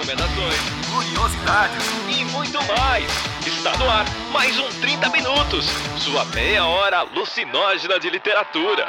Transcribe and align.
recomendações, 0.00 0.56
curiosidades 0.90 1.84
e 2.08 2.24
muito 2.32 2.58
mais. 2.66 3.04
Está 3.46 3.76
no 3.76 3.88
ar 3.88 4.06
mais 4.32 4.58
um 4.58 4.68
30 4.80 5.10
Minutos, 5.10 5.66
sua 5.98 6.24
meia 6.24 6.64
hora 6.64 7.00
alucinógena 7.00 8.00
de 8.00 8.08
literatura. 8.08 8.88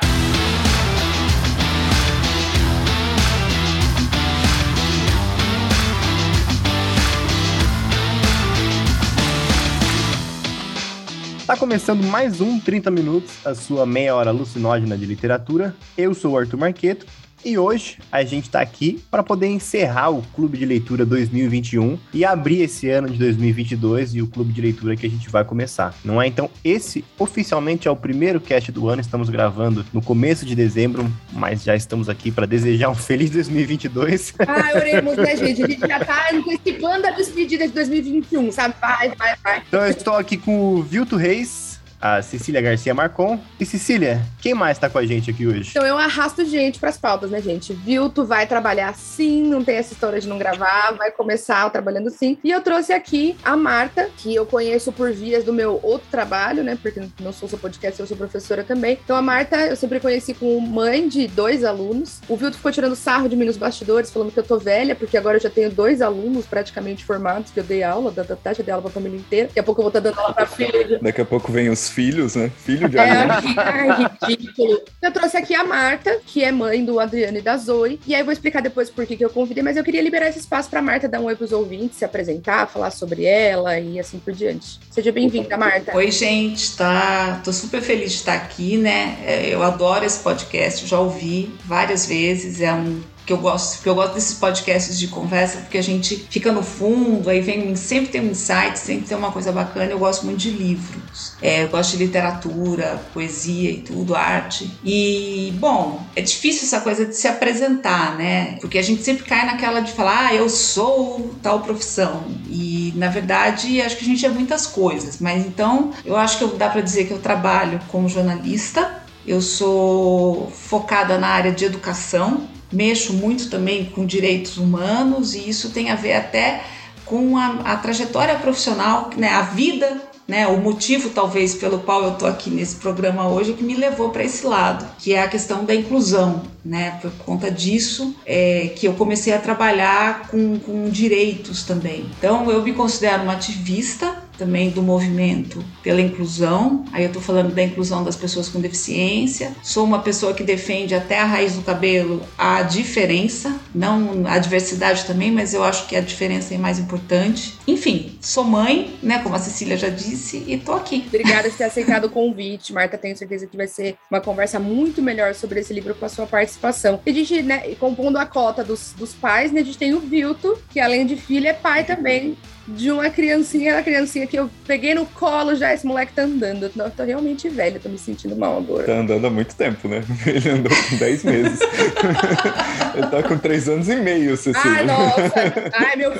Está 11.39 11.57
começando 11.57 12.03
mais 12.05 12.39
um 12.39 12.57
30 12.57 12.89
Minutos, 12.89 13.45
a 13.45 13.53
sua 13.53 13.85
meia 13.85 14.15
hora 14.15 14.29
alucinógena 14.29 14.97
de 14.97 15.05
literatura. 15.05 15.75
Eu 15.97 16.13
sou 16.13 16.33
o 16.33 16.37
Arthur 16.37 16.57
Marqueto 16.57 17.05
e 17.43 17.57
hoje 17.57 17.97
a 18.11 18.23
gente 18.23 18.45
está 18.45 18.61
aqui 18.61 19.03
para 19.09 19.23
poder 19.23 19.47
encerrar 19.47 20.09
o 20.09 20.21
Clube 20.33 20.57
de 20.57 20.65
Leitura 20.65 21.05
2021 21.05 21.97
e 22.13 22.23
abrir 22.23 22.61
esse 22.61 22.89
ano 22.89 23.09
de 23.09 23.17
2022 23.17 24.15
e 24.15 24.21
o 24.21 24.27
Clube 24.27 24.53
de 24.53 24.61
Leitura 24.61 24.95
que 24.95 25.05
a 25.05 25.09
gente 25.09 25.29
vai 25.29 25.43
começar. 25.43 25.93
Não 26.03 26.21
é? 26.21 26.27
Então, 26.27 26.49
esse 26.63 27.03
oficialmente 27.17 27.87
é 27.87 27.91
o 27.91 27.95
primeiro 27.95 28.39
cast 28.39 28.71
do 28.71 28.87
ano. 28.89 29.01
Estamos 29.01 29.29
gravando 29.29 29.85
no 29.93 30.01
começo 30.01 30.45
de 30.45 30.55
dezembro, 30.55 31.09
mas 31.31 31.63
já 31.63 31.75
estamos 31.75 32.09
aqui 32.09 32.31
para 32.31 32.45
desejar 32.45 32.89
um 32.89 32.95
feliz 32.95 33.29
2022. 33.31 34.33
Ah, 34.51 34.71
oremos, 34.75 35.15
né, 35.15 35.35
gente? 35.35 35.63
A 35.63 35.67
gente 35.67 35.79
já 35.79 35.97
está 35.97 36.29
antecipando 36.33 37.07
a 37.07 37.11
despedida 37.11 37.67
de 37.67 37.73
2021, 37.73 38.51
sabe? 38.51 38.75
Vai, 38.81 39.09
vai, 39.15 39.35
vai. 39.41 39.63
Então, 39.67 39.81
eu 39.85 39.91
estou 39.91 40.15
aqui 40.15 40.35
com 40.35 40.75
o 40.75 40.83
Vilto 40.83 41.15
Reis 41.15 41.70
a 42.01 42.21
Cecília 42.21 42.61
Garcia 42.61 42.93
Marcon. 42.93 43.39
E 43.59 43.65
Cecília, 43.65 44.21
quem 44.41 44.53
mais 44.53 44.79
tá 44.79 44.89
com 44.89 44.97
a 44.97 45.05
gente 45.05 45.29
aqui 45.29 45.45
hoje? 45.45 45.69
Então 45.69 45.85
eu 45.85 45.97
arrasto 45.97 46.43
gente 46.43 46.79
pras 46.79 46.97
pautas, 46.97 47.29
né, 47.29 47.41
gente? 47.41 47.73
Viu, 47.73 48.09
tu 48.09 48.25
vai 48.25 48.47
trabalhar 48.47 48.93
sim, 48.95 49.43
não 49.43 49.63
tem 49.63 49.75
essa 49.75 49.93
história 49.93 50.19
de 50.19 50.27
não 50.27 50.37
gravar, 50.37 50.93
vai 50.97 51.11
começar 51.11 51.69
trabalhando 51.69 52.09
sim. 52.09 52.37
E 52.43 52.49
eu 52.49 52.61
trouxe 52.61 52.91
aqui 52.91 53.37
a 53.43 53.55
Marta, 53.55 54.09
que 54.17 54.33
eu 54.33 54.45
conheço 54.45 54.91
por 54.91 55.11
vias 55.11 55.43
do 55.43 55.53
meu 55.53 55.79
outro 55.83 56.07
trabalho, 56.09 56.63
né? 56.63 56.77
Porque 56.81 57.01
não 57.19 57.31
sou 57.31 57.47
só 57.47 57.57
podcast, 57.57 57.99
eu 57.99 58.07
sou 58.07 58.17
professora 58.17 58.63
também. 58.63 58.97
Então 59.03 59.15
a 59.15 59.21
Marta 59.21 59.57
eu 59.57 59.75
sempre 59.75 59.99
conheci 59.99 60.33
como 60.33 60.59
mãe 60.59 61.07
de 61.07 61.27
dois 61.27 61.63
alunos. 61.63 62.19
O 62.27 62.35
Vilto 62.35 62.57
ficou 62.57 62.71
tirando 62.71 62.95
sarro 62.95 63.29
de 63.29 63.35
mim 63.35 63.45
nos 63.45 63.57
bastidores, 63.57 64.11
falando 64.11 64.31
que 64.31 64.39
eu 64.39 64.43
tô 64.43 64.57
velha, 64.57 64.95
porque 64.95 65.17
agora 65.17 65.37
eu 65.37 65.41
já 65.41 65.49
tenho 65.49 65.69
dois 65.69 66.01
alunos 66.01 66.45
praticamente 66.45 67.05
formados, 67.05 67.51
que 67.51 67.59
eu 67.59 67.63
dei 67.63 67.83
aula, 67.83 68.11
da, 68.11 68.23
da, 68.23 68.35
da, 68.35 68.53
dei 68.53 68.71
aula 68.71 68.83
pra 68.83 68.91
família 68.91 69.17
inteira. 69.17 69.47
Daqui 69.47 69.59
a 69.59 69.63
pouco 69.63 69.81
eu 69.81 69.83
vou 69.83 69.89
estar 69.89 70.01
tá 70.01 70.09
dando 70.09 70.19
aula 70.19 70.33
pra 70.33 70.45
filha. 70.45 70.99
Daqui 71.01 71.21
a 71.21 71.25
pouco 71.25 71.51
vem 71.51 71.69
os 71.69 71.90
filhos, 71.91 72.35
né? 72.35 72.51
Filho 72.63 72.89
de 72.89 72.97
é, 72.97 73.03
é 73.03 74.29
ridículo. 74.29 74.81
Eu 75.01 75.11
trouxe 75.11 75.37
aqui 75.37 75.53
a 75.53 75.63
Marta, 75.63 76.19
que 76.25 76.43
é 76.43 76.51
mãe 76.51 76.83
do 76.83 76.99
Adriano 76.99 77.37
e 77.37 77.41
da 77.41 77.57
Zoe. 77.57 77.99
E 78.07 78.15
aí 78.15 78.21
eu 78.21 78.25
vou 78.25 78.31
explicar 78.31 78.61
depois 78.61 78.89
por 78.89 79.05
que, 79.05 79.15
que 79.15 79.25
eu 79.25 79.29
convidei, 79.29 79.63
mas 79.63 79.77
eu 79.77 79.83
queria 79.83 80.01
liberar 80.01 80.29
esse 80.29 80.39
espaço 80.39 80.69
para 80.69 80.81
Marta 80.81 81.07
dar 81.07 81.19
um 81.19 81.25
oi 81.25 81.35
pros 81.35 81.51
ouvintes, 81.51 81.97
se 81.97 82.05
apresentar, 82.05 82.67
falar 82.67 82.91
sobre 82.91 83.25
ela 83.25 83.79
e 83.79 83.99
assim 83.99 84.19
por 84.19 84.33
diante. 84.33 84.79
Seja 84.89 85.11
bem-vinda, 85.11 85.57
Marta. 85.57 85.95
Oi, 85.95 86.11
gente, 86.11 86.75
tá? 86.75 87.41
Tô 87.43 87.51
super 87.51 87.81
feliz 87.81 88.11
de 88.11 88.17
estar 88.17 88.33
aqui, 88.33 88.77
né? 88.77 89.17
É, 89.25 89.49
eu 89.53 89.61
adoro 89.61 90.05
esse 90.05 90.19
podcast, 90.19 90.87
já 90.87 90.99
ouvi 90.99 91.53
várias 91.65 92.05
vezes, 92.05 92.61
é 92.61 92.73
um 92.73 93.01
que 93.31 93.33
eu 93.33 93.37
gosto, 93.37 93.87
eu 93.87 93.95
gosto 93.95 94.13
desses 94.15 94.37
podcasts 94.37 94.99
de 94.99 95.07
conversa, 95.07 95.59
porque 95.59 95.77
a 95.77 95.81
gente 95.81 96.27
fica 96.29 96.51
no 96.51 96.61
fundo, 96.61 97.29
aí 97.29 97.39
vem 97.39 97.73
sempre 97.77 98.11
tem 98.11 98.21
um 98.21 98.31
insight, 98.31 98.77
sempre 98.77 99.07
tem 99.07 99.17
uma 99.17 99.31
coisa 99.31 99.53
bacana. 99.53 99.89
Eu 99.89 99.99
gosto 99.99 100.25
muito 100.25 100.39
de 100.39 100.49
livros, 100.49 101.33
é, 101.41 101.63
eu 101.63 101.69
gosto 101.69 101.91
de 101.91 102.03
literatura, 102.03 103.01
poesia 103.13 103.71
e 103.71 103.77
tudo, 103.77 104.15
arte. 104.15 104.69
E 104.83 105.53
bom, 105.59 106.05
é 106.13 106.21
difícil 106.21 106.63
essa 106.63 106.81
coisa 106.81 107.05
de 107.05 107.15
se 107.15 107.27
apresentar, 107.27 108.17
né? 108.17 108.57
Porque 108.59 108.77
a 108.77 108.81
gente 108.81 109.01
sempre 109.01 109.23
cai 109.23 109.45
naquela 109.45 109.79
de 109.79 109.93
falar, 109.93 110.27
ah, 110.27 110.35
eu 110.35 110.49
sou 110.49 111.33
tal 111.41 111.61
profissão. 111.61 112.25
E 112.49 112.93
na 112.97 113.07
verdade, 113.07 113.81
acho 113.81 113.95
que 113.95 114.03
a 114.03 114.07
gente 114.07 114.25
é 114.25 114.29
muitas 114.29 114.67
coisas. 114.67 115.19
Mas 115.19 115.45
então, 115.45 115.91
eu 116.03 116.17
acho 116.17 116.37
que 116.37 116.57
dá 116.57 116.67
para 116.67 116.81
dizer 116.81 117.05
que 117.05 117.13
eu 117.13 117.19
trabalho 117.19 117.79
como 117.87 118.09
jornalista. 118.09 118.99
Eu 119.25 119.39
sou 119.39 120.51
focada 120.51 121.17
na 121.19 121.27
área 121.27 121.51
de 121.51 121.63
educação, 121.63 122.49
mexo 122.71 123.13
muito 123.13 123.49
também 123.49 123.85
com 123.85 124.05
direitos 124.05 124.57
humanos 124.57 125.35
e 125.35 125.49
isso 125.49 125.71
tem 125.71 125.89
a 125.89 125.95
ver 125.95 126.13
até 126.13 126.63
com 127.05 127.37
a, 127.37 127.59
a 127.65 127.75
trajetória 127.75 128.35
profissional, 128.35 129.09
né, 129.17 129.29
a 129.29 129.41
vida 129.41 130.11
né, 130.31 130.47
o 130.47 130.55
motivo 130.61 131.09
talvez 131.09 131.53
pelo 131.55 131.79
qual 131.79 132.03
eu 132.03 132.13
estou 132.13 132.25
aqui 132.25 132.49
nesse 132.49 132.77
programa 132.77 133.27
hoje 133.27 133.51
que 133.51 133.61
me 133.61 133.75
levou 133.75 134.11
para 134.11 134.23
esse 134.23 134.45
lado, 134.45 134.87
que 134.97 135.13
é 135.13 135.21
a 135.21 135.27
questão 135.27 135.65
da 135.65 135.75
inclusão, 135.75 136.43
né, 136.63 136.97
por 137.01 137.11
conta 137.25 137.51
disso 137.51 138.15
é, 138.25 138.71
que 138.73 138.87
eu 138.87 138.93
comecei 138.93 139.33
a 139.33 139.39
trabalhar 139.39 140.29
com, 140.29 140.57
com 140.59 140.89
direitos 140.89 141.63
também. 141.63 142.05
Então 142.17 142.49
eu 142.49 142.63
me 142.63 142.71
considero 142.71 143.23
uma 143.23 143.33
ativista 143.33 144.23
também 144.41 144.71
do 144.71 144.81
movimento 144.81 145.63
pela 145.83 146.01
inclusão. 146.01 146.83
Aí 146.91 147.03
eu 147.03 147.07
estou 147.09 147.21
falando 147.21 147.53
da 147.53 147.61
inclusão 147.61 148.03
das 148.03 148.15
pessoas 148.15 148.49
com 148.49 148.59
deficiência. 148.59 149.51
Sou 149.61 149.85
uma 149.85 149.99
pessoa 149.99 150.33
que 150.33 150.43
defende 150.43 150.95
até 150.95 151.19
a 151.19 151.25
raiz 151.25 151.53
do 151.53 151.61
cabelo 151.61 152.23
a 152.35 152.63
diferença, 152.63 153.55
não 153.73 154.25
a 154.25 154.39
diversidade 154.39 155.05
também, 155.05 155.31
mas 155.31 155.53
eu 155.53 155.63
acho 155.63 155.85
que 155.87 155.95
a 155.95 156.01
diferença 156.01 156.55
é 156.55 156.57
mais 156.57 156.79
importante. 156.79 157.55
Enfim, 157.67 158.17
sou 158.19 158.43
mãe, 158.43 158.97
né, 159.03 159.19
como 159.19 159.35
a 159.35 159.39
Cecília 159.39 159.77
já 159.77 159.89
disse, 159.89 160.43
e 160.47 160.57
tô 160.57 160.73
aqui. 160.73 161.03
Obrigada 161.05 161.47
por 161.47 161.57
ter 161.57 161.65
aceitado 161.65 162.05
o 162.05 162.09
convite, 162.09 162.73
Marta. 162.73 162.97
Tenho 162.97 163.15
certeza 163.15 163.45
que 163.45 163.55
vai 163.55 163.67
ser 163.67 163.95
uma 164.09 164.19
conversa 164.19 164.59
muito 164.59 165.03
melhor 165.03 165.35
sobre 165.35 165.59
esse 165.59 165.71
livro 165.71 165.93
com 165.93 166.05
a 166.05 166.09
sua 166.09 166.25
participação. 166.25 166.99
E 167.05 167.11
a 167.11 167.13
gente, 167.13 167.43
né, 167.43 167.75
compondo 167.79 168.17
a 168.17 168.25
cota 168.25 168.63
dos, 168.63 168.95
dos 168.97 169.13
pais, 169.13 169.51
né, 169.51 169.61
a 169.61 169.63
gente 169.63 169.77
tem 169.77 169.93
o 169.93 169.99
Vilto, 169.99 170.57
que 170.71 170.79
além 170.79 171.05
de 171.05 171.15
filho 171.15 171.47
é 171.47 171.53
pai 171.53 171.83
também 171.83 172.35
de 172.67 172.91
uma 172.91 173.09
criancinha, 173.09 173.77
a 173.77 173.83
criancinha 173.83 174.27
que 174.27 174.37
eu 174.37 174.49
peguei 174.65 174.93
no 174.93 175.05
colo 175.05 175.55
já, 175.55 175.73
esse 175.73 175.85
moleque 175.85 176.13
tá 176.13 176.23
andando. 176.23 176.71
Eu 176.75 176.91
tô 176.91 177.03
realmente 177.03 177.49
velho, 177.49 177.79
tô 177.79 177.89
me 177.89 177.97
sentindo 177.97 178.35
mal 178.35 178.57
agora. 178.57 178.85
Tá 178.85 178.93
andando 178.93 179.25
há 179.27 179.29
muito 179.29 179.55
tempo, 179.55 179.87
né? 179.87 180.03
Ele 180.25 180.49
andou 180.49 180.71
com 180.89 180.97
10 180.97 181.23
meses. 181.23 181.59
Ele 182.95 183.07
tá 183.07 183.23
com 183.23 183.37
3 183.37 183.69
anos 183.69 183.89
e 183.89 183.95
meio, 183.95 184.37
Cecília. 184.37 184.61
Ai, 184.63 184.85
nossa. 184.85 185.33
Ai, 185.73 185.95
meu, 185.95 186.13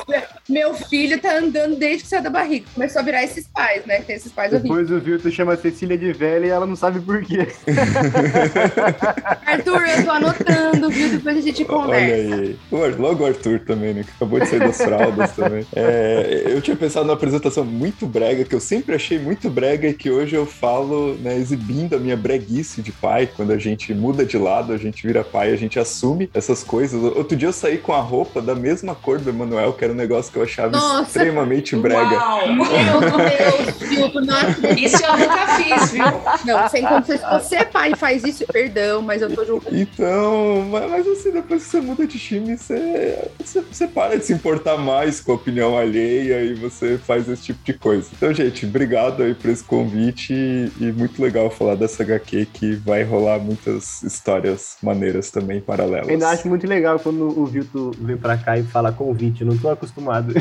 meu 0.50 0.74
filho 0.74 1.20
tá 1.20 1.38
andando 1.38 1.76
desde 1.76 2.04
que 2.04 2.10
saiu 2.10 2.24
da 2.24 2.30
barriga. 2.30 2.66
Começou 2.74 3.02
a 3.02 3.06
virar 3.06 3.24
esses 3.24 3.48
pais, 3.48 3.86
né? 3.86 4.02
Tem 4.02 4.16
esses 4.16 4.32
pais 4.32 4.52
Depois 4.52 4.90
horríveis. 4.90 5.02
o 5.02 5.04
Vilto 5.04 5.32
chama 5.32 5.54
a 5.54 5.58
Cecília 5.58 5.98
de 5.98 6.12
velha 6.12 6.46
e 6.46 6.50
ela 6.50 6.66
não 6.66 6.76
sabe 6.76 7.00
por 7.00 7.24
quê. 7.24 7.48
Arthur, 9.46 9.82
eu 9.88 10.06
tô 10.06 10.12
anotando, 10.12 10.90
viu? 10.90 11.10
Depois 11.10 11.38
a 11.38 11.42
gente 11.42 11.66
conversa. 11.66 12.58
Olha 12.72 12.86
aí. 12.86 12.96
Logo 12.96 13.24
o 13.24 13.28
Arthur 13.28 13.60
também, 13.60 13.94
né? 13.94 14.04
Que 14.04 14.12
acabou 14.12 14.40
de 14.40 14.48
sair 14.48 14.60
das 14.60 14.78
fraldas 14.78 15.32
também. 15.32 15.66
É, 15.76 16.31
eu 16.32 16.62
tinha 16.62 16.76
pensado 16.76 17.06
numa 17.06 17.16
apresentação 17.16 17.64
muito 17.66 18.06
brega, 18.06 18.44
que 18.44 18.56
eu 18.56 18.60
sempre 18.60 18.96
achei 18.96 19.20
muito 19.20 19.50
brega 19.50 19.88
e 19.88 19.94
que 19.94 20.10
hoje 20.10 20.36
eu 20.36 20.46
falo, 20.46 21.16
né, 21.16 21.38
exibindo 21.38 21.96
a 21.96 22.00
minha 22.00 22.16
breguice 22.16 22.82
de 22.82 22.92
pai. 22.92 23.30
Quando 23.36 23.52
a 23.52 23.58
gente 23.58 23.94
muda 23.94 24.26
de 24.26 24.38
lado, 24.38 24.74
a 24.74 24.78
gente 24.78 25.06
vira 25.06 25.24
pai, 25.24 25.52
a 25.52 25.56
gente 25.56 25.80
assume 25.80 26.30
essas 26.34 26.64
coisas. 26.64 27.02
Outro 27.04 27.36
dia 27.36 27.50
eu 27.50 27.54
saí 27.54 27.78
com 27.78 27.94
a 27.94 28.00
roupa 28.00 28.42
da 28.42 28.56
mesma 28.56 28.96
cor 28.96 29.20
do 29.20 29.30
Emanuel, 29.30 29.74
que 29.74 29.84
era 29.84 29.94
um 29.94 29.96
negócio 29.96 30.32
que 30.32 30.38
eu 30.38 30.44
achava 30.44 30.72
Nossa, 30.72 31.04
extremamente 31.04 31.76
brega. 31.76 32.16
Uau. 32.16 32.54
Meu 32.54 32.66
Deus, 32.66 34.14
não 34.26 34.72
Isso 34.78 35.04
eu 35.04 35.18
nunca 35.18 35.48
fiz, 35.58 35.92
viu? 35.92 36.06
Não, 36.46 36.70
sem 36.70 36.86
se 37.06 37.18
você 37.18 37.56
é 37.58 37.64
pai 37.64 37.92
e 37.92 37.96
faz 37.96 38.24
isso, 38.24 38.46
perdão, 38.48 39.02
mas 39.02 39.22
eu 39.22 39.34
tô 39.34 39.46
julgando. 39.46 39.78
Então, 39.78 40.68
mas, 40.70 40.90
mas 40.90 41.08
assim, 41.08 41.32
depois 41.32 41.64
que 41.64 41.70
você 41.70 41.82
muda 41.82 42.06
de 42.06 42.20
time, 42.20 42.58
você, 42.58 43.30
você, 43.44 43.62
você 43.62 43.88
para 43.88 44.18
de 44.18 44.26
se 44.26 44.34
importar 44.34 44.78
mais 44.78 45.20
com 45.20 45.32
a 45.32 45.36
opinião 45.36 45.78
alheia 45.78 46.21
e 46.22 46.34
aí 46.34 46.54
você 46.54 46.98
faz 46.98 47.28
esse 47.28 47.44
tipo 47.44 47.60
de 47.64 47.74
coisa. 47.74 48.10
Então, 48.16 48.34
gente, 48.34 48.66
obrigado 48.66 49.24
aí 49.24 49.34
por 49.34 49.50
esse 49.50 49.64
convite 49.64 50.34
e, 50.34 50.72
e 50.80 50.92
muito 50.92 51.22
legal 51.22 51.50
falar 51.50 51.76
dessa 51.76 52.04
HQ 52.04 52.48
que 52.54 52.74
vai 52.76 53.04
rolar 53.04 53.40
muitas 53.40 54.04
histórias 54.04 54.78
maneiras 54.82 55.32
também 55.32 55.60
paralelas. 55.60 56.08
Eu 56.08 56.14
ainda 56.14 56.30
acho 56.30 56.48
muito 56.48 56.68
legal 56.68 57.00
quando 57.00 57.40
o 57.40 57.46
Vilto 57.46 57.92
vem 58.00 58.18
pra 58.18 58.38
cá 58.38 58.58
e 58.58 58.64
fala 58.64 58.92
convite, 58.92 59.44
não 59.44 59.58
tô 59.58 59.70
acostumado. 59.70 60.34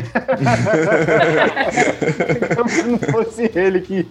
Como 2.55 2.69
se 2.69 2.83
não 2.83 2.97
fosse 2.97 3.51
ele 3.55 3.81
que 3.81 4.07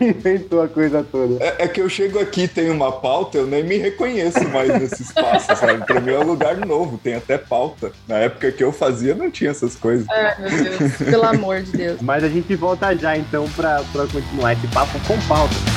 inventou 0.00 0.62
a 0.62 0.68
coisa 0.68 1.02
toda. 1.02 1.42
É, 1.42 1.64
é, 1.64 1.68
que 1.68 1.80
eu 1.80 1.88
chego 1.88 2.18
aqui, 2.18 2.48
tem 2.48 2.70
uma 2.70 2.92
pauta, 2.92 3.38
eu 3.38 3.46
nem 3.46 3.62
me 3.64 3.76
reconheço 3.76 4.48
mais 4.48 4.68
nesse 4.68 5.02
espaço, 5.02 5.54
sabe? 5.56 5.84
Pra 5.84 6.00
mim 6.00 6.12
é 6.12 6.18
um 6.18 6.26
lugar 6.26 6.56
novo, 6.56 6.98
tem 6.98 7.14
até 7.14 7.38
pauta. 7.38 7.92
Na 8.08 8.18
época 8.18 8.50
que 8.52 8.62
eu 8.62 8.72
fazia, 8.72 9.14
não 9.14 9.30
tinha 9.30 9.50
essas 9.50 9.74
coisas. 9.74 10.06
É, 10.08 10.36
meu 10.40 10.50
Deus. 10.50 11.11
Pelo 11.12 11.26
amor 11.26 11.60
de 11.62 11.72
Deus. 11.72 12.00
Mas 12.00 12.24
a 12.24 12.28
gente 12.28 12.54
volta 12.56 12.96
já 12.96 13.16
então 13.16 13.46
para 13.50 13.82
continuar 14.10 14.54
esse 14.54 14.66
papo 14.68 14.98
com 15.06 15.20
pauta. 15.28 15.71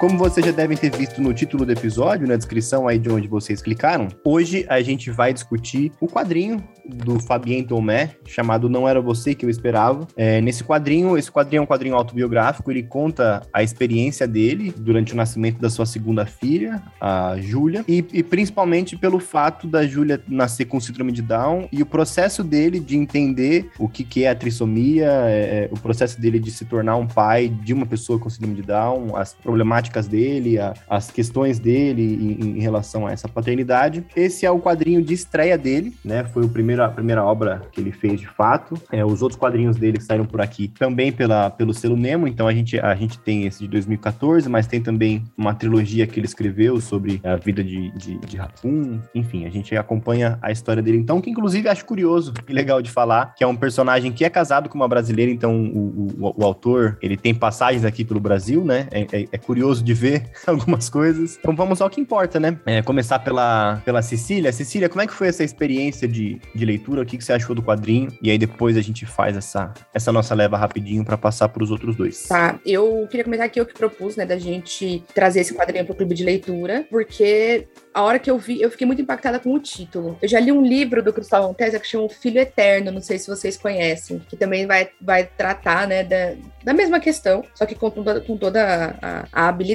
Como 0.00 0.16
vocês 0.16 0.46
já 0.46 0.50
devem 0.50 0.78
ter 0.78 0.90
visto 0.96 1.20
no 1.20 1.34
título 1.34 1.66
do 1.66 1.72
episódio, 1.72 2.26
na 2.26 2.34
descrição 2.34 2.88
aí 2.88 2.98
de 2.98 3.10
onde 3.10 3.28
vocês 3.28 3.60
clicaram, 3.60 4.08
hoje 4.24 4.64
a 4.66 4.80
gente 4.80 5.10
vai 5.10 5.30
discutir 5.30 5.92
o 6.00 6.06
quadrinho 6.06 6.66
do 6.86 7.20
Fabien 7.20 7.62
Tomé, 7.62 8.16
chamado 8.26 8.70
Não 8.70 8.88
Era 8.88 8.98
Você 9.02 9.34
Que 9.34 9.44
Eu 9.44 9.50
Esperava. 9.50 10.08
É, 10.16 10.40
nesse 10.40 10.64
quadrinho, 10.64 11.18
esse 11.18 11.30
quadrinho 11.30 11.60
é 11.60 11.62
um 11.64 11.66
quadrinho 11.66 11.94
autobiográfico, 11.96 12.70
ele 12.70 12.82
conta 12.82 13.42
a 13.52 13.62
experiência 13.62 14.26
dele 14.26 14.72
durante 14.74 15.12
o 15.12 15.16
nascimento 15.16 15.60
da 15.60 15.68
sua 15.68 15.84
segunda 15.84 16.24
filha, 16.24 16.82
a 16.98 17.36
Júlia, 17.38 17.84
e, 17.86 18.02
e 18.10 18.22
principalmente 18.22 18.96
pelo 18.96 19.20
fato 19.20 19.66
da 19.66 19.86
Júlia 19.86 20.18
nascer 20.26 20.64
com 20.64 20.80
síndrome 20.80 21.12
de 21.12 21.20
Down 21.20 21.68
e 21.70 21.82
o 21.82 21.86
processo 21.86 22.42
dele 22.42 22.80
de 22.80 22.96
entender 22.96 23.70
o 23.78 23.86
que, 23.86 24.02
que 24.02 24.24
é 24.24 24.30
a 24.30 24.34
trissomia, 24.34 25.10
é, 25.26 25.68
o 25.70 25.78
processo 25.78 26.18
dele 26.18 26.38
de 26.38 26.50
se 26.50 26.64
tornar 26.64 26.96
um 26.96 27.06
pai 27.06 27.50
de 27.50 27.74
uma 27.74 27.84
pessoa 27.84 28.18
com 28.18 28.30
síndrome 28.30 28.54
de 28.54 28.62
Down, 28.62 29.14
as 29.14 29.34
problemáticas 29.34 29.89
dele, 30.08 30.58
a, 30.58 30.74
as 30.88 31.10
questões 31.10 31.58
dele 31.58 32.02
em, 32.02 32.58
em 32.58 32.60
relação 32.60 33.06
a 33.06 33.12
essa 33.12 33.28
paternidade. 33.28 34.04
Esse 34.16 34.46
é 34.46 34.50
o 34.50 34.60
quadrinho 34.60 35.02
de 35.02 35.14
estreia 35.14 35.58
dele, 35.58 35.94
né? 36.04 36.24
Foi 36.24 36.44
o 36.44 36.48
primeiro 36.48 36.70
primeira, 36.70 36.88
primeira 36.88 37.24
obra 37.24 37.62
que 37.72 37.80
ele 37.80 37.92
fez 37.92 38.20
de 38.20 38.28
fato. 38.28 38.80
É, 38.92 39.04
os 39.04 39.22
outros 39.22 39.38
quadrinhos 39.38 39.76
dele 39.76 40.00
saíram 40.00 40.24
por 40.24 40.40
aqui 40.40 40.68
também 40.68 41.12
pela, 41.12 41.50
pelo 41.50 41.74
selo 41.74 41.96
Nemo, 41.96 42.28
então 42.28 42.46
a 42.46 42.52
gente, 42.52 42.78
a 42.78 42.94
gente 42.94 43.18
tem 43.18 43.46
esse 43.46 43.60
de 43.60 43.68
2014, 43.68 44.48
mas 44.48 44.66
tem 44.66 44.80
também 44.80 45.24
uma 45.36 45.54
trilogia 45.54 46.06
que 46.06 46.18
ele 46.18 46.26
escreveu 46.26 46.80
sobre 46.80 47.20
a 47.24 47.36
vida 47.36 47.62
de, 47.62 47.90
de, 47.92 48.18
de 48.18 48.36
Raccoon. 48.36 49.00
Enfim, 49.14 49.46
a 49.46 49.50
gente 49.50 49.76
acompanha 49.76 50.38
a 50.40 50.50
história 50.50 50.82
dele 50.82 50.98
então, 50.98 51.20
que 51.20 51.30
inclusive 51.30 51.68
acho 51.68 51.84
curioso 51.84 52.32
e 52.48 52.52
legal 52.52 52.80
de 52.80 52.90
falar, 52.90 53.34
que 53.34 53.42
é 53.42 53.46
um 53.46 53.56
personagem 53.56 54.12
que 54.12 54.24
é 54.24 54.30
casado 54.30 54.68
com 54.68 54.76
uma 54.76 54.88
brasileira, 54.88 55.30
então 55.30 55.64
o, 55.64 56.08
o, 56.18 56.34
o 56.36 56.44
autor, 56.44 56.98
ele 57.02 57.16
tem 57.16 57.34
passagens 57.34 57.84
aqui 57.84 58.04
pelo 58.04 58.20
Brasil, 58.20 58.64
né? 58.64 58.86
É, 58.90 59.00
é, 59.00 59.28
é, 59.32 59.38
curioso 59.38 59.79
de 59.82 59.94
ver 59.94 60.30
algumas 60.46 60.88
coisas. 60.88 61.38
Então 61.38 61.54
vamos 61.54 61.80
ao 61.80 61.90
que 61.90 62.00
importa, 62.00 62.38
né? 62.38 62.58
É, 62.66 62.82
começar 62.82 63.18
pela, 63.18 63.80
pela 63.84 64.02
Cecília. 64.02 64.52
Cecília, 64.52 64.88
como 64.88 65.02
é 65.02 65.06
que 65.06 65.12
foi 65.12 65.28
essa 65.28 65.44
experiência 65.44 66.06
de, 66.06 66.40
de 66.54 66.64
leitura, 66.64 67.02
o 67.02 67.06
que, 67.06 67.16
que 67.16 67.24
você 67.24 67.32
achou 67.32 67.54
do 67.54 67.62
quadrinho, 67.62 68.08
e 68.22 68.30
aí 68.30 68.38
depois 68.38 68.76
a 68.76 68.82
gente 68.82 69.06
faz 69.06 69.36
essa, 69.36 69.72
essa 69.94 70.12
nossa 70.12 70.34
leva 70.34 70.56
rapidinho 70.56 71.04
para 71.04 71.16
passar 71.16 71.48
para 71.48 71.62
os 71.62 71.70
outros 71.70 71.96
dois. 71.96 72.26
Tá, 72.28 72.58
eu 72.64 73.06
queria 73.10 73.24
comentar 73.24 73.46
aqui 73.46 73.60
eu 73.60 73.66
que 73.66 73.74
propus, 73.74 74.16
né, 74.16 74.26
da 74.26 74.38
gente 74.38 75.02
trazer 75.14 75.40
esse 75.40 75.54
quadrinho 75.54 75.84
para 75.84 75.92
o 75.92 75.96
clube 75.96 76.14
de 76.14 76.24
leitura, 76.24 76.86
porque 76.90 77.68
a 77.92 78.02
hora 78.02 78.18
que 78.18 78.30
eu 78.30 78.38
vi, 78.38 78.60
eu 78.60 78.70
fiquei 78.70 78.86
muito 78.86 79.02
impactada 79.02 79.38
com 79.38 79.52
o 79.52 79.58
título. 79.58 80.16
Eu 80.22 80.28
já 80.28 80.38
li 80.38 80.52
um 80.52 80.62
livro 80.62 81.02
do 81.02 81.12
Cristóvão 81.12 81.52
Tesa 81.52 81.78
que 81.78 81.86
chama 81.86 82.08
Filho 82.08 82.38
Eterno, 82.38 82.90
não 82.90 83.02
sei 83.02 83.18
se 83.18 83.28
vocês 83.28 83.56
conhecem, 83.56 84.20
que 84.28 84.36
também 84.36 84.66
vai, 84.66 84.90
vai 85.00 85.24
tratar, 85.24 85.86
né, 85.86 86.04
da, 86.04 86.34
da 86.62 86.72
mesma 86.72 87.00
questão, 87.00 87.44
só 87.54 87.66
que 87.66 87.74
com 87.74 87.90
toda, 87.90 88.20
com 88.20 88.36
toda 88.36 88.96
a, 89.02 89.26
a 89.32 89.48
habilidade 89.48 89.69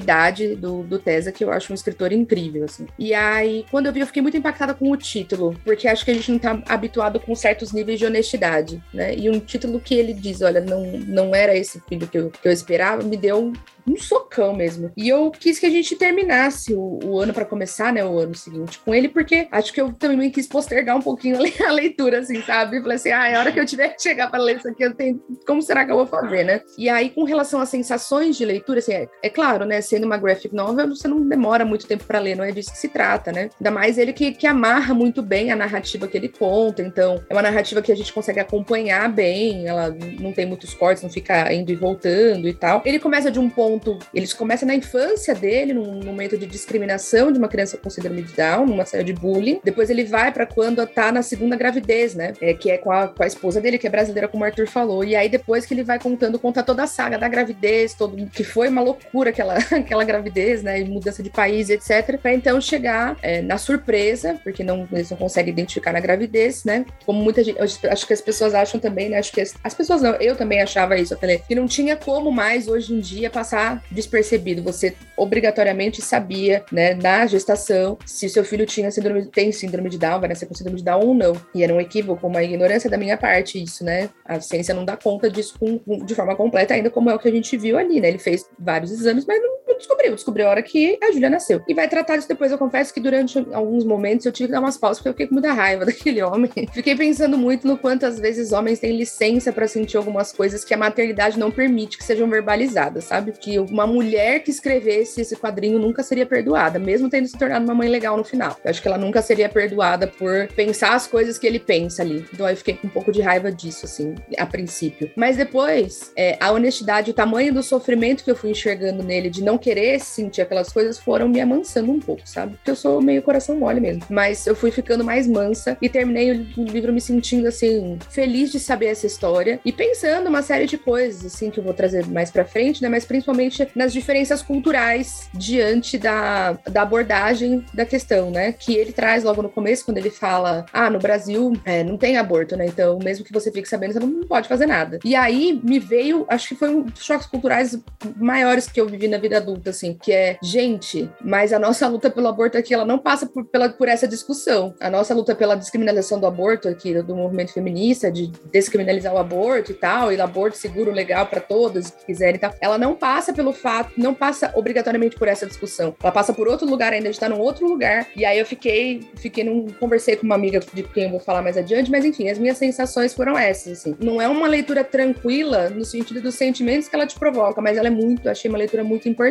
do, 0.55 0.83
do 0.83 0.99
Tesa, 0.99 1.31
que 1.31 1.43
eu 1.43 1.51
acho 1.51 1.71
um 1.71 1.75
escritor 1.75 2.11
incrível, 2.11 2.65
assim. 2.65 2.87
E 2.97 3.13
aí, 3.13 3.65
quando 3.71 3.87
eu 3.87 3.93
vi, 3.93 3.99
eu 3.99 4.07
fiquei 4.07 4.21
muito 4.21 4.37
impactada 4.37 4.73
com 4.73 4.91
o 4.91 4.97
título, 4.97 5.55
porque 5.63 5.87
acho 5.87 6.05
que 6.05 6.11
a 6.11 6.13
gente 6.13 6.31
não 6.31 6.39
tá 6.39 6.61
habituado 6.67 7.19
com 7.19 7.35
certos 7.35 7.71
níveis 7.71 7.99
de 7.99 8.05
honestidade, 8.05 8.81
né? 8.93 9.15
E 9.15 9.29
um 9.29 9.39
título 9.39 9.79
que 9.79 9.95
ele 9.95 10.13
diz, 10.13 10.41
olha, 10.41 10.61
não, 10.61 10.83
não 10.85 11.35
era 11.35 11.55
esse 11.55 11.81
filho 11.87 12.07
que 12.07 12.17
eu, 12.17 12.29
que 12.29 12.47
eu 12.47 12.51
esperava, 12.51 13.03
me 13.03 13.17
deu 13.17 13.53
um 13.87 13.95
socão 13.97 14.55
mesmo. 14.55 14.91
E 14.97 15.07
eu 15.07 15.31
quis 15.31 15.59
que 15.59 15.65
a 15.65 15.69
gente 15.69 15.95
terminasse 15.95 16.73
o, 16.73 16.99
o 17.03 17.19
ano 17.19 17.33
para 17.33 17.45
começar, 17.45 17.93
né, 17.93 18.03
o 18.03 18.17
ano 18.17 18.33
seguinte 18.33 18.79
com 18.79 18.93
ele, 18.93 19.07
porque 19.07 19.47
acho 19.51 19.71
que 19.71 19.79
eu 19.79 19.93
também 19.93 20.29
quis 20.31 20.47
postergar 20.47 20.97
um 20.97 21.01
pouquinho 21.01 21.37
a 21.65 21.71
leitura, 21.71 22.19
assim, 22.19 22.41
sabe? 22.41 22.81
Falei 22.81 22.95
assim, 22.95 23.11
ah, 23.11 23.27
é 23.27 23.37
hora 23.37 23.51
que 23.51 23.59
eu 23.59 23.65
tiver 23.65 23.89
que 23.89 24.01
chegar 24.01 24.29
para 24.29 24.41
ler 24.41 24.57
isso 24.57 24.67
aqui, 24.67 24.83
eu 24.83 24.93
tenho, 24.93 25.21
como 25.45 25.61
será 25.61 25.85
que 25.85 25.91
eu 25.91 25.97
vou 25.97 26.07
fazer, 26.07 26.43
né? 26.43 26.61
E 26.77 26.89
aí, 26.89 27.09
com 27.09 27.23
relação 27.23 27.61
às 27.61 27.69
sensações 27.69 28.35
de 28.35 28.45
leitura, 28.45 28.79
assim, 28.79 28.93
é, 28.93 29.07
é 29.21 29.29
claro, 29.29 29.65
né, 29.65 29.77
sendo 29.85 30.05
uma 30.05 30.17
graphic 30.17 30.53
novel, 30.53 30.89
você 30.89 31.07
não 31.07 31.27
demora 31.27 31.65
muito 31.65 31.87
tempo 31.87 32.03
para 32.03 32.19
ler, 32.19 32.35
não 32.35 32.43
é 32.43 32.51
disso 32.51 32.71
que 32.71 32.77
se 32.77 32.89
trata, 32.89 33.31
né? 33.31 33.49
Ainda 33.59 33.71
mais 33.71 33.97
ele 33.97 34.13
que, 34.13 34.31
que 34.31 34.47
amarra 34.47 34.93
muito 34.93 35.21
bem 35.21 35.51
a 35.51 35.55
narrativa 35.55 36.07
que 36.07 36.17
ele 36.17 36.29
conta, 36.29 36.81
então 36.81 37.21
é 37.29 37.33
uma 37.33 37.41
narrativa 37.41 37.81
que 37.81 37.91
a 37.91 37.95
gente 37.95 38.11
consegue 38.11 38.39
acompanhar 38.39 39.09
bem, 39.09 39.67
ela 39.67 39.95
não 40.19 40.31
tem 40.31 40.45
muitos 40.45 40.73
cortes, 40.73 41.03
não 41.03 41.09
fica 41.09 41.51
indo 41.53 41.71
e 41.71 41.75
voltando 41.75 42.47
e 42.47 42.53
tal. 42.53 42.81
Ele 42.85 42.99
começa 42.99 43.31
de 43.31 43.39
um 43.39 43.49
ponto. 43.49 43.99
Eles 44.13 44.33
começam 44.33 44.67
na 44.67 44.75
infância 44.75 45.33
dele, 45.33 45.73
num 45.73 46.03
momento 46.03 46.37
de 46.37 46.45
discriminação 46.45 47.31
de 47.31 47.39
uma 47.39 47.47
criança 47.47 47.77
com 47.77 47.89
síndrome 47.89 48.21
de 48.21 48.33
Down, 48.33 48.65
numa 48.65 48.85
série 48.85 49.03
de 49.03 49.13
bullying. 49.13 49.59
Depois 49.63 49.89
ele 49.89 50.03
vai 50.03 50.31
para 50.31 50.45
quando 50.45 50.85
tá 50.85 51.11
na 51.11 51.21
segunda 51.21 51.55
gravidez, 51.55 52.15
né? 52.15 52.33
É, 52.41 52.53
que 52.53 52.69
é 52.69 52.77
com 52.77 52.91
a, 52.91 53.07
com 53.07 53.23
a 53.23 53.27
esposa 53.27 53.61
dele, 53.61 53.77
que 53.77 53.87
é 53.87 53.89
brasileira, 53.89 54.27
como 54.27 54.43
o 54.43 54.45
Arthur 54.45 54.67
falou. 54.67 55.03
E 55.03 55.15
aí 55.15 55.29
depois 55.29 55.65
que 55.65 55.73
ele 55.73 55.83
vai 55.83 55.99
contando, 55.99 56.39
conta 56.39 56.63
toda 56.63 56.83
a 56.83 56.87
saga 56.87 57.17
da 57.17 57.27
gravidez, 57.27 57.93
todo, 57.93 58.15
que 58.27 58.43
foi 58.43 58.69
uma 58.69 58.81
loucura 58.81 59.29
aquela, 59.29 59.55
aquela 59.79 60.03
gravidez, 60.03 60.63
né? 60.63 60.83
Mudança 60.83 61.21
de 61.21 61.29
país, 61.29 61.69
etc. 61.69 62.17
Pra 62.21 62.33
então 62.33 62.59
chegar 62.59 63.17
é, 63.21 63.41
na 63.41 63.57
surpresa, 63.57 64.39
porque 64.43 64.63
não, 64.63 64.87
eles 64.91 65.09
não 65.09 65.17
conseguem 65.17 65.51
identificar 65.51 65.93
na 65.93 65.99
gravidez, 65.99 66.63
né? 66.63 66.85
Como 67.05 67.21
muita 67.21 67.43
gente. 67.43 67.59
acho 67.61 68.07
que 68.07 68.13
as 68.13 68.21
pessoas 68.21 68.53
acham 68.53 68.79
também, 68.79 69.09
né? 69.09 69.17
Acho 69.17 69.31
que 69.31 69.41
as, 69.41 69.53
as 69.63 69.73
pessoas 69.73 70.01
não, 70.01 70.15
eu 70.15 70.35
também 70.35 70.61
achava 70.61 70.97
isso, 70.97 71.17
falei, 71.17 71.41
que 71.47 71.55
não 71.55 71.67
tinha 71.67 71.95
como 71.95 72.31
mais 72.31 72.67
hoje 72.67 72.93
em 72.93 72.99
dia 72.99 73.29
passar 73.29 73.83
despercebido. 73.91 74.61
Você 74.63 74.95
obrigatoriamente 75.17 76.01
sabia, 76.01 76.63
né, 76.71 76.93
na 76.93 77.25
gestação, 77.25 77.97
se 78.05 78.29
seu 78.29 78.43
filho 78.43 78.65
tinha 78.65 78.91
síndrome, 78.91 79.25
tem 79.25 79.51
síndrome 79.51 79.89
de 79.89 79.97
Down, 79.97 80.19
vai 80.19 80.29
nascer 80.29 80.45
com 80.45 80.53
síndrome 80.53 80.77
de 80.77 80.83
Down 80.83 81.01
ou 81.01 81.13
não. 81.13 81.33
E 81.53 81.63
era 81.63 81.73
um 81.73 81.79
equívoco, 81.79 82.27
uma 82.27 82.43
ignorância 82.43 82.89
da 82.89 82.97
minha 82.97 83.17
parte, 83.17 83.61
isso, 83.61 83.83
né? 83.83 84.09
A 84.23 84.39
ciência 84.39 84.73
não 84.73 84.85
dá 84.85 84.97
conta 84.97 85.29
disso 85.29 85.55
com, 85.59 86.05
de 86.05 86.15
forma 86.15 86.35
completa, 86.35 86.73
ainda 86.73 86.89
como 86.89 87.09
é 87.09 87.15
o 87.15 87.19
que 87.19 87.27
a 87.27 87.31
gente 87.31 87.57
viu 87.57 87.77
ali, 87.77 87.99
né? 87.99 88.09
Ele 88.09 88.19
fez 88.19 88.49
vários 88.57 88.91
exames, 88.91 89.25
mas 89.25 89.41
não, 89.41 89.54
não 89.67 89.77
descobriu. 89.77 90.15
Descobriu 90.15 90.47
a 90.47 90.49
hora 90.49 90.61
que 90.63 90.97
a 91.01 91.11
Júlia 91.11 91.29
nasceu. 91.29 91.61
E 91.67 91.73
vai 91.73 91.87
tratar 91.87 92.15
disso 92.15 92.27
depois. 92.27 92.51
Eu 92.51 92.57
confesso 92.57 92.93
que 92.93 92.99
durante 92.99 93.45
alguns 93.51 93.83
momentos 93.83 94.25
eu 94.25 94.31
tive 94.31 94.47
que 94.47 94.53
dar 94.53 94.59
umas 94.59 94.77
pausas, 94.77 94.99
porque 94.99 95.09
eu 95.09 95.13
fiquei 95.13 95.27
com 95.27 95.35
muita 95.35 95.51
raiva 95.51 95.85
daquele 95.85 96.21
homem. 96.21 96.51
Fiquei 96.73 96.95
pensando 96.95 97.37
muito 97.37 97.67
no 97.67 97.77
quanto 97.77 98.05
às 98.05 98.19
vezes 98.19 98.51
homens 98.51 98.79
têm 98.79 98.97
licença 98.97 99.51
para 99.51 99.67
sentir 99.67 99.97
algumas 99.97 100.31
coisas 100.31 100.63
que 100.63 100.73
a 100.73 100.77
maternidade 100.77 101.39
não 101.39 101.51
permite 101.51 101.97
que 101.97 102.03
sejam 102.03 102.29
verbalizadas, 102.29 103.05
sabe? 103.05 103.31
Que 103.31 103.59
uma 103.59 103.87
mulher 103.87 104.39
que 104.39 104.51
escrevesse 104.51 105.21
esse 105.21 105.35
quadrinho 105.35 105.79
nunca 105.79 106.03
seria 106.03 106.25
perdoada, 106.25 106.79
mesmo 106.79 107.09
tendo 107.09 107.27
se 107.27 107.37
tornado 107.37 107.65
uma 107.65 107.75
mãe 107.75 107.89
legal 107.89 108.17
no 108.17 108.23
final. 108.23 108.57
Eu 108.63 108.69
acho 108.69 108.81
que 108.81 108.87
ela 108.87 108.97
nunca 108.97 109.21
seria 109.21 109.49
perdoada 109.49 110.07
por 110.07 110.47
pensar 110.55 110.95
as 110.95 111.07
coisas 111.07 111.37
que 111.37 111.47
ele 111.47 111.59
pensa 111.59 112.01
ali. 112.01 112.25
Então 112.33 112.47
eu 112.47 112.57
fiquei 112.57 112.75
com 112.75 112.87
um 112.87 112.89
pouco 112.89 113.11
de 113.11 113.21
raiva 113.21 113.51
disso, 113.51 113.85
assim, 113.85 114.15
a 114.37 114.45
princípio. 114.45 115.11
Mas 115.15 115.37
depois, 115.37 116.11
é, 116.15 116.37
a 116.39 116.51
honestidade, 116.51 117.11
o 117.11 117.13
tamanho 117.13 117.53
do 117.53 117.63
sofrimento 117.63 118.23
que 118.23 118.31
eu 118.31 118.35
fui 118.35 118.51
enxergando 118.51 119.03
nele, 119.03 119.29
de 119.29 119.43
não 119.45 119.57
querer 119.57 119.99
sentir 119.99 120.41
aquelas 120.41 120.71
coisas, 120.71 120.97
foram 120.97 121.29
me 121.29 121.39
amansando 121.39 121.91
um 121.91 121.99
pouco, 121.99 122.23
sabe? 122.25 122.55
Porque 122.57 122.71
eu 122.71 122.75
sou 122.75 123.01
meio 123.01 123.21
coração 123.21 123.55
mole 123.55 123.79
mesmo. 123.79 124.03
Mas 124.09 124.45
eu 124.47 124.55
fui 124.55 124.71
ficando 124.71 125.03
mais 125.03 125.27
mansa 125.27 125.77
e 125.81 125.87
terminei 125.87 126.31
o 126.57 126.63
livro 126.63 126.91
me 126.91 126.99
sentindo, 126.99 127.47
assim, 127.47 127.97
feliz 128.09 128.51
de 128.51 128.59
saber 128.59 128.87
essa 128.87 129.05
história 129.05 129.59
e 129.63 129.71
pensando 129.71 130.27
uma 130.27 130.41
série 130.41 130.65
de 130.65 130.77
coisas, 130.77 131.25
assim, 131.25 131.49
que 131.49 131.59
eu 131.59 131.63
vou 131.63 131.73
trazer 131.73 132.05
mais 132.07 132.31
pra 132.31 132.43
frente, 132.43 132.81
né? 132.81 132.89
Mas 132.89 133.05
principalmente 133.05 133.67
nas 133.75 133.93
diferenças 133.93 134.41
culturais 134.41 135.29
diante 135.33 135.97
da, 135.97 136.53
da 136.69 136.81
abordagem 136.81 137.63
da 137.73 137.85
questão, 137.85 138.31
né? 138.31 138.51
Que 138.51 138.75
ele 138.75 138.91
traz 138.91 139.23
logo 139.23 139.41
no 139.41 139.49
começo, 139.49 139.85
quando 139.85 139.97
ele 139.97 140.09
fala: 140.09 140.65
ah, 140.73 140.89
no 140.89 140.99
Brasil 140.99 141.53
é, 141.63 141.83
não 141.83 141.97
tem 141.97 142.17
aborto, 142.17 142.55
né? 142.55 142.65
Então, 142.65 142.97
mesmo 142.99 143.23
que 143.23 143.33
você 143.33 143.51
fique 143.51 143.69
sabendo, 143.69 143.93
você 143.93 143.99
não 143.99 144.23
pode 144.23 144.47
fazer 144.47 144.65
nada. 144.65 144.99
E 145.03 145.15
aí 145.15 145.59
me 145.63 145.79
veio, 145.79 146.25
acho 146.27 146.49
que 146.49 146.55
foi 146.55 146.69
um 146.69 146.81
dos 146.81 147.03
choques 147.03 147.27
culturais 147.27 147.77
maiores 148.15 148.67
que 148.67 148.79
eu 148.79 148.87
vivi 148.87 149.07
na 149.07 149.17
vida 149.17 149.34
adulta, 149.37 149.69
assim, 149.69 149.93
que 149.93 150.11
é, 150.11 150.37
gente, 150.41 151.09
mas 151.21 151.53
a 151.53 151.59
nossa 151.59 151.87
luta 151.87 152.09
pelo 152.09 152.27
aborto 152.27 152.57
aqui, 152.57 152.73
ela 152.73 152.85
não 152.85 152.97
passa 152.97 153.25
por, 153.25 153.45
pela, 153.45 153.69
por 153.69 153.87
essa 153.87 154.07
discussão. 154.07 154.73
A 154.79 154.89
nossa 154.89 155.13
luta 155.13 155.35
pela 155.35 155.55
descriminalização 155.55 156.19
do 156.19 156.25
aborto 156.25 156.67
aqui, 156.67 157.01
do 157.01 157.15
movimento 157.15 157.53
feminista, 157.53 158.11
de 158.11 158.31
descriminalizar 158.51 159.13
o 159.13 159.17
aborto 159.17 159.71
e 159.71 159.75
tal, 159.75 160.11
e 160.11 160.17
o 160.17 160.23
aborto 160.23 160.57
seguro, 160.57 160.91
legal 160.91 161.27
para 161.27 161.41
todas 161.41 161.91
que 161.91 162.05
quiserem 162.05 162.35
e 162.35 162.39
tal, 162.39 162.53
ela 162.61 162.77
não 162.77 162.95
passa 162.95 163.33
pelo 163.33 163.53
fato, 163.53 163.91
não 163.97 164.13
passa 164.13 164.51
obrigatoriamente 164.55 165.15
por 165.15 165.27
essa 165.27 165.45
discussão. 165.45 165.95
Ela 166.01 166.11
passa 166.11 166.33
por 166.33 166.47
outro 166.47 166.67
lugar 166.67 166.93
ainda, 166.93 167.09
a 167.09 167.11
gente 167.11 167.19
tá 167.19 167.29
num 167.29 167.39
outro 167.39 167.67
lugar. 167.67 168.07
E 168.15 168.25
aí 168.25 168.39
eu 168.39 168.45
fiquei, 168.45 169.07
fiquei 169.15 169.43
num, 169.43 169.67
conversei 169.79 170.15
com 170.15 170.25
uma 170.25 170.35
amiga 170.35 170.59
de 170.59 170.83
quem 170.83 171.05
eu 171.05 171.09
vou 171.09 171.19
falar 171.19 171.41
mais 171.41 171.57
adiante, 171.57 171.91
mas 171.91 172.05
enfim, 172.05 172.29
as 172.29 172.37
minhas 172.37 172.57
sensações 172.57 173.13
foram 173.13 173.37
essas, 173.37 173.79
assim. 173.79 173.95
Não 173.99 174.21
é 174.21 174.27
uma 174.27 174.47
leitura 174.47 174.83
tranquila 174.83 175.69
no 175.69 175.83
sentido 175.85 176.21
dos 176.21 176.35
sentimentos 176.35 176.87
que 176.87 176.95
ela 176.95 177.05
te 177.05 177.17
provoca, 177.17 177.61
mas 177.61 177.77
ela 177.77 177.87
é 177.87 177.91
muito, 177.91 178.29
achei 178.29 178.49
uma 178.49 178.57
leitura 178.57 178.83
muito 178.83 179.07
importante. 179.09 179.24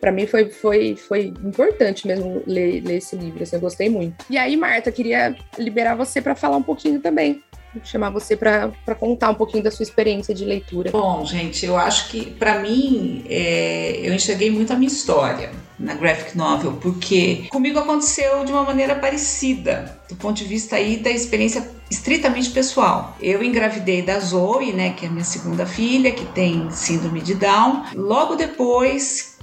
Para 0.00 0.12
mim 0.12 0.26
foi, 0.26 0.50
foi, 0.50 0.96
foi 0.96 1.34
importante 1.44 2.06
mesmo 2.06 2.42
ler, 2.46 2.82
ler 2.84 2.96
esse 2.96 3.16
livro, 3.16 3.42
assim, 3.42 3.56
eu 3.56 3.60
gostei 3.60 3.88
muito. 3.88 4.24
E 4.28 4.38
aí, 4.38 4.56
Marta, 4.56 4.92
queria 4.92 5.36
liberar 5.58 5.94
você 5.94 6.20
para 6.20 6.34
falar 6.34 6.56
um 6.56 6.62
pouquinho 6.62 7.00
também 7.00 7.42
chamar 7.82 8.10
você 8.10 8.36
para 8.36 8.70
contar 8.98 9.30
um 9.30 9.34
pouquinho 9.34 9.62
da 9.62 9.70
sua 9.70 9.82
experiência 9.82 10.34
de 10.34 10.44
leitura. 10.44 10.90
Bom, 10.90 11.24
gente, 11.24 11.66
eu 11.66 11.76
acho 11.76 12.08
que 12.08 12.26
para 12.26 12.60
mim 12.60 13.24
é, 13.28 14.00
eu 14.02 14.14
enxerguei 14.14 14.50
muito 14.50 14.72
a 14.72 14.76
minha 14.76 14.86
história 14.86 15.50
na 15.78 15.94
graphic 15.94 16.36
novel, 16.36 16.78
porque 16.80 17.46
comigo 17.50 17.78
aconteceu 17.78 18.44
de 18.44 18.52
uma 18.52 18.62
maneira 18.62 18.94
parecida, 18.94 19.98
do 20.08 20.14
ponto 20.14 20.36
de 20.36 20.44
vista 20.44 20.76
aí 20.76 20.98
da 20.98 21.10
experiência 21.10 21.68
estritamente 21.90 22.50
pessoal. 22.50 23.16
Eu 23.20 23.42
engravidei 23.42 24.02
da 24.02 24.18
Zoe, 24.18 24.72
né, 24.72 24.90
que 24.90 25.04
é 25.04 25.08
a 25.08 25.12
minha 25.12 25.24
segunda 25.24 25.66
filha, 25.66 26.12
que 26.12 26.24
tem 26.26 26.70
síndrome 26.70 27.20
de 27.20 27.34
Down. 27.34 27.84
Logo 27.94 28.36
depois 28.36 29.33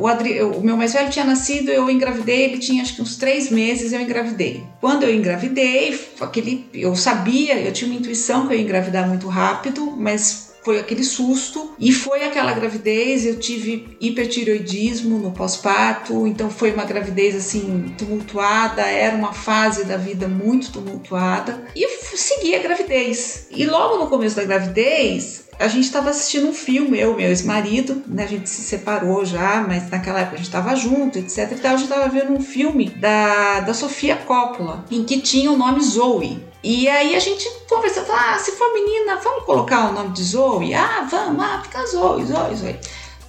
o, 0.00 0.06
Adri, 0.06 0.36
eu, 0.36 0.52
o 0.52 0.64
meu 0.64 0.76
mais 0.76 0.92
velho 0.92 1.10
tinha 1.10 1.24
nascido, 1.24 1.70
eu 1.70 1.88
engravidei, 1.90 2.44
ele 2.44 2.58
tinha 2.58 2.82
acho 2.82 2.96
que 2.96 3.02
uns 3.02 3.16
três 3.16 3.50
meses, 3.50 3.92
eu 3.92 4.00
engravidei. 4.00 4.64
Quando 4.80 5.04
eu 5.04 5.14
engravidei, 5.14 5.98
aquele, 6.20 6.66
eu 6.72 6.94
sabia, 6.96 7.58
eu 7.60 7.72
tinha 7.72 7.90
uma 7.90 7.98
intuição 7.98 8.46
que 8.46 8.54
eu 8.54 8.58
ia 8.58 8.64
engravidar 8.64 9.08
muito 9.08 9.28
rápido, 9.28 9.92
mas 9.96 10.54
foi 10.64 10.80
aquele 10.80 11.04
susto 11.04 11.74
e 11.78 11.92
foi 11.92 12.24
aquela 12.24 12.52
gravidez. 12.52 13.26
Eu 13.26 13.38
tive 13.38 13.96
hipertiroidismo 14.00 15.18
no 15.18 15.30
pós-parto, 15.30 16.26
então 16.26 16.48
foi 16.48 16.72
uma 16.72 16.84
gravidez 16.84 17.36
assim 17.36 17.94
tumultuada, 17.98 18.82
era 18.82 19.14
uma 19.14 19.34
fase 19.34 19.84
da 19.84 19.98
vida 19.98 20.26
muito 20.26 20.72
tumultuada 20.72 21.64
e 21.76 21.86
segui 22.16 22.54
a 22.54 22.62
gravidez. 22.62 23.46
E 23.50 23.66
logo 23.66 23.98
no 23.98 24.08
começo 24.08 24.36
da 24.36 24.44
gravidez, 24.44 25.43
a 25.58 25.68
gente 25.68 25.84
estava 25.84 26.10
assistindo 26.10 26.48
um 26.48 26.52
filme, 26.52 26.98
eu 26.98 27.12
e 27.12 27.16
meu 27.16 27.28
ex-marido, 27.28 28.02
né? 28.06 28.24
A 28.24 28.26
gente 28.26 28.48
se 28.48 28.62
separou 28.62 29.24
já, 29.24 29.64
mas 29.66 29.88
naquela 29.90 30.20
época 30.20 30.34
a 30.34 30.38
gente 30.38 30.46
estava 30.46 30.74
junto, 30.74 31.18
etc. 31.18 31.52
E 31.52 31.54
tal. 31.56 31.74
A 31.74 31.76
gente 31.76 31.90
estava 31.90 32.08
vendo 32.08 32.32
um 32.32 32.40
filme 32.40 32.90
da, 32.90 33.60
da 33.60 33.74
Sofia 33.74 34.16
Coppola, 34.16 34.84
em 34.90 35.04
que 35.04 35.20
tinha 35.20 35.50
o 35.50 35.56
nome 35.56 35.82
Zoe. 35.82 36.44
E 36.62 36.88
aí 36.88 37.14
a 37.14 37.20
gente 37.20 37.48
conversando, 37.68 38.10
ah, 38.10 38.38
se 38.38 38.52
for 38.52 38.72
menina, 38.72 39.16
vamos 39.16 39.44
colocar 39.44 39.90
o 39.90 39.92
nome 39.92 40.10
de 40.10 40.24
Zoe? 40.24 40.74
Ah, 40.74 41.06
vamos, 41.10 41.44
ah, 41.44 41.60
fica 41.62 41.86
Zoe, 41.86 42.24
Zoe, 42.24 42.56
Zoe. 42.56 42.76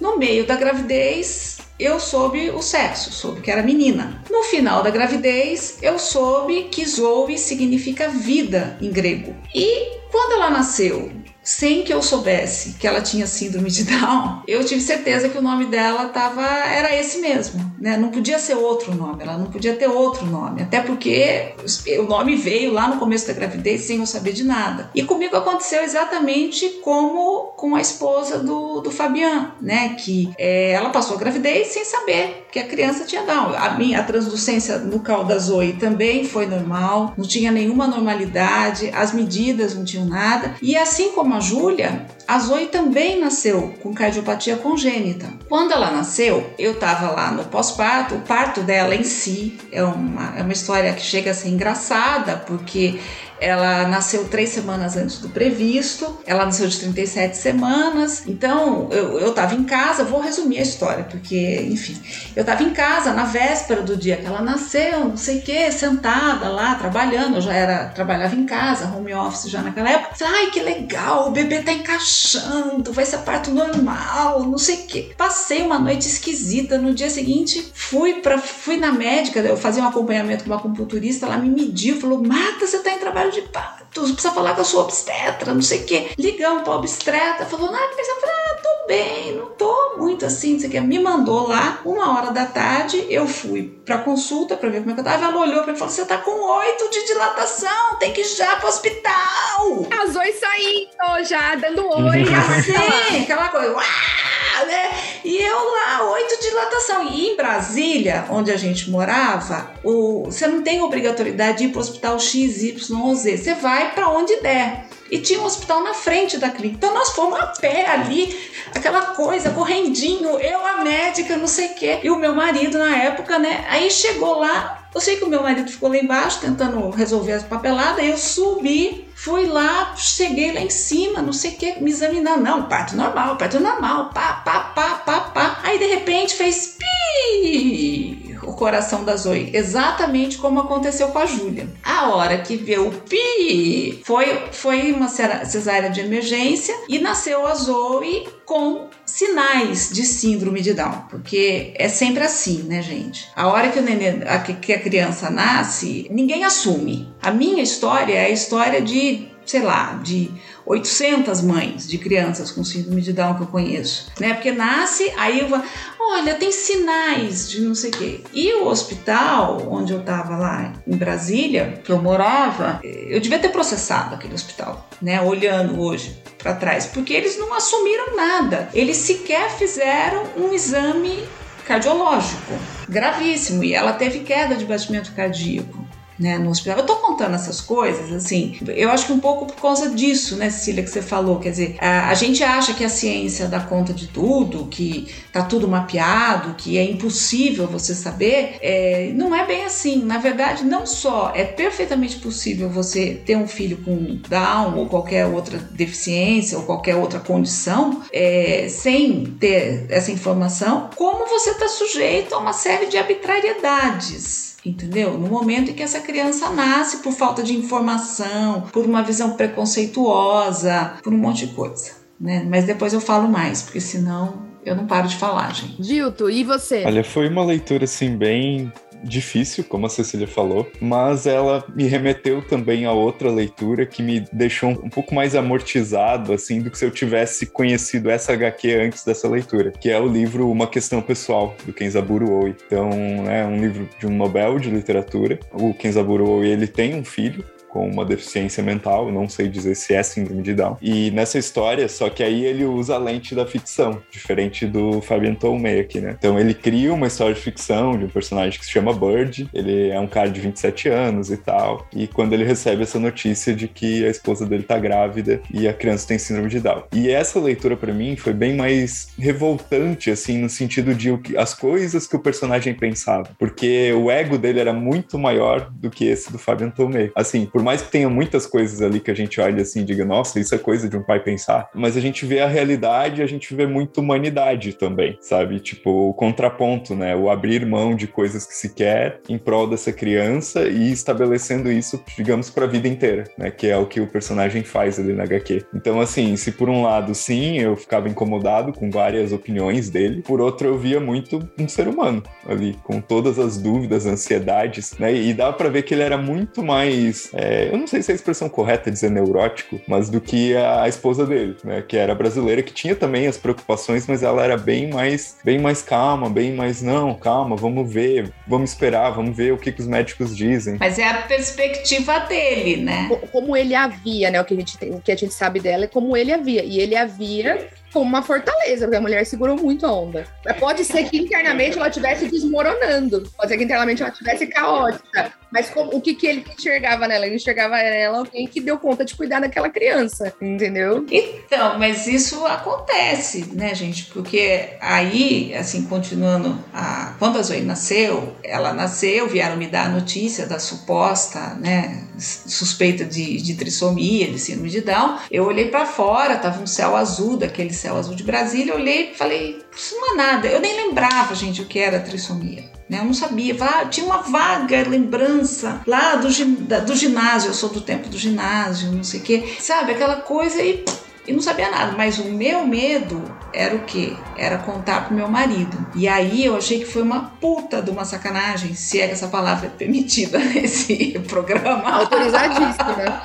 No 0.00 0.18
meio 0.18 0.46
da 0.46 0.56
gravidez, 0.56 1.58
eu 1.78 2.00
soube 2.00 2.50
o 2.50 2.62
sexo, 2.62 3.12
soube 3.12 3.42
que 3.42 3.50
era 3.50 3.62
menina. 3.62 4.22
No 4.30 4.42
final 4.44 4.82
da 4.82 4.90
gravidez, 4.90 5.78
eu 5.82 5.98
soube 5.98 6.64
que 6.64 6.86
Zoe 6.86 7.38
significa 7.38 8.08
vida 8.08 8.78
em 8.80 8.90
grego. 8.90 9.34
E 9.54 9.98
quando 10.10 10.32
ela 10.32 10.50
nasceu, 10.50 11.10
sem 11.46 11.84
que 11.84 11.94
eu 11.94 12.02
soubesse 12.02 12.72
que 12.72 12.88
ela 12.88 13.00
tinha 13.00 13.24
síndrome 13.24 13.70
de 13.70 13.84
Down, 13.86 14.42
eu 14.48 14.64
tive 14.64 14.80
certeza 14.80 15.28
que 15.28 15.38
o 15.38 15.42
nome 15.42 15.66
dela 15.66 16.06
tava, 16.08 16.44
era 16.44 16.94
esse 16.94 17.18
mesmo, 17.18 17.72
né? 17.78 17.96
Não 17.96 18.10
podia 18.10 18.38
ser 18.38 18.56
outro 18.56 18.92
nome, 18.92 19.22
ela 19.22 19.38
não 19.38 19.46
podia 19.46 19.76
ter 19.76 19.86
outro 19.86 20.26
nome, 20.26 20.62
até 20.62 20.80
porque 20.80 21.54
o 22.00 22.02
nome 22.02 22.34
veio 22.34 22.72
lá 22.72 22.88
no 22.88 22.98
começo 22.98 23.28
da 23.28 23.32
gravidez 23.32 23.82
sem 23.82 24.00
eu 24.00 24.06
saber 24.06 24.32
de 24.32 24.42
nada. 24.42 24.90
E 24.92 25.04
comigo 25.04 25.36
aconteceu 25.36 25.82
exatamente 25.84 26.80
como 26.82 27.52
com 27.56 27.76
a 27.76 27.80
esposa 27.80 28.38
do, 28.38 28.80
do 28.80 28.90
Fabian, 28.90 29.52
né? 29.60 29.90
Que 29.90 30.32
é, 30.36 30.72
ela 30.72 30.90
passou 30.90 31.16
a 31.16 31.20
gravidez 31.20 31.68
sem 31.68 31.84
saber 31.84 32.45
que 32.56 32.60
a 32.60 32.66
criança 32.66 33.04
tinha 33.04 33.22
Down. 33.22 33.54
A 33.54 33.70
minha 33.70 34.00
a 34.00 34.02
translucência 34.02 34.78
nucal 34.78 35.24
da 35.24 35.36
Zoe 35.36 35.74
também 35.74 36.24
foi 36.24 36.46
normal, 36.46 37.12
não 37.16 37.26
tinha 37.26 37.52
nenhuma 37.52 37.86
normalidade, 37.86 38.90
as 38.94 39.12
medidas 39.12 39.74
não 39.74 39.84
tinham 39.84 40.06
nada. 40.06 40.54
E 40.62 40.74
assim 40.74 41.12
como 41.12 41.34
a 41.34 41.40
Júlia, 41.40 42.06
a 42.26 42.38
Zoe 42.38 42.66
também 42.66 43.20
nasceu 43.20 43.74
com 43.82 43.92
cardiopatia 43.92 44.56
congênita. 44.56 45.26
Quando 45.48 45.72
ela 45.72 45.90
nasceu, 45.90 46.50
eu 46.58 46.72
estava 46.72 47.10
lá 47.10 47.30
no 47.30 47.44
pós-parto. 47.44 48.14
O 48.14 48.20
parto 48.20 48.62
dela 48.62 48.94
em 48.94 49.04
si 49.04 49.58
é 49.70 49.84
uma, 49.84 50.38
é 50.38 50.42
uma 50.42 50.52
história 50.52 50.94
que 50.94 51.02
chega 51.02 51.32
a 51.32 51.34
ser 51.34 51.50
engraçada, 51.50 52.42
porque 52.46 52.98
ela 53.40 53.88
nasceu 53.88 54.24
três 54.28 54.50
semanas 54.50 54.96
antes 54.96 55.18
do 55.18 55.28
previsto, 55.28 56.18
ela 56.26 56.44
nasceu 56.44 56.68
de 56.68 56.78
37 56.78 57.36
semanas. 57.36 58.24
Então 58.26 58.88
eu, 58.90 59.18
eu 59.18 59.32
tava 59.32 59.54
em 59.54 59.64
casa, 59.64 60.04
vou 60.04 60.20
resumir 60.20 60.58
a 60.58 60.62
história, 60.62 61.04
porque, 61.04 61.66
enfim, 61.70 62.00
eu 62.34 62.44
tava 62.44 62.62
em 62.62 62.70
casa 62.70 63.12
na 63.12 63.24
véspera 63.24 63.82
do 63.82 63.96
dia 63.96 64.16
que 64.16 64.26
ela 64.26 64.40
nasceu, 64.40 65.00
não 65.00 65.16
sei 65.16 65.38
o 65.38 65.42
sentada 65.72 66.48
lá, 66.48 66.74
trabalhando. 66.74 67.36
Eu 67.36 67.40
já 67.40 67.52
era, 67.52 67.86
trabalhava 67.86 68.34
em 68.34 68.46
casa, 68.46 68.92
home 68.94 69.14
office 69.14 69.50
já 69.50 69.62
naquela 69.62 69.90
época. 69.90 70.14
Ai, 70.24 70.50
que 70.50 70.60
legal, 70.60 71.28
o 71.28 71.30
bebê 71.30 71.60
tá 71.62 71.72
encaixando, 71.72 72.92
vai 72.92 73.04
ser 73.04 73.18
parto 73.18 73.50
normal, 73.50 74.44
não 74.44 74.58
sei 74.58 74.76
o 74.76 74.86
que. 74.86 75.14
Passei 75.16 75.62
uma 75.62 75.78
noite 75.78 76.06
esquisita. 76.06 76.78
No 76.78 76.94
dia 76.94 77.10
seguinte, 77.10 77.70
fui 77.74 78.14
para 78.14 78.38
fui 78.38 78.76
na 78.76 78.92
médica, 78.92 79.40
eu 79.40 79.56
fazia 79.56 79.82
um 79.82 79.88
acompanhamento 79.88 80.44
com 80.44 80.50
uma 80.50 80.56
acupunturista, 80.56 81.26
ela 81.26 81.38
me 81.38 81.48
mediu, 81.48 82.00
falou: 82.00 82.22
Marta, 82.22 82.66
você 82.66 82.78
tá 82.78 82.90
em 82.90 82.98
trabalho 82.98 83.25
de 83.30 83.42
parto, 83.42 84.00
precisa 84.00 84.32
falar 84.32 84.54
com 84.54 84.60
a 84.60 84.64
sua 84.64 84.82
obstetra, 84.82 85.54
não 85.54 85.62
sei 85.62 85.82
o 85.82 85.86
quê. 85.86 86.10
Ligamos 86.18 86.62
pra 86.62 86.76
obstetra, 86.76 87.46
falou, 87.46 87.68
ah, 87.68 87.90
mas 87.96 88.08
eu 88.08 88.20
falei, 88.20 88.34
ah, 88.34 88.54
tô 88.62 88.86
bem, 88.86 89.32
não 89.36 89.46
tô 89.46 89.94
muito 89.96 90.24
assim, 90.26 90.54
não 90.54 90.60
sei 90.60 90.68
o 90.68 90.72
quê. 90.72 90.80
Me 90.80 90.98
mandou 90.98 91.48
lá, 91.48 91.80
uma 91.84 92.16
hora 92.16 92.30
da 92.30 92.46
tarde, 92.46 93.06
eu 93.08 93.26
fui 93.26 93.64
pra 93.84 93.98
consulta 93.98 94.56
pra 94.56 94.68
ver 94.68 94.80
como 94.80 94.90
é 94.90 94.94
que 94.94 95.00
eu 95.00 95.04
tava. 95.04 95.24
Ela 95.24 95.36
olhou 95.36 95.62
pra 95.62 95.72
mim 95.72 95.76
e 95.76 95.78
falou, 95.78 95.92
você 95.92 96.04
tá 96.04 96.18
com 96.18 96.30
oito 96.30 96.90
de 96.90 97.06
dilatação, 97.06 97.96
tem 97.98 98.12
que 98.12 98.20
ir 98.20 98.24
já 98.24 98.56
pro 98.56 98.68
hospital. 98.68 99.86
As 100.02 100.14
oi 100.14 100.32
saindo 100.32 101.24
já, 101.28 101.54
dando 101.54 101.86
oi. 101.88 102.22
assim, 102.22 103.22
aquela 103.22 103.48
coisa, 103.48 103.72
uau, 103.72 104.66
né? 104.66 104.90
E 105.26 105.42
eu 105.42 105.72
lá, 105.72 106.08
oito 106.12 106.36
de 106.36 106.50
dilatação. 106.50 107.08
E 107.08 107.30
em 107.30 107.36
Brasília, 107.36 108.26
onde 108.30 108.52
a 108.52 108.56
gente 108.56 108.88
morava, 108.88 109.72
o, 109.82 110.26
você 110.26 110.46
não 110.46 110.62
tem 110.62 110.80
obrigatoriedade 110.80 111.58
de 111.58 111.64
ir 111.64 111.68
pro 111.70 111.80
hospital 111.80 112.16
XYZ 112.20 112.88
você 112.88 113.54
vai 113.54 113.92
para 113.92 114.08
onde 114.08 114.36
der. 114.36 114.86
E 115.10 115.18
tinha 115.18 115.40
um 115.40 115.44
hospital 115.44 115.82
na 115.82 115.94
frente 115.94 116.38
da 116.38 116.48
clínica. 116.50 116.76
Então 116.76 116.94
nós 116.94 117.10
fomos 117.10 117.40
a 117.40 117.46
pé 117.46 117.86
ali, 117.86 118.38
aquela 118.72 119.02
coisa, 119.02 119.50
correndinho, 119.50 120.38
eu, 120.38 120.64
a 120.64 120.84
médica, 120.84 121.36
não 121.36 121.48
sei 121.48 121.70
o 121.70 121.74
quê. 121.74 121.98
E 122.04 122.10
o 122.10 122.16
meu 122.16 122.32
marido 122.32 122.78
na 122.78 122.96
época, 122.96 123.36
né? 123.36 123.64
Aí 123.68 123.90
chegou 123.90 124.38
lá, 124.38 124.85
eu 124.96 125.00
sei 125.00 125.16
que 125.16 125.24
o 125.24 125.28
meu 125.28 125.42
marido 125.42 125.70
ficou 125.70 125.90
lá 125.90 125.98
embaixo 125.98 126.40
tentando 126.40 126.88
resolver 126.88 127.32
as 127.32 127.42
papeladas, 127.42 128.02
eu 128.02 128.16
subi, 128.16 129.06
fui 129.14 129.44
lá, 129.44 129.94
cheguei 129.94 130.54
lá 130.54 130.60
em 130.62 130.70
cima, 130.70 131.20
não 131.20 131.34
sei 131.34 131.50
o 131.50 131.56
que, 131.56 131.78
me 131.82 131.90
examinar. 131.90 132.38
Não, 132.38 132.62
parto 132.62 132.96
normal, 132.96 133.36
parto 133.36 133.60
normal, 133.60 134.08
pá, 134.08 134.40
pá, 134.42 134.60
pá, 134.74 134.94
pá, 135.04 135.20
pá. 135.20 135.60
Aí 135.64 135.78
de 135.78 135.84
repente 135.84 136.34
fez 136.34 136.78
pi 136.78 138.25
o 138.42 138.52
coração 138.52 139.04
da 139.04 139.16
Zoe, 139.16 139.50
exatamente 139.52 140.38
como 140.38 140.60
aconteceu 140.60 141.08
com 141.08 141.18
a 141.18 141.26
Júlia. 141.26 141.68
A 141.82 142.08
hora 142.08 142.38
que 142.38 142.56
viu 142.56 142.88
o 142.88 142.92
pi, 142.92 144.00
foi, 144.04 144.42
foi 144.52 144.92
uma 144.92 145.08
cesárea 145.08 145.90
de 145.90 146.00
emergência 146.00 146.74
e 146.88 146.98
nasceu 146.98 147.46
a 147.46 147.54
Zoe 147.54 148.28
com 148.44 148.88
sinais 149.04 149.90
de 149.92 150.04
síndrome 150.04 150.60
de 150.60 150.74
Down, 150.74 151.04
porque 151.08 151.72
é 151.76 151.88
sempre 151.88 152.22
assim, 152.22 152.62
né, 152.62 152.82
gente? 152.82 153.28
A 153.34 153.48
hora 153.48 153.70
que 153.70 153.78
o 153.78 153.82
neném, 153.82 154.22
a, 154.26 154.38
que 154.38 154.72
a 154.72 154.80
criança 154.80 155.30
nasce, 155.30 156.06
ninguém 156.10 156.44
assume. 156.44 157.12
A 157.22 157.30
minha 157.30 157.62
história 157.62 158.14
é 158.14 158.26
a 158.26 158.30
história 158.30 158.80
de, 158.80 159.28
sei 159.46 159.62
lá, 159.62 159.98
de 160.02 160.30
800 160.66 161.40
mães 161.42 161.86
de 161.86 161.96
crianças 161.96 162.50
com 162.50 162.64
síndrome 162.64 163.00
de 163.00 163.12
Down 163.12 163.36
que 163.36 163.42
eu 163.42 163.46
conheço, 163.46 164.10
né? 164.18 164.34
Porque 164.34 164.50
nasce, 164.50 165.10
aí 165.16 165.40
eu 165.40 165.48
vou, 165.48 165.62
olha, 166.00 166.34
tem 166.34 166.50
sinais 166.50 167.48
de 167.48 167.60
não 167.60 167.74
sei 167.74 167.90
o 167.90 167.92
quê. 167.92 168.20
E 168.32 168.52
o 168.54 168.66
hospital 168.66 169.66
onde 169.70 169.92
eu 169.92 170.02
tava 170.02 170.36
lá 170.36 170.72
em 170.86 170.96
Brasília, 170.96 171.80
que 171.84 171.92
eu 171.92 172.02
morava, 172.02 172.80
eu 172.82 173.20
devia 173.20 173.38
ter 173.38 173.50
processado 173.50 174.14
aquele 174.14 174.34
hospital, 174.34 174.88
né? 175.00 175.22
Olhando 175.22 175.80
hoje 175.80 176.20
para 176.38 176.54
trás, 176.54 176.86
porque 176.86 177.12
eles 177.12 177.38
não 177.38 177.54
assumiram 177.54 178.16
nada. 178.16 178.68
Eles 178.74 178.96
sequer 178.96 179.50
fizeram 179.50 180.24
um 180.36 180.52
exame 180.52 181.24
cardiológico 181.64 182.52
gravíssimo 182.88 183.64
e 183.64 183.74
ela 183.74 183.92
teve 183.92 184.20
queda 184.20 184.54
de 184.54 184.64
batimento 184.64 185.12
cardíaco 185.12 185.85
né, 186.18 186.38
no 186.38 186.50
hospital. 186.50 186.78
Eu 186.78 186.86
tô 186.86 186.96
contando 186.96 187.34
essas 187.34 187.60
coisas, 187.60 188.12
assim, 188.12 188.58
eu 188.68 188.90
acho 188.90 189.06
que 189.06 189.12
um 189.12 189.20
pouco 189.20 189.46
por 189.46 189.60
causa 189.60 189.90
disso, 189.90 190.36
né, 190.36 190.50
Cecília, 190.50 190.82
que 190.82 190.90
você 190.90 191.02
falou, 191.02 191.38
quer 191.38 191.50
dizer, 191.50 191.76
a, 191.80 192.10
a, 192.10 192.14
gente 192.14 192.42
acha 192.42 192.74
que 192.74 192.84
a 192.84 192.88
ciência 192.88 193.46
dá 193.46 193.60
conta 193.60 193.92
de 193.92 194.06
tudo, 194.06 194.66
que 194.66 195.08
tá 195.32 195.42
tudo 195.42 195.68
mapeado, 195.68 196.54
que 196.54 196.78
é 196.78 196.84
impossível 196.84 197.66
você 197.66 197.94
saber, 197.94 198.56
é, 198.60 199.12
não 199.14 199.34
é 199.34 199.46
bem 199.46 199.64
assim. 199.64 200.02
Na 200.04 200.18
verdade, 200.18 200.64
não 200.64 200.86
só 200.86 201.32
é 201.34 201.44
perfeitamente 201.44 202.16
possível 202.16 202.68
você 202.68 203.20
ter 203.24 203.36
um 203.36 203.46
filho 203.46 203.78
com 203.78 204.18
Down 204.28 204.76
ou 204.76 204.86
qualquer 204.86 205.26
outra 205.26 205.58
deficiência 205.58 206.58
ou 206.58 206.64
qualquer 206.64 206.96
outra 206.96 207.20
condição 207.20 208.02
é, 208.12 208.66
sem 208.68 209.24
ter 209.38 209.86
essa 209.88 210.10
informação, 210.10 210.90
como 210.96 211.26
você 211.26 211.50
está 211.50 211.68
sujeito 211.68 212.34
a 212.34 212.38
uma 212.38 212.52
série 212.52 212.86
de 212.86 212.96
arbitrariedades 212.96 214.55
entendeu? 214.68 215.16
No 215.16 215.28
momento 215.28 215.70
em 215.70 215.74
que 215.74 215.82
essa 215.82 216.00
criança 216.00 216.50
nasce 216.50 216.98
por 216.98 217.12
falta 217.12 217.42
de 217.42 217.56
informação, 217.56 218.62
por 218.72 218.84
uma 218.84 219.02
visão 219.02 219.36
preconceituosa, 219.36 220.94
por 221.02 221.12
um 221.12 221.18
monte 221.18 221.46
de 221.46 221.54
coisa, 221.54 221.92
né? 222.20 222.44
Mas 222.48 222.64
depois 222.64 222.92
eu 222.92 223.00
falo 223.00 223.28
mais, 223.28 223.62
porque 223.62 223.80
senão 223.80 224.44
eu 224.64 224.74
não 224.74 224.86
paro 224.86 225.06
de 225.06 225.16
falar, 225.16 225.54
gente. 225.54 225.80
Gilto, 225.82 226.28
e 226.28 226.42
você? 226.42 226.82
Olha, 226.84 227.04
foi 227.04 227.28
uma 227.28 227.44
leitura 227.44 227.84
assim 227.84 228.16
bem 228.16 228.72
difícil, 229.02 229.64
como 229.64 229.86
a 229.86 229.88
Cecília 229.88 230.26
falou, 230.26 230.70
mas 230.80 231.26
ela 231.26 231.64
me 231.74 231.84
remeteu 231.84 232.42
também 232.42 232.84
a 232.84 232.92
outra 232.92 233.30
leitura 233.30 233.86
que 233.86 234.02
me 234.02 234.20
deixou 234.32 234.70
um 234.70 234.88
pouco 234.88 235.14
mais 235.14 235.34
amortizado, 235.34 236.32
assim, 236.32 236.60
do 236.60 236.70
que 236.70 236.78
se 236.78 236.84
eu 236.84 236.90
tivesse 236.90 237.46
conhecido 237.46 238.10
essa 238.10 238.32
HQ 238.32 238.74
antes 238.74 239.04
dessa 239.04 239.28
leitura, 239.28 239.70
que 239.70 239.90
é 239.90 239.98
o 240.00 240.06
livro 240.06 240.50
Uma 240.50 240.66
Questão 240.66 241.00
Pessoal, 241.00 241.54
do 241.64 241.72
Kenzaburo 241.72 242.30
Oi. 242.30 242.54
Então, 242.66 242.90
é 243.28 243.44
um 243.44 243.60
livro 243.60 243.88
de 243.98 244.06
um 244.06 244.16
Nobel 244.16 244.58
de 244.58 244.70
literatura. 244.70 245.38
O 245.52 245.74
Kenzaburo 245.74 246.28
Oi, 246.28 246.48
ele 246.48 246.66
tem 246.66 246.94
um 246.94 247.04
filho, 247.04 247.44
com 247.76 247.86
uma 247.86 248.06
deficiência 248.06 248.62
mental, 248.62 249.12
não 249.12 249.28
sei 249.28 249.48
dizer 249.48 249.74
se 249.74 249.92
é 249.92 250.02
síndrome 250.02 250.42
de 250.42 250.54
Down. 250.54 250.78
E 250.80 251.10
nessa 251.10 251.38
história, 251.38 251.86
só 251.90 252.08
que 252.08 252.22
aí 252.22 252.42
ele 252.42 252.64
usa 252.64 252.94
a 252.94 252.98
lente 252.98 253.34
da 253.34 253.44
ficção, 253.44 254.00
diferente 254.10 254.66
do 254.66 255.02
Fabian 255.02 255.34
Tolmei 255.34 255.80
aqui, 255.80 256.00
né? 256.00 256.16
Então 256.18 256.40
ele 256.40 256.54
cria 256.54 256.94
uma 256.94 257.06
história 257.06 257.34
de 257.34 257.40
ficção 257.40 257.98
de 257.98 258.06
um 258.06 258.08
personagem 258.08 258.58
que 258.58 258.64
se 258.64 258.72
chama 258.72 258.94
Bird, 258.94 259.50
ele 259.52 259.90
é 259.90 260.00
um 260.00 260.06
cara 260.06 260.30
de 260.30 260.40
27 260.40 260.88
anos 260.88 261.30
e 261.30 261.36
tal, 261.36 261.86
e 261.94 262.06
quando 262.06 262.32
ele 262.32 262.44
recebe 262.44 262.82
essa 262.82 262.98
notícia 262.98 263.54
de 263.54 263.68
que 263.68 264.06
a 264.06 264.08
esposa 264.08 264.46
dele 264.46 264.62
tá 264.62 264.78
grávida 264.78 265.42
e 265.52 265.68
a 265.68 265.74
criança 265.74 266.08
tem 266.08 266.18
síndrome 266.18 266.48
de 266.48 266.60
Down. 266.60 266.84
E 266.94 267.10
essa 267.10 267.38
leitura 267.38 267.76
para 267.76 267.92
mim 267.92 268.16
foi 268.16 268.32
bem 268.32 268.56
mais 268.56 269.08
revoltante, 269.18 270.10
assim, 270.10 270.38
no 270.38 270.48
sentido 270.48 270.94
de 270.94 271.10
o 271.10 271.18
que, 271.18 271.36
as 271.36 271.52
coisas 271.52 272.06
que 272.06 272.16
o 272.16 272.20
personagem 272.20 272.72
pensava, 272.72 273.28
porque 273.38 273.92
o 273.92 274.10
ego 274.10 274.38
dele 274.38 274.60
era 274.60 274.72
muito 274.72 275.18
maior 275.18 275.70
do 275.70 275.90
que 275.90 276.06
esse 276.06 276.32
do 276.32 276.38
Fabian 276.38 276.70
Tomei. 276.70 277.12
Assim, 277.14 277.44
por 277.44 277.65
mais 277.66 277.82
que 277.82 277.90
tenha 277.90 278.08
muitas 278.08 278.46
coisas 278.46 278.80
ali 278.80 279.00
que 279.00 279.10
a 279.10 279.14
gente 279.14 279.40
olha 279.40 279.62
assim 279.62 279.80
e 279.80 279.84
diga, 279.84 280.04
nossa, 280.04 280.38
isso 280.38 280.54
é 280.54 280.58
coisa 280.58 280.88
de 280.88 280.96
um 280.96 281.02
pai 281.02 281.18
pensar, 281.18 281.68
mas 281.74 281.96
a 281.96 282.00
gente 282.00 282.24
vê 282.24 282.38
a 282.38 282.46
realidade, 282.46 283.22
a 283.22 283.26
gente 283.26 283.52
vê 283.56 283.66
muito 283.66 284.00
humanidade 284.00 284.72
também, 284.74 285.18
sabe? 285.20 285.58
Tipo, 285.58 286.10
o 286.10 286.14
contraponto, 286.14 286.94
né? 286.94 287.16
O 287.16 287.28
abrir 287.28 287.66
mão 287.66 287.96
de 287.96 288.06
coisas 288.06 288.46
que 288.46 288.54
se 288.54 288.72
quer 288.72 289.20
em 289.28 289.36
prol 289.36 289.66
dessa 289.66 289.92
criança 289.92 290.68
e 290.68 290.92
estabelecendo 290.92 291.70
isso, 291.72 292.00
digamos, 292.16 292.50
para 292.50 292.66
a 292.66 292.68
vida 292.68 292.86
inteira, 292.86 293.24
né? 293.36 293.50
Que 293.50 293.66
é 293.66 293.76
o 293.76 293.86
que 293.86 294.00
o 294.00 294.06
personagem 294.06 294.62
faz 294.62 295.00
ali 295.00 295.12
na 295.12 295.24
HQ. 295.24 295.64
Então, 295.74 296.00
assim, 296.00 296.36
se 296.36 296.52
por 296.52 296.68
um 296.68 296.82
lado, 296.82 297.16
sim, 297.16 297.58
eu 297.58 297.74
ficava 297.74 298.08
incomodado 298.08 298.72
com 298.72 298.92
várias 298.92 299.32
opiniões 299.32 299.90
dele, 299.90 300.22
por 300.22 300.40
outro, 300.40 300.68
eu 300.68 300.78
via 300.78 301.00
muito 301.00 301.40
um 301.58 301.66
ser 301.66 301.88
humano 301.88 302.22
ali, 302.48 302.76
com 302.84 303.00
todas 303.00 303.38
as 303.38 303.58
dúvidas, 303.58 304.06
ansiedades, 304.06 304.94
né? 304.98 305.12
E 305.12 305.34
dá 305.34 305.52
para 305.52 305.68
ver 305.68 305.82
que 305.82 305.94
ele 305.94 306.02
era 306.02 306.16
muito 306.16 306.62
mais, 306.62 307.30
é, 307.34 307.45
eu 307.72 307.78
não 307.78 307.86
sei 307.86 308.02
se 308.02 308.10
é 308.10 308.14
a 308.14 308.16
expressão 308.16 308.48
correta 308.48 308.90
dizer 308.90 309.10
neurótico, 309.10 309.80
mas 309.86 310.08
do 310.08 310.20
que 310.20 310.56
a 310.56 310.88
esposa 310.88 311.26
dele, 311.26 311.56
né? 311.64 311.82
Que 311.86 311.96
era 311.96 312.14
brasileira, 312.14 312.62
que 312.62 312.72
tinha 312.72 312.94
também 312.94 313.26
as 313.26 313.36
preocupações, 313.36 314.06
mas 314.06 314.22
ela 314.22 314.42
era 314.42 314.56
bem 314.56 314.88
mais, 314.88 315.36
bem 315.44 315.58
mais 315.58 315.82
calma, 315.82 316.28
bem 316.28 316.52
mais, 316.52 316.82
não, 316.82 317.14
calma, 317.14 317.56
vamos 317.56 317.92
ver, 317.92 318.32
vamos 318.46 318.70
esperar, 318.70 319.10
vamos 319.10 319.36
ver 319.36 319.52
o 319.52 319.58
que, 319.58 319.72
que 319.72 319.80
os 319.80 319.86
médicos 319.86 320.36
dizem. 320.36 320.76
Mas 320.78 320.98
é 320.98 321.08
a 321.08 321.22
perspectiva 321.22 322.20
dele, 322.20 322.82
né? 322.82 323.08
Como 323.32 323.56
ele 323.56 323.74
havia, 323.74 324.30
né? 324.30 324.40
O 324.40 324.44
que 324.44 324.54
a 324.54 324.56
gente, 324.56 324.78
tem, 324.78 324.90
o 324.94 325.00
que 325.00 325.12
a 325.12 325.16
gente 325.16 325.34
sabe 325.34 325.60
dela 325.60 325.84
é 325.84 325.88
como 325.88 326.16
ele 326.16 326.32
havia. 326.32 326.64
E 326.64 326.78
ele 326.78 326.96
havia 326.96 327.68
como 327.96 328.10
uma 328.10 328.22
fortaleza, 328.22 328.84
porque 328.84 328.96
a 328.98 329.00
mulher 329.00 329.24
segurou 329.24 329.56
muito 329.56 329.86
a 329.86 329.90
onda. 329.90 330.26
Pode 330.60 330.84
ser 330.84 331.04
que 331.04 331.16
internamente 331.16 331.78
ela 331.78 331.88
estivesse 331.88 332.28
desmoronando, 332.28 333.22
pode 333.34 333.48
ser 333.48 333.56
que 333.56 333.64
internamente 333.64 334.02
ela 334.02 334.12
estivesse 334.12 334.46
caótica, 334.48 335.32
mas 335.50 335.70
como, 335.70 335.96
o 335.96 336.00
que, 336.02 336.14
que 336.14 336.26
ele 336.26 336.44
enxergava 336.58 337.08
nela? 337.08 337.24
Ele 337.24 337.36
enxergava 337.36 337.76
nela 337.76 338.18
alguém 338.18 338.46
que 338.46 338.60
deu 338.60 338.78
conta 338.78 339.04
de 339.04 339.14
cuidar 339.14 339.40
daquela 339.40 339.70
criança, 339.70 340.34
entendeu? 340.40 341.06
Então, 341.10 341.78
mas 341.78 342.06
isso 342.06 342.44
acontece, 342.46 343.52
né, 343.54 343.74
gente? 343.74 344.06
Porque 344.06 344.70
aí, 344.80 345.54
assim, 345.54 345.84
continuando, 345.84 346.62
a... 346.74 347.14
quando 347.18 347.38
a 347.38 347.42
Zoe 347.42 347.62
nasceu, 347.62 348.36
ela 348.42 348.72
nasceu, 348.74 349.28
vieram 349.28 349.56
me 349.56 349.66
dar 349.66 349.86
a 349.86 349.88
notícia 349.88 350.46
da 350.46 350.58
suposta, 350.58 351.54
né, 351.54 352.04
suspeita 352.18 353.04
de, 353.04 353.40
de 353.40 353.54
trissomia, 353.54 354.30
de 354.30 354.38
síndrome 354.38 354.68
de 354.68 354.80
Down. 354.80 355.18
Eu 355.30 355.46
olhei 355.46 355.68
para 355.68 355.86
fora, 355.86 356.36
tava 356.36 356.62
um 356.62 356.66
céu 356.66 356.96
azul, 356.96 357.36
daquele 357.36 357.72
céu 357.72 357.85
azul 357.94 358.14
de 358.14 358.24
Brasília, 358.24 358.72
eu 358.72 358.76
olhei 358.76 359.12
e 359.12 359.14
falei, 359.14 359.62
isso 359.76 359.94
não 359.94 360.14
é 360.14 360.16
nada. 360.16 360.48
Eu 360.48 360.60
nem 360.60 360.88
lembrava, 360.88 361.34
gente, 361.34 361.60
o 361.60 361.66
que 361.66 361.78
era 361.78 362.00
trissomia. 362.00 362.64
Né? 362.88 362.98
Eu 363.00 363.04
não 363.04 363.14
sabia, 363.14 363.54
tinha 363.90 364.06
uma 364.06 364.22
vaga 364.22 364.88
lembrança 364.88 365.82
lá 365.86 366.16
do, 366.16 366.28
do 366.28 366.96
ginásio, 366.96 367.50
eu 367.50 367.54
sou 367.54 367.68
do 367.68 367.80
tempo 367.80 368.08
do 368.08 368.16
ginásio, 368.16 368.90
não 368.92 369.04
sei 369.04 369.20
o 369.20 369.22
quê, 369.22 369.56
sabe? 369.60 369.92
Aquela 369.92 370.16
coisa 370.16 370.62
e 370.62 370.84
e 371.26 371.32
não 371.32 371.40
sabia 371.40 371.68
nada, 371.70 371.92
mas 371.96 372.18
o 372.18 372.24
meu 372.26 372.64
medo 372.64 373.20
era 373.52 373.74
o 373.74 373.80
quê? 373.80 374.12
Era 374.36 374.58
contar 374.58 375.06
pro 375.06 375.14
meu 375.14 375.26
marido. 375.26 375.76
E 375.96 376.06
aí 376.06 376.44
eu 376.44 376.56
achei 376.56 376.78
que 376.78 376.84
foi 376.84 377.02
uma 377.02 377.32
puta 377.40 377.82
de 377.82 377.90
uma 377.90 378.04
sacanagem, 378.04 378.74
se 378.74 379.00
é 379.00 379.08
que 379.08 379.14
essa 379.14 379.26
palavra 379.26 379.66
é 379.66 379.70
permitida 379.70 380.38
nesse 380.54 381.18
programa. 381.26 381.90
Autorizadíssima. 381.90 383.22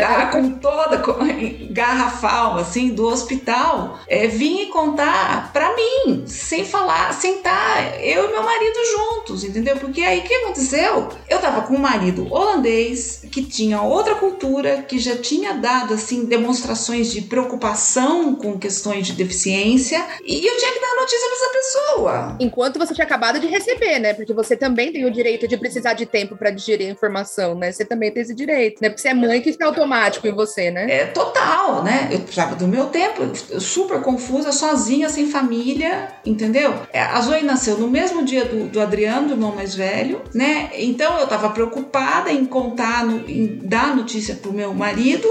tá, 0.00 0.26
com 0.32 0.52
toda 0.52 0.98
com, 0.98 1.12
garrafal, 1.74 2.56
assim, 2.56 2.90
do 2.90 3.04
hospital, 3.04 3.98
é, 4.06 4.28
vim 4.28 4.66
contar 4.70 5.52
pra 5.52 5.74
mim, 5.74 6.24
sem 6.26 6.64
falar, 6.64 7.12
sem 7.12 7.38
estar 7.38 8.00
eu 8.00 8.28
e 8.28 8.32
meu 8.32 8.42
marido 8.42 8.78
juntos, 8.92 9.42
entendeu? 9.42 9.76
Porque 9.76 10.00
aí 10.02 10.20
o 10.20 10.22
que 10.22 10.34
aconteceu? 10.34 11.08
Eu 11.28 11.40
tava 11.40 11.62
com 11.62 11.74
um 11.74 11.78
marido 11.78 12.32
holandês, 12.32 13.24
que 13.30 13.42
tinha 13.42 13.82
outra 13.82 14.14
cultura, 14.14 14.82
que 14.82 14.98
já 14.98 15.16
tinha 15.16 15.54
dado, 15.54 15.94
assim, 15.94 16.24
demonstrações 16.26 17.10
de 17.10 17.22
preocupação 17.22 18.36
com 18.36 18.58
questões 18.58 19.06
de 19.06 19.12
deficiência 19.12 20.04
e 20.24 20.46
eu 20.46 20.56
tinha 20.56 20.72
que 20.72 20.80
dar 20.80 20.94
notícia 21.00 21.28
para 21.28 21.36
essa 21.36 21.52
pessoa. 21.52 22.36
Enquanto 22.40 22.78
você 22.78 22.94
tinha 22.94 23.04
acabado 23.04 23.40
de 23.40 23.46
receber, 23.48 23.98
né? 23.98 24.14
Porque 24.14 24.32
você 24.32 24.56
também 24.56 24.92
tem 24.92 25.04
o 25.04 25.10
direito 25.10 25.48
de 25.48 25.56
precisar 25.56 25.94
de 25.94 26.06
tempo 26.06 26.36
para 26.36 26.50
digerir 26.50 26.88
a 26.88 26.92
informação, 26.92 27.54
né? 27.54 27.72
Você 27.72 27.84
também 27.84 28.12
tem 28.12 28.22
esse 28.22 28.34
direito, 28.34 28.80
né? 28.80 28.88
Porque 28.88 29.02
você 29.02 29.08
é 29.08 29.14
mãe 29.14 29.40
que 29.40 29.52
fica 29.52 29.66
automático 29.66 30.26
em 30.26 30.32
você, 30.32 30.70
né? 30.70 30.86
É 30.88 31.06
total, 31.06 31.63
né? 31.82 32.08
Eu 32.10 32.20
precisava 32.20 32.54
do 32.54 32.66
meu 32.66 32.86
tempo, 32.86 33.22
super 33.60 34.00
confusa, 34.00 34.52
sozinha, 34.52 35.08
sem 35.08 35.30
família, 35.30 36.08
entendeu? 36.24 36.74
É, 36.92 37.02
a 37.02 37.20
Zoe 37.20 37.42
nasceu 37.42 37.78
no 37.78 37.88
mesmo 37.88 38.24
dia 38.24 38.44
do, 38.44 38.68
do 38.68 38.80
Adriano, 38.80 39.28
do 39.28 39.34
irmão 39.34 39.54
mais 39.54 39.74
velho, 39.74 40.20
né? 40.34 40.70
Então 40.76 41.18
eu 41.18 41.26
tava 41.26 41.50
preocupada 41.50 42.32
em 42.32 42.44
contar, 42.44 43.04
no, 43.04 43.28
em 43.28 43.60
dar 43.62 43.96
notícia 43.96 44.34
pro 44.34 44.52
meu 44.52 44.74
marido 44.74 45.28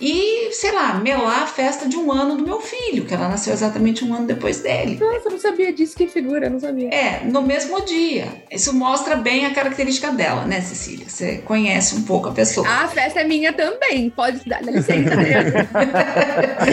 e, 0.00 0.52
sei 0.52 0.72
lá, 0.72 0.94
melar 0.94 1.42
a 1.42 1.46
festa 1.46 1.88
de 1.88 1.96
um 1.96 2.12
ano 2.12 2.36
do 2.36 2.44
meu 2.44 2.60
filho, 2.60 3.04
que 3.04 3.14
ela 3.14 3.28
nasceu 3.28 3.52
exatamente 3.52 4.04
um 4.04 4.14
ano 4.14 4.26
depois 4.26 4.60
dele. 4.60 4.98
Nossa, 5.00 5.28
eu 5.28 5.32
não 5.32 5.38
sabia 5.38 5.72
disso, 5.72 5.96
que 5.96 6.08
figura, 6.08 6.50
não 6.50 6.58
sabia. 6.58 6.88
É, 6.88 7.24
no 7.24 7.42
mesmo 7.42 7.84
dia. 7.84 8.28
Isso 8.50 8.74
mostra 8.74 9.16
bem 9.16 9.46
a 9.46 9.54
característica 9.54 10.10
dela, 10.10 10.44
né, 10.44 10.60
Cecília? 10.60 11.08
Você 11.08 11.38
conhece 11.38 11.94
um 11.94 12.02
pouco 12.02 12.28
a 12.28 12.32
pessoa. 12.32 12.68
a 12.68 12.88
festa 12.88 13.20
é 13.20 13.24
minha 13.24 13.52
também, 13.52 14.10
pode 14.10 14.46
dar 14.48 14.62
licença, 14.62 15.12
Adriano. 15.12 15.50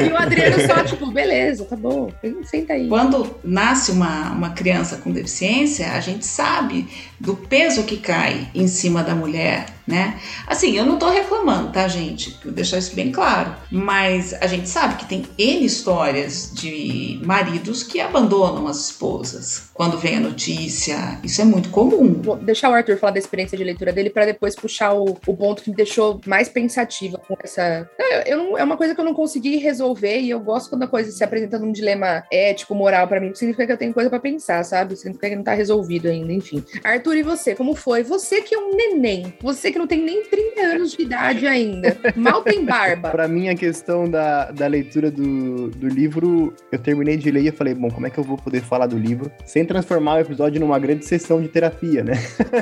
e 0.08 0.12
o 0.12 0.18
Adriano 0.18 0.68
só, 0.68 0.84
tipo, 0.84 1.12
beleza, 1.12 1.66
tá 1.66 1.76
bom, 1.76 2.12
senta 2.44 2.74
aí. 2.74 2.88
Quando 2.88 3.36
nasce 3.44 3.92
uma, 3.92 4.32
uma 4.32 4.50
criança 4.52 4.98
com 4.98 5.12
deficiência, 5.12 5.92
a 5.92 6.00
gente 6.00 6.26
sabe 6.26 6.88
do 7.22 7.36
peso 7.36 7.84
que 7.84 7.98
cai 7.98 8.50
em 8.54 8.68
cima 8.68 9.04
da 9.04 9.16
mulher 9.16 9.68
né? 9.92 10.20
Assim, 10.48 10.78
eu 10.78 10.86
não 10.86 10.98
tô 10.98 11.10
reclamando, 11.10 11.72
tá, 11.72 11.88
gente? 11.88 12.40
Vou 12.44 12.54
deixar 12.54 12.78
isso 12.78 12.96
bem 12.96 13.12
claro. 13.12 13.56
Mas 13.70 14.34
a 14.42 14.48
gente 14.48 14.70
sabe 14.70 14.96
que 14.96 15.06
tem 15.06 15.26
N 15.38 15.66
histórias 15.66 16.52
de 16.54 17.20
maridos 17.24 17.84
que 17.84 18.00
abandonam 18.00 18.68
as 18.68 18.86
esposas 18.86 19.70
quando 19.74 19.98
vem 19.98 20.18
a 20.18 20.20
notícia. 20.20 21.20
Isso 21.24 21.42
é 21.42 21.46
muito 21.46 21.70
comum. 21.70 22.22
Vou 22.22 22.38
deixar 22.38 22.70
o 22.70 22.74
Arthur 22.74 22.98
falar 22.98 23.14
da 23.14 23.20
experiência 23.20 23.58
de 23.58 23.64
leitura 23.64 23.92
dele 23.92 24.10
para 24.10 24.26
depois 24.26 24.56
puxar 24.56 24.94
o, 24.94 25.18
o 25.26 25.36
ponto 25.36 25.64
que 25.64 25.70
me 25.70 25.76
deixou 25.76 26.22
mais 26.26 26.48
pensativa 26.48 27.18
com 27.18 27.36
essa. 27.44 27.90
Eu, 28.00 28.22
eu 28.26 28.38
não, 28.38 28.58
é 28.58 28.64
uma 28.64 28.78
coisa 28.78 28.96
que 28.96 29.02
eu 29.02 29.06
não 29.06 29.14
consegui 29.14 29.58
resolver 29.58 30.20
e 30.20 30.30
eu 30.30 30.40
gosto 30.40 30.70
quando 30.70 30.84
a 30.84 30.88
coisa 30.88 31.12
se 31.12 31.24
apresenta 31.24 31.60
num 31.60 31.72
dilema 31.72 32.24
ético, 32.32 32.76
moral 32.76 33.08
para 33.08 33.20
mim, 33.20 33.34
significa 33.34 33.66
que 33.66 33.74
eu 33.74 33.78
tenho 33.78 33.94
coisa 33.94 34.10
para 34.10 34.20
pensar, 34.20 34.64
sabe? 34.64 34.96
Significa 34.96 35.30
que 35.30 35.36
não 35.36 35.44
tá 35.44 35.54
resolvido 35.54 36.08
ainda, 36.08 36.32
enfim. 36.32 36.64
Arthur, 36.84 37.11
e 37.20 37.24
você? 37.24 37.56
Como 37.56 37.76
foi? 37.76 38.04
Você 38.04 38.42
que 38.42 38.56
é 38.56 38.58
um 38.58 38.76
neném, 38.76 39.34
você 39.42 39.72
que 39.72 39.80
não 39.80 39.88
tem 39.88 40.02
nem 40.02 40.24
30 40.24 40.62
anos 40.62 40.92
de 40.94 41.04
idade 41.04 41.48
ainda. 41.48 41.98
Mal 42.16 42.42
tem 42.44 42.66
barba. 42.66 43.10
Para 43.12 43.28
mim, 43.28 43.50
a 43.50 43.56
questão 43.56 44.10
da, 44.10 44.52
da 44.52 44.68
leitura 44.68 45.12
do, 45.12 45.70
do 45.70 45.88
livro, 45.88 46.54
eu 46.72 46.80
terminei 46.80 47.18
de 47.18 47.30
ler 47.32 47.46
e 47.46 47.52
falei, 47.52 47.74
bom, 47.74 47.90
como 47.90 48.08
é 48.08 48.10
que 48.10 48.18
eu 48.18 48.24
vou 48.24 48.38
poder 48.38 48.62
falar 48.62 48.88
do 48.88 48.98
livro 48.98 49.32
sem 49.46 49.66
transformar 49.66 50.16
o 50.16 50.20
episódio 50.20 50.60
numa 50.60 50.80
grande 50.80 51.06
sessão 51.06 51.42
de 51.42 51.48
terapia, 51.48 52.04
né? 52.04 52.14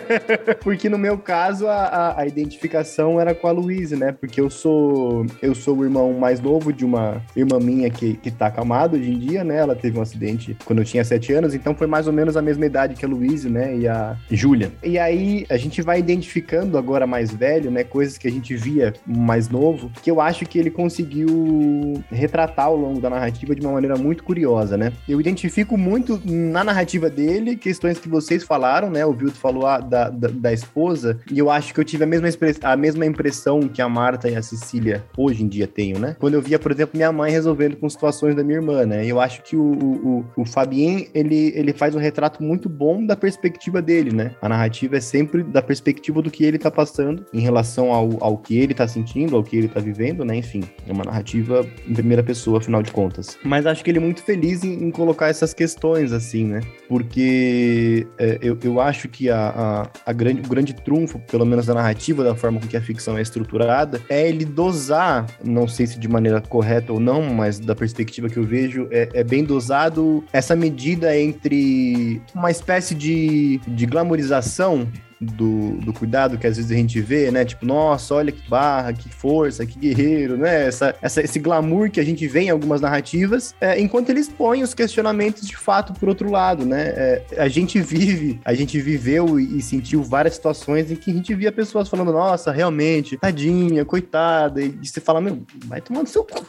Porque 0.62 0.90
no 0.90 0.98
meu 0.98 1.18
caso, 1.18 1.68
a, 1.68 1.86
a, 1.86 2.22
a, 2.22 2.28
identificação 2.28 3.20
era 3.20 3.34
com 3.34 3.48
a 3.48 3.52
Luísa, 3.52 3.96
né? 3.96 4.12
Porque 4.12 4.40
eu 4.40 4.50
sou 4.50 5.26
eu 5.42 5.54
sou 5.56 5.78
o 5.78 5.84
irmão 5.84 6.14
mais 6.14 6.40
novo 6.40 6.72
de 6.72 6.86
uma 6.86 7.22
irmã 7.36 7.60
minha 7.60 7.90
que, 7.90 8.16
que 8.16 8.32
tá 8.32 8.48
acamada 8.48 8.98
hoje 8.98 9.12
em 9.12 9.18
dia, 9.18 9.44
né? 9.44 9.58
Ela 9.58 9.76
teve 9.76 9.98
um 9.98 10.02
acidente 10.02 10.58
quando 10.66 10.80
eu 10.80 10.86
tinha 10.86 11.04
sete 11.04 11.34
anos, 11.34 11.54
então 11.54 11.76
foi 11.76 11.88
mais 11.88 12.08
ou 12.08 12.14
menos 12.14 12.38
a 12.38 12.42
mesma 12.42 12.66
idade 12.66 12.96
que 12.96 13.06
a 13.06 13.08
Luísa, 13.08 13.50
né? 13.50 13.76
E 13.78 13.88
a 13.88 14.18
Júlia. 14.40 14.72
E 14.82 14.98
aí 14.98 15.46
a 15.50 15.58
gente 15.58 15.82
vai 15.82 16.00
identificando 16.00 16.78
agora 16.78 17.06
mais 17.06 17.30
velho, 17.34 17.70
né? 17.70 17.84
Coisas 17.84 18.18
que 18.18 18.26
a 18.26 18.32
gente 18.32 18.56
via 18.56 18.94
mais 19.06 19.50
novo, 19.50 19.92
que 20.02 20.10
eu 20.10 20.22
acho 20.22 20.46
que 20.46 20.58
ele 20.58 20.72
conseguiu 20.72 22.02
retratar 22.10 22.68
ao 22.68 22.78
longo 22.78 23.02
da 23.02 23.10
narrativa 23.10 23.54
de 23.54 23.60
uma 23.60 23.74
maneira 23.74 23.98
muito 23.98 24.24
curiosa, 24.24 24.78
né? 24.78 24.94
Eu 25.08 25.20
identifico 25.20 25.78
muito 25.78 26.22
na 26.26 26.64
narrativa 26.64 27.10
dele 27.10 27.58
questões 27.58 28.00
que 28.00 28.08
vocês 28.08 28.42
falaram, 28.42 28.90
né? 28.90 29.06
O 29.06 29.12
Vilto 29.12 29.38
falou 29.38 29.68
a, 29.68 29.80
da, 29.80 30.10
da, 30.10 30.30
da, 30.30 30.54
esposa, 30.54 31.20
e 31.30 31.38
eu 31.38 31.52
acho 31.52 31.74
que 31.74 31.80
eu 31.82 31.84
tive 31.84 32.06
a 32.06 32.08
mesma, 32.08 32.30
a 32.64 32.78
mesma 32.78 33.06
impressão 33.06 33.68
que 33.68 33.82
a 33.82 33.90
Marta 33.90 34.30
e 34.30 34.36
a 34.38 34.42
Cecília 34.42 35.04
hoje 35.18 35.44
em 35.44 35.50
dia 35.50 35.68
tenho, 35.68 36.00
né? 36.00 36.16
Quando 36.18 36.36
eu 36.36 36.42
via, 36.42 36.58
por 36.58 36.72
exemplo, 36.72 36.96
minha 36.96 37.12
mãe 37.12 37.30
resolvendo 37.30 37.76
com 37.76 37.90
situações 37.90 38.36
da 38.36 38.44
minha 38.44 38.60
irmã, 38.60 38.86
né? 38.86 39.06
Eu 39.06 39.20
acho 39.20 39.42
que 39.44 39.58
o, 39.58 39.64
o, 39.64 40.26
o 40.38 40.46
Fabien, 40.46 41.10
ele, 41.14 41.52
ele 41.56 41.74
faz 41.74 41.94
um 41.94 42.00
retrato 42.00 42.42
muito 42.42 42.70
bom 42.70 43.06
da 43.06 43.18
perspectiva 43.18 43.82
dele, 43.82 44.14
né? 44.14 44.29
A 44.42 44.50
narrativa 44.50 44.98
é 44.98 45.02
sempre 45.02 45.44
da 45.44 45.62
perspectiva 45.62 46.22
do 46.22 46.32
que 46.32 46.44
ele 46.44 46.58
tá 46.58 46.72
passando 46.72 47.26
em 47.34 47.40
relação 47.40 47.92
ao, 47.92 48.24
ao 48.24 48.38
que 48.38 48.58
ele 48.58 48.74
tá 48.74 48.88
sentindo, 48.88 49.36
ao 49.36 49.44
que 49.44 49.56
ele 49.56 49.68
tá 49.68 49.80
vivendo, 49.80 50.24
né? 50.26 50.36
Enfim, 50.36 50.64
é 50.88 50.92
uma 50.92 51.04
narrativa 51.04 51.66
em 51.88 51.94
primeira 51.94 52.24
pessoa, 52.24 52.60
afinal 52.60 52.82
de 52.82 52.92
contas. 52.92 53.38
Mas 53.44 53.66
acho 53.66 53.84
que 53.84 53.92
ele 53.92 53.98
é 53.98 54.02
muito 54.02 54.24
feliz 54.24 54.64
em, 54.64 54.84
em 54.84 54.92
colocar 54.92 55.28
essas 55.28 55.54
questões, 55.54 56.12
assim, 56.12 56.46
né? 56.46 56.62
Porque 56.88 58.08
é, 58.18 58.40
eu, 58.42 58.58
eu 58.64 58.80
acho 58.80 59.08
que 59.08 59.30
a, 59.30 59.50
a, 59.50 59.90
a, 60.06 60.14
grande, 60.14 60.42
o 60.42 60.50
grande 60.50 60.74
trunfo, 60.74 61.20
pelo 61.20 61.46
menos 61.46 61.66
da 61.66 61.74
narrativa, 61.74 62.24
da 62.24 62.36
forma 62.36 62.60
com 62.60 62.68
que 62.68 62.78
a 62.78 62.82
ficção 62.82 63.18
é 63.18 63.22
estruturada, 63.22 64.02
é 64.10 64.28
ele 64.28 64.46
dosar, 64.46 65.26
não 65.44 65.68
sei 65.68 65.88
se 65.88 66.00
de 66.00 66.08
maneira 66.08 66.42
correta 66.42 66.92
ou 66.94 67.00
não, 67.00 67.22
mas 67.34 67.60
da 67.60 67.76
perspectiva 67.76 68.30
que 68.30 68.38
eu 68.38 68.44
vejo, 68.44 68.88
é, 68.92 69.10
é 69.14 69.24
bem 69.24 69.44
dosado 69.44 70.24
essa 70.32 70.56
medida 70.56 71.18
entre 71.18 72.22
uma 72.34 72.52
espécie 72.52 72.96
de, 72.96 73.60
de 73.68 73.86
glamorização 74.10 74.88
do, 75.20 75.72
do 75.78 75.92
cuidado 75.92 76.38
que 76.38 76.48
às 76.48 76.56
vezes 76.56 76.72
a 76.72 76.76
gente 76.76 77.02
vê, 77.02 77.30
né? 77.30 77.44
Tipo, 77.44 77.66
nossa, 77.66 78.16
olha 78.16 78.32
que 78.32 78.48
barra, 78.50 78.94
que 78.94 79.10
força, 79.10 79.66
que 79.66 79.78
guerreiro, 79.78 80.38
né? 80.38 80.68
Essa, 80.68 80.96
essa, 81.02 81.22
esse 81.22 81.40
glamour 81.40 81.90
que 81.90 82.00
a 82.00 82.04
gente 82.04 82.26
vê 82.28 82.42
em 82.42 82.50
algumas 82.50 82.80
narrativas, 82.80 83.54
é, 83.60 83.80
enquanto 83.80 84.10
eles 84.10 84.30
põem 84.30 84.64
os 84.64 84.74
questionamentos 84.74 85.46
de 85.46 85.58
fato 85.58 85.94
por 85.94 86.08
outro 86.08 86.32
lado, 86.32 86.66
né? 86.66 86.94
É, 86.96 87.24
a 87.38 87.48
gente 87.50 87.82
vive, 87.82 88.40
a 88.46 88.54
gente 88.54 88.80
viveu 88.80 89.40
e 89.40 89.62
sentiu 89.62 90.02
várias 90.04 90.36
situações 90.36 90.90
em 90.90 90.96
que 90.96 91.12
a 91.12 91.14
gente 91.14 91.34
via 91.36 91.52
pessoas 91.52 91.90
falando, 91.90 92.14
nossa, 92.14 92.52
realmente, 92.52 93.18
tadinha, 93.18 93.84
coitada, 93.84 94.62
e 94.62 94.78
você 94.82 95.02
fala, 95.02 95.20
meu, 95.20 95.44
vai 95.66 95.82
tomar 95.82 96.02
no 96.02 96.08
seu 96.08 96.24
cu, 96.24 96.46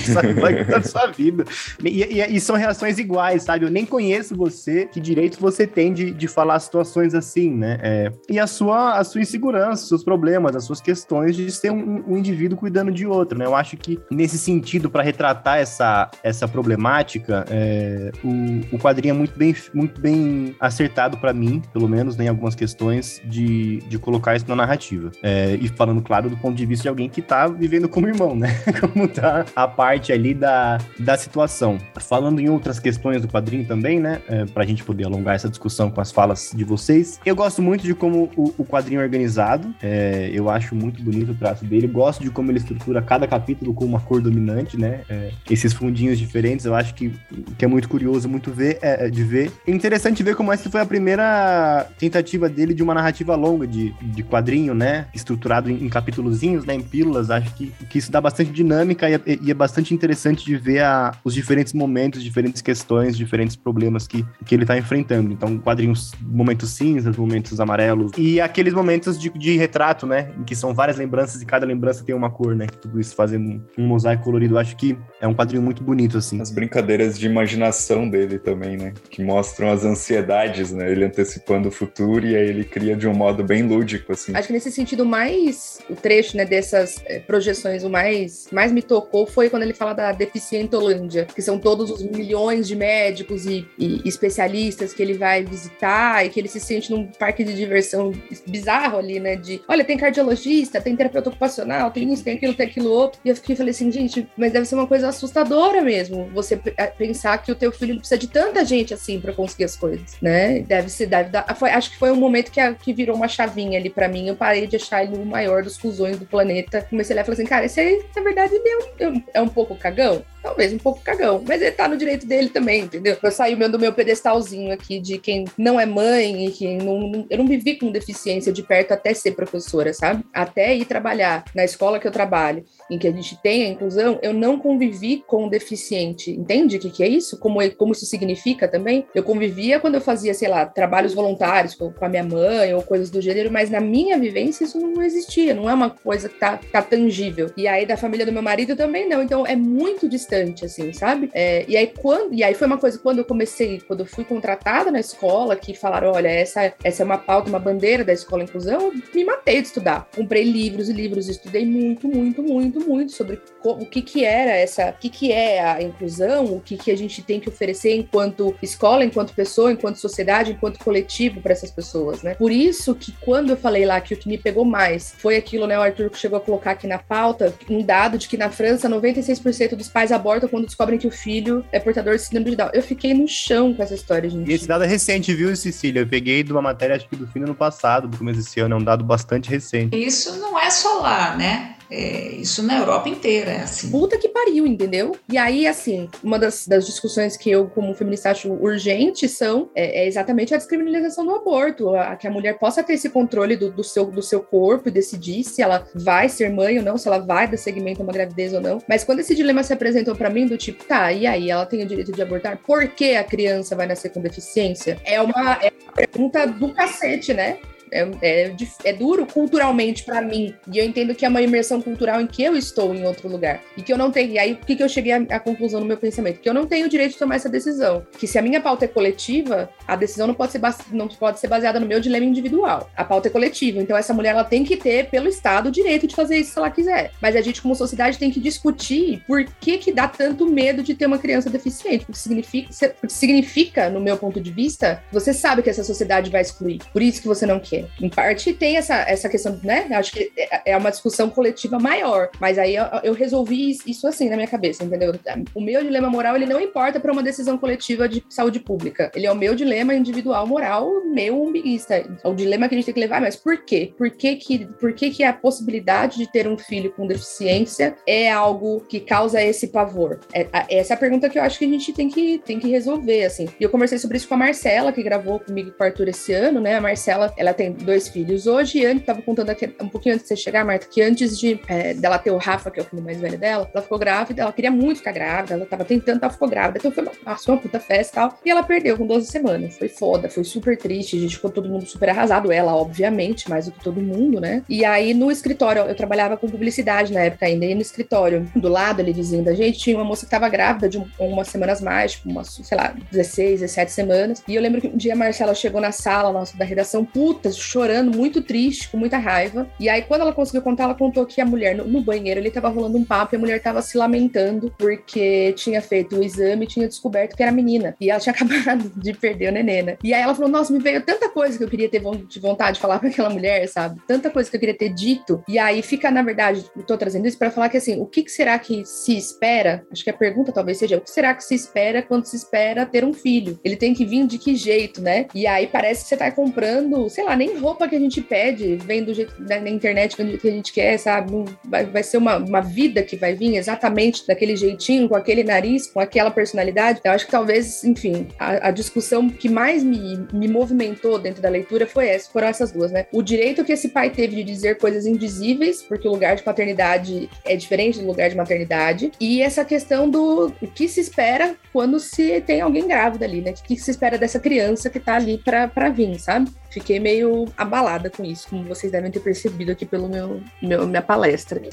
sabe? 0.12 0.34
Vai 0.34 0.56
cuidar 0.56 0.78
da 0.78 0.86
sua 0.86 1.06
vida. 1.06 1.44
E, 1.82 2.02
e, 2.02 2.36
e, 2.36 2.40
são 2.40 2.56
reações 2.56 2.98
iguais, 2.98 3.44
sabe? 3.44 3.64
Eu 3.64 3.70
nem 3.70 3.86
conheço 3.86 4.36
você, 4.36 4.86
que 4.86 5.00
direito 5.00 5.40
você 5.40 5.66
tem 5.66 5.92
de, 5.92 6.10
de 6.10 6.28
falar 6.28 6.58
situações 6.60 7.14
assim, 7.14 7.50
né? 7.50 7.78
É, 7.82 7.93
é, 7.94 8.12
e 8.28 8.38
a 8.40 8.46
sua, 8.46 8.98
a 8.98 9.04
sua 9.04 9.20
insegurança, 9.20 9.86
seus 9.86 10.02
problemas, 10.02 10.56
as 10.56 10.64
suas 10.64 10.80
questões 10.80 11.36
de 11.36 11.50
ser 11.52 11.70
um, 11.70 12.04
um 12.08 12.16
indivíduo 12.16 12.58
cuidando 12.58 12.90
de 12.90 13.06
outro, 13.06 13.38
né? 13.38 13.44
Eu 13.44 13.54
acho 13.54 13.76
que 13.76 14.00
nesse 14.10 14.36
sentido, 14.36 14.90
para 14.90 15.02
retratar 15.02 15.58
essa, 15.58 16.10
essa 16.22 16.48
problemática, 16.48 17.44
é, 17.48 18.10
o, 18.24 18.76
o 18.76 18.78
quadrinho 18.78 19.12
é 19.12 19.16
muito 19.16 19.38
bem, 19.38 19.54
muito 19.72 20.00
bem 20.00 20.56
acertado 20.58 21.16
para 21.18 21.32
mim, 21.32 21.62
pelo 21.72 21.88
menos, 21.88 22.16
né, 22.16 22.24
em 22.24 22.28
algumas 22.28 22.54
questões, 22.54 23.22
de, 23.24 23.78
de 23.88 23.98
colocar 23.98 24.34
isso 24.34 24.46
na 24.48 24.56
narrativa. 24.56 25.12
É, 25.22 25.56
e 25.60 25.68
falando, 25.68 26.02
claro, 26.02 26.28
do 26.28 26.36
ponto 26.36 26.56
de 26.56 26.66
vista 26.66 26.82
de 26.82 26.88
alguém 26.88 27.08
que 27.08 27.22
tá 27.22 27.46
vivendo 27.46 27.88
como 27.88 28.08
irmão, 28.08 28.34
né? 28.34 28.48
como 28.80 29.06
tá 29.06 29.46
a 29.54 29.68
parte 29.68 30.12
ali 30.12 30.34
da, 30.34 30.78
da 30.98 31.16
situação. 31.16 31.78
Falando 32.00 32.40
em 32.40 32.48
outras 32.48 32.80
questões 32.80 33.22
do 33.22 33.28
quadrinho 33.28 33.64
também, 33.66 34.00
né? 34.00 34.20
É, 34.28 34.44
pra 34.46 34.64
gente 34.64 34.82
poder 34.82 35.04
alongar 35.04 35.36
essa 35.36 35.48
discussão 35.48 35.90
com 35.90 36.00
as 36.00 36.10
falas 36.10 36.50
de 36.54 36.64
vocês. 36.64 37.20
Eu 37.24 37.36
gosto 37.36 37.62
muito 37.62 37.83
de 37.86 37.94
como 37.94 38.30
o, 38.36 38.54
o 38.58 38.64
quadrinho 38.64 39.00
é 39.00 39.04
organizado. 39.04 39.74
É, 39.82 40.30
eu 40.32 40.50
acho 40.50 40.74
muito 40.74 41.02
bonito 41.02 41.32
o 41.32 41.34
traço 41.34 41.64
dele. 41.64 41.86
Gosto 41.86 42.22
de 42.22 42.30
como 42.30 42.50
ele 42.50 42.58
estrutura 42.58 43.02
cada 43.02 43.26
capítulo 43.26 43.74
com 43.74 43.84
uma 43.84 44.00
cor 44.00 44.20
dominante, 44.20 44.78
né? 44.78 45.02
É, 45.08 45.30
esses 45.50 45.72
fundinhos 45.72 46.18
diferentes, 46.18 46.66
eu 46.66 46.74
acho 46.74 46.94
que, 46.94 47.12
que 47.58 47.64
é 47.64 47.68
muito 47.68 47.88
curioso, 47.88 48.28
muito 48.28 48.50
ver, 48.50 48.78
é, 48.82 49.06
é 49.06 49.10
de 49.10 49.22
ver. 49.22 49.50
É 49.66 49.70
interessante 49.70 50.22
ver 50.22 50.34
como 50.34 50.52
essa 50.52 50.70
foi 50.70 50.80
a 50.80 50.86
primeira 50.86 51.86
tentativa 51.98 52.48
dele 52.48 52.74
de 52.74 52.82
uma 52.82 52.94
narrativa 52.94 53.34
longa 53.34 53.66
de, 53.66 53.94
de 54.02 54.22
quadrinho, 54.22 54.74
né? 54.74 55.06
Estruturado 55.14 55.70
em, 55.70 55.84
em 55.84 55.88
capítulozinhos, 55.88 56.64
né? 56.64 56.74
Em 56.74 56.82
pílulas. 56.82 57.30
Acho 57.30 57.54
que, 57.54 57.72
que 57.88 57.98
isso 57.98 58.10
dá 58.10 58.20
bastante 58.20 58.50
dinâmica 58.50 59.08
e 59.08 59.14
é, 59.14 59.20
e 59.42 59.50
é 59.50 59.54
bastante 59.54 59.94
interessante 59.94 60.44
de 60.44 60.56
ver 60.56 60.80
a, 60.80 61.12
os 61.24 61.34
diferentes 61.34 61.72
momentos, 61.72 62.22
diferentes 62.22 62.62
questões, 62.62 63.16
diferentes 63.16 63.56
problemas 63.56 64.06
que, 64.06 64.24
que 64.44 64.54
ele 64.54 64.64
tá 64.64 64.76
enfrentando. 64.76 65.32
Então, 65.32 65.58
quadrinhos, 65.58 66.12
momentos 66.20 66.70
cinzas, 66.70 67.16
momentos 67.16 67.60
amarelos 67.60 67.73
amarelos. 67.74 68.12
E 68.16 68.40
aqueles 68.40 68.72
momentos 68.72 69.18
de, 69.18 69.30
de 69.30 69.56
retrato, 69.56 70.06
né? 70.06 70.30
Em 70.38 70.44
que 70.44 70.54
são 70.54 70.72
várias 70.72 70.96
lembranças 70.96 71.42
e 71.42 71.46
cada 71.46 71.66
lembrança 71.66 72.04
tem 72.04 72.14
uma 72.14 72.30
cor, 72.30 72.54
né? 72.54 72.66
Tudo 72.80 73.00
isso 73.00 73.14
fazendo 73.14 73.62
um 73.76 73.86
mosaico 73.86 74.24
colorido. 74.24 74.54
Eu 74.54 74.58
acho 74.58 74.76
que 74.76 74.96
é 75.20 75.26
um 75.26 75.34
quadrinho 75.34 75.62
muito 75.62 75.82
bonito, 75.82 76.18
assim. 76.18 76.40
As 76.40 76.50
brincadeiras 76.50 77.18
de 77.18 77.26
imaginação 77.26 78.08
dele 78.08 78.38
também, 78.38 78.76
né? 78.76 78.94
Que 79.10 79.22
mostram 79.22 79.70
as 79.70 79.84
ansiedades, 79.84 80.72
né? 80.72 80.90
Ele 80.90 81.04
antecipando 81.04 81.68
o 81.68 81.72
futuro 81.72 82.26
e 82.26 82.36
aí 82.36 82.48
ele 82.48 82.64
cria 82.64 82.96
de 82.96 83.08
um 83.08 83.14
modo 83.14 83.42
bem 83.42 83.62
lúdico, 83.62 84.12
assim. 84.12 84.34
Acho 84.34 84.48
que 84.48 84.52
nesse 84.52 84.70
sentido, 84.70 85.04
mais 85.04 85.80
o 85.90 85.94
trecho, 85.94 86.36
né, 86.36 86.44
dessas 86.44 87.02
é, 87.06 87.18
projeções, 87.18 87.84
o 87.84 87.90
mais, 87.90 88.48
mais 88.52 88.72
me 88.72 88.82
tocou 88.82 89.26
foi 89.26 89.50
quando 89.50 89.62
ele 89.62 89.74
fala 89.74 89.92
da 89.92 90.12
deficientolândia, 90.12 91.26
que 91.34 91.42
são 91.42 91.58
todos 91.58 91.90
os 91.90 92.02
milhões 92.02 92.68
de 92.68 92.76
médicos 92.76 93.46
e, 93.46 93.66
e 93.78 94.00
especialistas 94.04 94.92
que 94.92 95.02
ele 95.02 95.14
vai 95.14 95.44
visitar 95.44 96.24
e 96.24 96.28
que 96.28 96.38
ele 96.38 96.48
se 96.48 96.60
sente 96.60 96.90
num 96.90 97.06
parque 97.06 97.42
de 97.42 97.63
diversão 97.64 98.12
bizarro 98.46 98.98
ali, 98.98 99.20
né? 99.20 99.36
De, 99.36 99.60
olha, 99.68 99.84
tem 99.84 99.96
cardiologista, 99.96 100.80
tem 100.80 100.96
terapeuta 100.96 101.30
ocupacional, 101.30 101.90
tem 101.90 102.12
isso, 102.12 102.24
tem 102.24 102.36
aquilo, 102.36 102.54
tem 102.54 102.66
aquilo 102.66 102.90
outro. 102.90 103.20
E 103.24 103.28
eu 103.28 103.36
fiquei 103.36 103.56
falei 103.56 103.70
assim, 103.70 103.90
gente, 103.90 104.28
mas 104.36 104.52
deve 104.52 104.66
ser 104.66 104.74
uma 104.74 104.86
coisa 104.86 105.08
assustadora 105.08 105.82
mesmo. 105.82 106.28
Você 106.34 106.56
pensar 106.96 107.38
que 107.38 107.52
o 107.52 107.54
teu 107.54 107.72
filho 107.72 107.98
precisa 107.98 108.18
de 108.18 108.28
tanta 108.28 108.64
gente 108.64 108.94
assim 108.94 109.20
para 109.20 109.32
conseguir 109.32 109.64
as 109.64 109.76
coisas, 109.76 110.16
né? 110.20 110.60
Deve 110.60 110.88
ser, 110.88 111.06
deve 111.06 111.30
dar. 111.30 111.44
Foi, 111.56 111.70
acho 111.70 111.90
que 111.90 111.98
foi 111.98 112.10
um 112.10 112.16
momento 112.16 112.50
que, 112.50 112.60
a, 112.60 112.74
que 112.74 112.92
virou 112.92 113.16
uma 113.16 113.28
chavinha 113.28 113.78
ali 113.78 113.90
para 113.90 114.08
mim. 114.08 114.28
Eu 114.28 114.36
parei 114.36 114.66
de 114.66 114.76
achar 114.76 115.04
ele 115.04 115.16
o 115.16 115.24
maior 115.24 115.62
dos 115.62 115.76
fusões 115.76 116.18
do 116.18 116.26
planeta. 116.26 116.86
Comecei 116.88 117.18
a 117.18 117.24
falei 117.24 117.40
assim, 117.40 117.48
cara, 117.48 117.66
esse 117.66 117.80
aí, 117.80 118.04
na 118.14 118.22
verdade, 118.22 118.54
ele 118.54 118.68
é 118.98 119.08
um, 119.08 119.22
é 119.34 119.42
um 119.42 119.48
pouco 119.48 119.74
cagão 119.76 120.24
talvez 120.44 120.74
um 120.74 120.78
pouco 120.78 121.00
cagão, 121.00 121.42
mas 121.48 121.62
ele 121.62 121.72
tá 121.72 121.88
no 121.88 121.96
direito 121.96 122.26
dele 122.26 122.50
também, 122.50 122.82
entendeu? 122.82 123.16
Eu 123.20 123.32
saí 123.32 123.56
do 123.56 123.78
meu 123.78 123.94
pedestalzinho 123.94 124.70
aqui 124.70 125.00
de 125.00 125.16
quem 125.16 125.46
não 125.56 125.80
é 125.80 125.86
mãe 125.86 126.46
e 126.46 126.50
quem 126.50 126.76
não, 126.76 127.00
não, 127.00 127.26
Eu 127.30 127.38
não 127.38 127.46
vivi 127.46 127.76
com 127.76 127.90
deficiência 127.90 128.52
de 128.52 128.62
perto 128.62 128.92
até 128.92 129.14
ser 129.14 129.32
professora, 129.32 129.94
sabe? 129.94 130.22
Até 130.34 130.74
ir 130.74 130.84
trabalhar 130.84 131.44
na 131.54 131.64
escola 131.64 131.98
que 131.98 132.06
eu 132.06 132.12
trabalho, 132.12 132.62
em 132.90 132.98
que 132.98 133.08
a 133.08 133.10
gente 133.10 133.40
tem 133.40 133.64
a 133.64 133.68
inclusão, 133.70 134.18
eu 134.22 134.34
não 134.34 134.58
convivi 134.58 135.24
com 135.26 135.48
deficiente, 135.48 136.30
entende 136.30 136.76
o 136.76 136.80
que, 136.80 136.90
que 136.90 137.02
é 137.02 137.08
isso? 137.08 137.38
Como, 137.38 137.58
como 137.76 137.92
isso 137.92 138.04
significa 138.04 138.68
também? 138.68 139.06
Eu 139.14 139.22
convivia 139.22 139.80
quando 139.80 139.94
eu 139.94 140.00
fazia, 140.02 140.34
sei 140.34 140.48
lá, 140.48 140.66
trabalhos 140.66 141.14
voluntários 141.14 141.74
com, 141.74 141.90
com 141.90 142.04
a 142.04 142.08
minha 142.08 142.22
mãe 142.22 142.74
ou 142.74 142.82
coisas 142.82 143.08
do 143.08 143.22
gênero, 143.22 143.50
mas 143.50 143.70
na 143.70 143.80
minha 143.80 144.18
vivência 144.18 144.64
isso 144.64 144.78
não 144.78 145.02
existia, 145.02 145.54
não 145.54 145.70
é 145.70 145.72
uma 145.72 145.88
coisa 145.88 146.28
que 146.28 146.38
tá, 146.38 146.60
tá 146.70 146.82
tangível. 146.82 147.50
E 147.56 147.66
aí 147.66 147.86
da 147.86 147.96
família 147.96 148.26
do 148.26 148.32
meu 148.32 148.42
marido 148.42 148.76
também 148.76 149.08
não, 149.08 149.22
então 149.22 149.46
é 149.46 149.56
muito 149.56 150.06
distante 150.06 150.33
distante, 150.34 150.64
assim, 150.64 150.92
sabe? 150.92 151.30
É, 151.32 151.64
e 151.68 151.76
aí 151.76 151.86
quando 151.86 152.34
e 152.34 152.42
aí 152.42 152.54
foi 152.54 152.66
uma 152.66 152.78
coisa 152.78 152.98
quando 152.98 153.18
eu 153.18 153.24
comecei, 153.24 153.80
quando 153.86 154.00
eu 154.00 154.06
fui 154.06 154.24
contratada 154.24 154.90
na 154.90 155.00
escola, 155.00 155.56
que 155.56 155.74
falaram, 155.74 156.12
olha, 156.12 156.28
essa, 156.28 156.72
essa 156.82 157.02
é 157.02 157.04
uma 157.04 157.18
pauta, 157.18 157.48
uma 157.48 157.58
bandeira 157.58 158.04
da 158.04 158.12
escola 158.12 158.42
inclusão, 158.42 158.80
eu 158.80 158.92
me 159.14 159.24
matei 159.24 159.60
de 159.60 159.68
estudar. 159.68 160.08
Comprei 160.14 160.44
livros 160.44 160.88
e 160.88 160.92
livros, 160.92 161.28
estudei 161.28 161.64
muito, 161.64 162.08
muito, 162.08 162.42
muito, 162.42 162.80
muito 162.80 163.12
sobre 163.12 163.40
o 163.62 163.86
que 163.86 164.02
que 164.02 164.24
era 164.24 164.52
essa, 164.52 164.90
o 164.90 165.00
que 165.00 165.08
que 165.08 165.32
é 165.32 165.62
a 165.62 165.82
inclusão, 165.82 166.44
o 166.46 166.60
que 166.60 166.76
que 166.76 166.90
a 166.90 166.96
gente 166.96 167.22
tem 167.22 167.40
que 167.40 167.48
oferecer 167.48 167.94
enquanto 167.94 168.54
escola, 168.62 169.04
enquanto 169.04 169.34
pessoa, 169.34 169.72
enquanto 169.72 169.96
sociedade, 169.96 170.52
enquanto 170.52 170.82
coletivo 170.82 171.40
para 171.40 171.52
essas 171.52 171.70
pessoas, 171.70 172.22
né? 172.22 172.34
Por 172.34 172.50
isso 172.50 172.94
que 172.94 173.12
quando 173.12 173.50
eu 173.50 173.56
falei 173.56 173.84
lá 173.84 174.00
que 174.00 174.14
o 174.14 174.16
que 174.16 174.28
me 174.28 174.38
pegou 174.38 174.64
mais 174.64 175.14
foi 175.18 175.36
aquilo, 175.36 175.66
né, 175.66 175.78
o 175.78 175.82
Arthur 175.82 176.10
chegou 176.14 176.38
a 176.38 176.40
colocar 176.40 176.72
aqui 176.72 176.86
na 176.86 176.98
pauta, 176.98 177.54
um 177.68 177.82
dado 177.82 178.18
de 178.18 178.28
que 178.28 178.36
na 178.36 178.50
França 178.50 178.88
96% 178.88 179.74
dos 179.74 179.88
pais 179.88 180.12
abortam 180.24 180.48
quando 180.48 180.64
descobrem 180.64 180.98
que 180.98 181.06
o 181.06 181.10
filho 181.10 181.64
é 181.70 181.78
portador 181.78 182.16
de 182.16 182.22
síndrome 182.22 182.50
de 182.50 182.56
Down. 182.56 182.70
Eu 182.72 182.82
fiquei 182.82 183.12
no 183.12 183.28
chão 183.28 183.74
com 183.74 183.82
essa 183.82 183.94
história, 183.94 184.28
gente. 184.30 184.50
E 184.50 184.54
esse 184.54 184.66
dado 184.66 184.84
é 184.84 184.86
recente, 184.86 185.34
viu, 185.34 185.54
Cecília? 185.54 186.00
Eu 186.00 186.06
peguei 186.06 186.42
de 186.42 186.50
uma 186.50 186.62
matéria, 186.62 186.96
acho 186.96 187.06
que 187.06 187.14
do 187.14 187.26
fim 187.26 187.40
do 187.40 187.44
ano 187.44 187.54
passado, 187.54 188.08
do 188.08 188.16
começo 188.16 188.38
desse 188.38 188.58
ano, 188.60 188.74
é 188.74 188.78
um 188.78 188.82
dado 188.82 189.04
bastante 189.04 189.50
recente. 189.50 189.94
Isso 189.94 190.38
não 190.40 190.58
é 190.58 190.70
só 190.70 191.00
lá, 191.00 191.36
né? 191.36 191.73
É, 191.90 192.28
isso 192.32 192.62
na 192.62 192.78
Europa 192.78 193.08
inteira 193.08 193.50
é 193.50 193.60
assim. 193.60 193.90
Puta 193.90 194.18
que 194.18 194.28
pariu, 194.28 194.66
entendeu? 194.66 195.16
E 195.28 195.36
aí, 195.38 195.66
assim, 195.66 196.08
uma 196.22 196.38
das, 196.38 196.66
das 196.66 196.86
discussões 196.86 197.36
que 197.36 197.50
eu, 197.50 197.68
como 197.68 197.94
feminista, 197.94 198.30
acho 198.30 198.52
urgente 198.52 199.28
são 199.28 199.70
é, 199.74 200.02
é 200.02 200.06
exatamente 200.06 200.54
a 200.54 200.56
descriminalização 200.56 201.24
do 201.24 201.34
aborto, 201.34 201.90
a, 201.90 202.12
a, 202.12 202.16
que 202.16 202.26
a 202.26 202.30
mulher 202.30 202.58
possa 202.58 202.82
ter 202.82 202.94
esse 202.94 203.10
controle 203.10 203.56
do, 203.56 203.70
do, 203.70 203.84
seu, 203.84 204.06
do 204.06 204.22
seu 204.22 204.40
corpo 204.40 204.88
e 204.88 204.92
decidir 204.92 205.44
se 205.44 205.62
ela 205.62 205.86
vai 205.94 206.28
ser 206.28 206.50
mãe 206.50 206.78
ou 206.78 206.84
não, 206.84 206.96
se 206.96 207.08
ela 207.08 207.18
vai 207.18 207.48
dar 207.48 207.56
segmento 207.56 208.00
a 208.00 208.04
uma 208.04 208.12
gravidez 208.12 208.52
ou 208.52 208.60
não. 208.60 208.78
Mas 208.88 209.04
quando 209.04 209.20
esse 209.20 209.34
dilema 209.34 209.62
se 209.62 209.72
apresentou 209.72 210.14
para 210.14 210.30
mim, 210.30 210.46
do 210.46 210.56
tipo, 210.56 210.84
tá, 210.84 211.12
e 211.12 211.26
aí, 211.26 211.50
ela 211.50 211.66
tem 211.66 211.82
o 211.82 211.86
direito 211.86 212.12
de 212.12 212.22
abortar, 212.22 212.58
por 212.58 212.88
que 212.88 213.16
a 213.16 213.24
criança 213.24 213.76
vai 213.76 213.86
nascer 213.86 214.10
com 214.10 214.20
deficiência? 214.20 214.98
É 215.04 215.20
uma, 215.20 215.54
é 215.62 215.72
uma 215.82 215.92
pergunta 215.92 216.46
do 216.46 216.72
cacete, 216.72 217.32
né? 217.34 217.58
É, 217.94 218.10
é, 218.20 218.54
é 218.84 218.92
duro 218.92 219.24
culturalmente 219.24 220.02
para 220.02 220.20
mim. 220.20 220.52
E 220.70 220.78
eu 220.78 220.84
entendo 220.84 221.14
que 221.14 221.24
é 221.24 221.28
uma 221.28 221.40
imersão 221.40 221.80
cultural 221.80 222.20
em 222.20 222.26
que 222.26 222.42
eu 222.42 222.56
estou 222.56 222.92
em 222.92 223.06
outro 223.06 223.28
lugar. 223.28 223.62
E 223.76 223.82
que 223.82 223.92
eu 223.92 223.96
não 223.96 224.10
tenho. 224.10 224.32
E 224.32 224.38
aí, 224.38 224.52
o 224.54 224.56
que, 224.56 224.74
que 224.74 224.82
eu 224.82 224.88
cheguei 224.88 225.12
à, 225.12 225.38
conclusão 225.38 225.80
no 225.80 225.86
meu 225.86 225.96
pensamento? 225.96 226.40
Que 226.40 226.48
eu 226.48 226.54
não 226.54 226.66
tenho 226.66 226.86
o 226.86 226.88
direito 226.88 227.12
de 227.12 227.18
tomar 227.18 227.36
essa 227.36 227.48
decisão. 227.48 228.04
Que 228.18 228.26
se 228.26 228.36
a 228.36 228.42
minha 228.42 228.60
pauta 228.60 228.84
é 228.84 228.88
coletiva, 228.88 229.70
a 229.86 229.94
decisão 229.94 230.26
não 230.26 230.34
pode 230.34 230.52
ser, 230.52 230.60
não 230.90 231.06
pode 231.06 231.38
ser 231.38 231.46
baseada 231.46 231.78
no 231.78 231.86
meu 231.86 232.00
dilema 232.00 232.26
individual. 232.26 232.90
A 232.96 233.04
pauta 233.04 233.28
é 233.28 233.30
coletiva. 233.30 233.80
Então, 233.80 233.96
essa 233.96 234.12
mulher 234.12 234.30
ela 234.30 234.44
tem 234.44 234.64
que 234.64 234.76
ter, 234.76 235.08
pelo 235.08 235.28
Estado, 235.28 235.68
o 235.68 235.72
direito 235.72 236.06
de 236.06 236.16
fazer 236.16 236.36
isso 236.38 236.52
se 236.52 236.58
ela 236.58 236.70
quiser. 236.70 237.12
Mas 237.22 237.36
a 237.36 237.40
gente, 237.40 237.62
como 237.62 237.74
sociedade, 237.76 238.18
tem 238.18 238.30
que 238.30 238.40
discutir 238.40 239.22
por 239.26 239.44
que, 239.60 239.78
que 239.78 239.92
dá 239.92 240.08
tanto 240.08 240.46
medo 240.46 240.82
de 240.82 240.94
ter 240.94 241.06
uma 241.06 241.18
criança 241.18 241.48
deficiente. 241.48 242.04
Porque 242.04 242.18
significa, 242.18 242.68
porque 243.00 243.14
significa, 243.14 243.88
no 243.88 244.00
meu 244.00 244.16
ponto 244.16 244.40
de 244.40 244.50
vista, 244.50 245.02
você 245.12 245.32
sabe 245.32 245.62
que 245.62 245.70
essa 245.70 245.84
sociedade 245.84 246.30
vai 246.30 246.42
excluir. 246.42 246.80
Por 246.92 247.02
isso 247.02 247.20
que 247.20 247.28
você 247.28 247.46
não 247.46 247.60
quer. 247.60 247.83
Em 248.00 248.08
parte, 248.08 248.52
tem 248.52 248.76
essa, 248.76 248.96
essa 249.08 249.28
questão, 249.28 249.58
né? 249.62 249.86
Acho 249.92 250.12
que 250.12 250.32
é, 250.36 250.72
é 250.72 250.76
uma 250.76 250.90
discussão 250.90 251.30
coletiva 251.30 251.78
maior. 251.78 252.30
Mas 252.40 252.58
aí 252.58 252.76
eu, 252.76 252.84
eu 253.02 253.12
resolvi 253.12 253.76
isso 253.86 254.06
assim 254.06 254.28
na 254.28 254.36
minha 254.36 254.48
cabeça, 254.48 254.84
entendeu? 254.84 255.12
O 255.54 255.60
meu 255.60 255.82
dilema 255.82 256.08
moral, 256.08 256.36
ele 256.36 256.46
não 256.46 256.60
importa 256.60 257.00
para 257.00 257.12
uma 257.12 257.22
decisão 257.22 257.58
coletiva 257.58 258.08
de 258.08 258.24
saúde 258.28 258.60
pública. 258.60 259.10
Ele 259.14 259.26
é 259.26 259.32
o 259.32 259.36
meu 259.36 259.54
dilema 259.54 259.94
individual 259.94 260.46
moral, 260.46 261.04
meu 261.04 261.42
umbiguista. 261.42 261.94
É 261.96 262.28
o 262.28 262.34
dilema 262.34 262.68
que 262.68 262.74
a 262.74 262.78
gente 262.78 262.86
tem 262.86 262.94
que 262.94 263.00
levar, 263.00 263.20
mas 263.20 263.36
por 263.36 263.64
quê? 263.64 263.92
Por 263.96 264.10
que 264.10 264.36
que, 264.36 264.66
por 264.80 264.92
que, 264.92 265.10
que 265.10 265.24
a 265.24 265.32
possibilidade 265.32 266.18
de 266.18 266.30
ter 266.30 266.48
um 266.48 266.56
filho 266.56 266.92
com 266.92 267.06
deficiência 267.06 267.96
é 268.06 268.30
algo 268.30 268.80
que 268.80 269.00
causa 269.00 269.42
esse 269.42 269.68
pavor? 269.68 270.20
É, 270.32 270.46
essa 270.70 270.94
é 270.94 270.96
a 270.96 270.98
pergunta 270.98 271.28
que 271.28 271.38
eu 271.38 271.42
acho 271.42 271.58
que 271.58 271.64
a 271.64 271.68
gente 271.68 271.92
tem 271.92 272.08
que, 272.08 272.38
tem 272.38 272.58
que 272.58 272.68
resolver, 272.68 273.24
assim. 273.24 273.48
E 273.58 273.62
eu 273.62 273.70
conversei 273.70 273.98
sobre 273.98 274.16
isso 274.16 274.28
com 274.28 274.34
a 274.34 274.38
Marcela, 274.38 274.92
que 274.92 275.02
gravou 275.02 275.40
comigo 275.40 275.72
com 275.72 275.82
o 275.82 275.86
Arthur 275.86 276.08
esse 276.08 276.32
ano, 276.32 276.60
né? 276.60 276.76
A 276.76 276.80
Marcela, 276.80 277.32
ela 277.36 277.52
tem 277.52 277.73
dois 277.82 278.08
filhos 278.08 278.46
hoje, 278.46 278.78
e 278.78 278.86
antes, 278.86 279.04
tava 279.04 279.22
contando 279.22 279.50
aqui, 279.50 279.70
um 279.80 279.88
pouquinho 279.88 280.14
antes 280.14 280.28
de 280.28 280.34
você 280.34 280.36
chegar, 280.36 280.64
Marta, 280.64 280.86
que 280.86 281.02
antes 281.02 281.38
de 281.38 281.60
é, 281.68 281.94
dela 281.94 282.18
ter 282.18 282.30
o 282.30 282.36
Rafa, 282.36 282.70
que 282.70 282.80
é 282.80 282.82
o 282.82 282.86
filho 282.86 283.02
mais 283.02 283.18
velho 283.20 283.38
dela, 283.38 283.70
ela 283.72 283.82
ficou 283.82 283.98
grávida, 283.98 284.42
ela 284.42 284.52
queria 284.52 284.70
muito 284.70 284.98
ficar 284.98 285.12
grávida, 285.12 285.54
ela 285.54 285.66
tava 285.66 285.84
tentando, 285.84 286.22
ela 286.22 286.32
ficou 286.32 286.48
grávida, 286.48 286.78
então 286.78 286.90
foi 286.90 287.02
uma, 287.02 287.12
uma 287.48 287.56
puta 287.58 287.80
festa 287.80 288.12
e 288.12 288.14
tal, 288.14 288.38
e 288.44 288.50
ela 288.50 288.62
perdeu 288.62 288.96
com 288.96 289.06
12 289.06 289.30
semanas. 289.30 289.76
Foi 289.76 289.88
foda, 289.88 290.28
foi 290.28 290.44
super 290.44 290.76
triste, 290.76 291.16
a 291.16 291.20
gente 291.20 291.36
ficou 291.36 291.50
todo 291.50 291.68
mundo 291.68 291.86
super 291.86 292.08
arrasado, 292.10 292.52
ela, 292.52 292.74
obviamente, 292.74 293.48
mais 293.48 293.66
do 293.66 293.72
que 293.72 293.82
todo 293.82 294.00
mundo, 294.00 294.40
né? 294.40 294.62
E 294.68 294.84
aí 294.84 295.14
no 295.14 295.30
escritório, 295.30 295.82
eu 295.82 295.94
trabalhava 295.94 296.36
com 296.36 296.48
publicidade 296.48 297.12
na 297.12 297.20
época 297.20 297.46
ainda, 297.46 297.64
e 297.64 297.74
no 297.74 297.82
escritório 297.82 298.50
do 298.54 298.68
lado 298.68 299.00
ali, 299.00 299.12
vizinho 299.12 299.44
da 299.44 299.54
gente, 299.54 299.78
tinha 299.78 299.96
uma 299.96 300.04
moça 300.04 300.24
que 300.24 300.30
tava 300.30 300.48
grávida 300.48 300.88
de 300.88 300.98
um, 300.98 301.06
umas 301.18 301.48
semanas 301.48 301.80
mais, 301.80 302.12
tipo, 302.12 302.30
umas, 302.30 302.48
sei 302.48 302.76
lá, 302.76 302.94
16, 303.10 303.60
17 303.60 303.92
semanas, 303.92 304.42
e 304.46 304.54
eu 304.54 304.62
lembro 304.62 304.80
que 304.80 304.88
um 304.88 304.96
dia 304.96 305.12
a 305.12 305.16
Marcela 305.16 305.54
chegou 305.54 305.80
na 305.80 305.92
sala 305.92 306.32
nossa 306.32 306.56
da 306.56 306.64
redação, 306.64 307.04
puta, 307.04 307.50
chorando, 307.60 308.16
muito 308.16 308.42
triste, 308.42 308.88
com 308.88 308.96
muita 308.96 309.18
raiva, 309.18 309.68
e 309.78 309.88
aí 309.88 310.02
quando 310.02 310.22
ela 310.22 310.32
conseguiu 310.32 310.62
contar, 310.62 310.84
ela 310.84 310.94
contou 310.94 311.26
que 311.26 311.40
a 311.40 311.46
mulher, 311.46 311.76
no, 311.76 312.00
banheiro, 312.00 312.40
ele 312.40 312.50
tava 312.50 312.68
rolando 312.68 312.98
um 312.98 313.04
papo 313.04 313.34
e 313.34 313.36
a 313.36 313.38
mulher 313.38 313.60
tava 313.62 313.80
se 313.82 313.96
lamentando 313.96 314.72
porque 314.78 315.52
tinha 315.52 315.80
feito 315.80 316.16
o 316.16 316.22
exame 316.22 316.64
e 316.64 316.68
tinha 316.68 316.86
descoberto 316.86 317.36
que 317.36 317.42
era 317.42 317.52
menina. 317.52 317.96
E 318.00 318.10
ela 318.10 318.20
tinha 318.20 318.32
acabado 318.34 318.92
de 318.96 319.12
perder 319.14 319.48
o 319.50 319.52
neném, 319.52 319.82
né? 319.82 319.96
E 320.02 320.12
aí 320.12 320.22
ela 320.22 320.34
falou: 320.34 320.50
Nossa, 320.50 320.72
me 320.72 320.78
veio 320.78 321.02
tanta 321.02 321.28
coisa 321.28 321.56
que 321.56 321.64
eu 321.64 321.68
queria 321.68 321.88
ter 321.88 322.02
de 322.28 322.40
vontade 322.40 322.74
de 322.74 322.80
falar 322.80 322.98
pra 322.98 323.08
aquela 323.08 323.30
mulher, 323.30 323.66
sabe? 323.68 324.00
Tanta 324.06 324.30
coisa 324.30 324.50
que 324.50 324.56
eu 324.56 324.60
queria 324.60 324.76
ter 324.76 324.90
dito. 324.90 325.42
E 325.48 325.58
aí 325.58 325.82
fica, 325.82 326.10
na 326.10 326.22
verdade, 326.22 326.64
eu 326.76 326.82
tô 326.82 326.96
trazendo 326.96 327.26
isso 327.26 327.38
para 327.38 327.50
falar 327.50 327.68
que 327.68 327.76
assim, 327.76 328.00
o 328.00 328.06
que, 328.06 328.22
que 328.22 328.30
será 328.30 328.58
que 328.58 328.84
se 328.84 329.16
espera? 329.16 329.84
Acho 329.90 330.04
que 330.04 330.10
a 330.10 330.14
pergunta 330.14 330.52
talvez 330.52 330.78
seja: 330.78 330.96
o 330.96 331.00
que 331.00 331.10
será 331.10 331.34
que 331.34 331.44
se 331.44 331.54
espera 331.54 332.02
quando 332.02 332.26
se 332.26 332.36
espera 332.36 332.86
ter 332.86 333.04
um 333.04 333.12
filho? 333.12 333.58
Ele 333.64 333.76
tem 333.76 333.94
que 333.94 334.04
vir 334.04 334.26
de 334.26 334.38
que 334.38 334.54
jeito, 334.54 335.00
né? 335.00 335.26
E 335.34 335.46
aí 335.46 335.66
parece 335.66 336.02
que 336.02 336.08
você 336.08 336.16
tá 336.16 336.30
comprando, 336.30 337.08
sei 337.08 337.24
lá, 337.24 337.36
nem 337.36 337.43
roupa 337.58 337.88
que 337.88 337.96
a 337.96 338.00
gente 338.00 338.20
pede, 338.20 338.76
vem 338.76 339.02
do 339.02 339.14
jeito 339.14 339.34
na, 339.38 339.60
na 339.60 339.70
internet 339.70 340.16
que 340.16 340.48
a 340.48 340.52
gente 340.52 340.72
quer, 340.72 340.98
sabe? 340.98 341.32
Vai, 341.64 341.86
vai 341.86 342.02
ser 342.02 342.18
uma, 342.18 342.36
uma 342.36 342.60
vida 342.60 343.02
que 343.02 343.16
vai 343.16 343.34
vir 343.34 343.56
exatamente 343.56 344.26
daquele 344.26 344.56
jeitinho, 344.56 345.08
com 345.08 345.16
aquele 345.16 345.44
nariz, 345.44 345.86
com 345.86 346.00
aquela 346.00 346.30
personalidade. 346.30 347.00
Eu 347.04 347.12
acho 347.12 347.26
que 347.26 347.30
talvez, 347.32 347.84
enfim, 347.84 348.28
a, 348.38 348.68
a 348.68 348.70
discussão 348.70 349.28
que 349.28 349.48
mais 349.48 349.82
me, 349.82 350.26
me 350.32 350.48
movimentou 350.48 351.18
dentro 351.18 351.42
da 351.42 351.48
leitura 351.48 351.86
foi 351.86 352.08
essa, 352.08 352.30
foram 352.30 352.48
essas 352.48 352.72
duas, 352.72 352.90
né? 352.90 353.06
O 353.12 353.22
direito 353.22 353.64
que 353.64 353.72
esse 353.72 353.88
pai 353.88 354.10
teve 354.10 354.36
de 354.36 354.44
dizer 354.44 354.78
coisas 354.78 355.06
indizíveis, 355.06 355.82
porque 355.82 356.08
o 356.08 356.10
lugar 356.10 356.36
de 356.36 356.42
paternidade 356.42 357.28
é 357.44 357.56
diferente 357.56 357.98
do 357.98 358.06
lugar 358.06 358.30
de 358.30 358.36
maternidade, 358.36 359.12
e 359.20 359.42
essa 359.42 359.64
questão 359.64 360.08
do 360.08 360.52
o 360.60 360.66
que 360.66 360.88
se 360.88 361.00
espera 361.00 361.54
quando 361.72 361.98
se 361.98 362.40
tem 362.40 362.60
alguém 362.60 362.86
grávida 362.86 363.24
ali, 363.24 363.40
né? 363.40 363.52
O 363.52 363.62
que 363.62 363.76
se 363.76 363.90
espera 363.90 364.18
dessa 364.18 364.38
criança 364.38 364.90
que 364.90 365.00
tá 365.00 365.16
ali 365.16 365.38
para 365.38 365.88
vir, 365.88 366.18
sabe? 366.18 366.50
Fiquei 366.70 366.98
meio 366.98 367.33
abalada 367.56 368.10
com 368.10 368.24
isso, 368.24 368.48
como 368.48 368.64
vocês 368.64 368.92
devem 368.92 369.10
ter 369.10 369.20
percebido 369.20 369.72
aqui 369.72 369.84
pelo 369.84 370.08
meu, 370.08 370.40
meu 370.62 370.86
minha 370.86 371.02
palestra. 371.02 371.60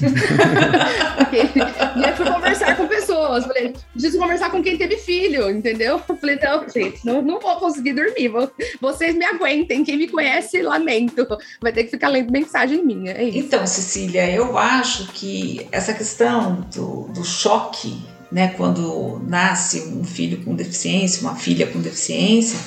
e 1.96 2.04
aí 2.04 2.16
fui 2.16 2.30
conversar 2.30 2.76
com 2.76 2.86
pessoas. 2.86 3.44
Falei, 3.44 3.74
preciso 3.92 4.18
conversar 4.18 4.50
com 4.50 4.62
quem 4.62 4.76
teve 4.76 4.96
filho, 4.96 5.50
entendeu? 5.50 5.98
falei, 5.98 6.38
não, 6.42 6.68
gente, 6.68 7.04
não, 7.04 7.22
não 7.22 7.40
vou 7.40 7.56
conseguir 7.56 7.92
dormir. 7.92 8.28
Vou, 8.28 8.50
vocês 8.80 9.14
me 9.14 9.24
aguentem. 9.24 9.84
Quem 9.84 9.96
me 9.96 10.08
conhece, 10.08 10.62
lamento. 10.62 11.26
Vai 11.60 11.72
ter 11.72 11.84
que 11.84 11.90
ficar 11.90 12.08
lendo 12.08 12.32
mensagem 12.32 12.84
minha. 12.84 13.12
É 13.12 13.24
então, 13.24 13.66
Cecília, 13.66 14.30
eu 14.30 14.58
acho 14.58 15.12
que 15.12 15.66
essa 15.70 15.92
questão 15.92 16.66
do, 16.74 17.08
do 17.08 17.24
choque, 17.24 18.02
né, 18.30 18.54
quando 18.56 19.20
nasce 19.26 19.80
um 19.80 20.04
filho 20.04 20.44
com 20.44 20.54
deficiência, 20.54 21.22
uma 21.22 21.36
filha 21.36 21.66
com 21.66 21.80
deficiência 21.80 22.58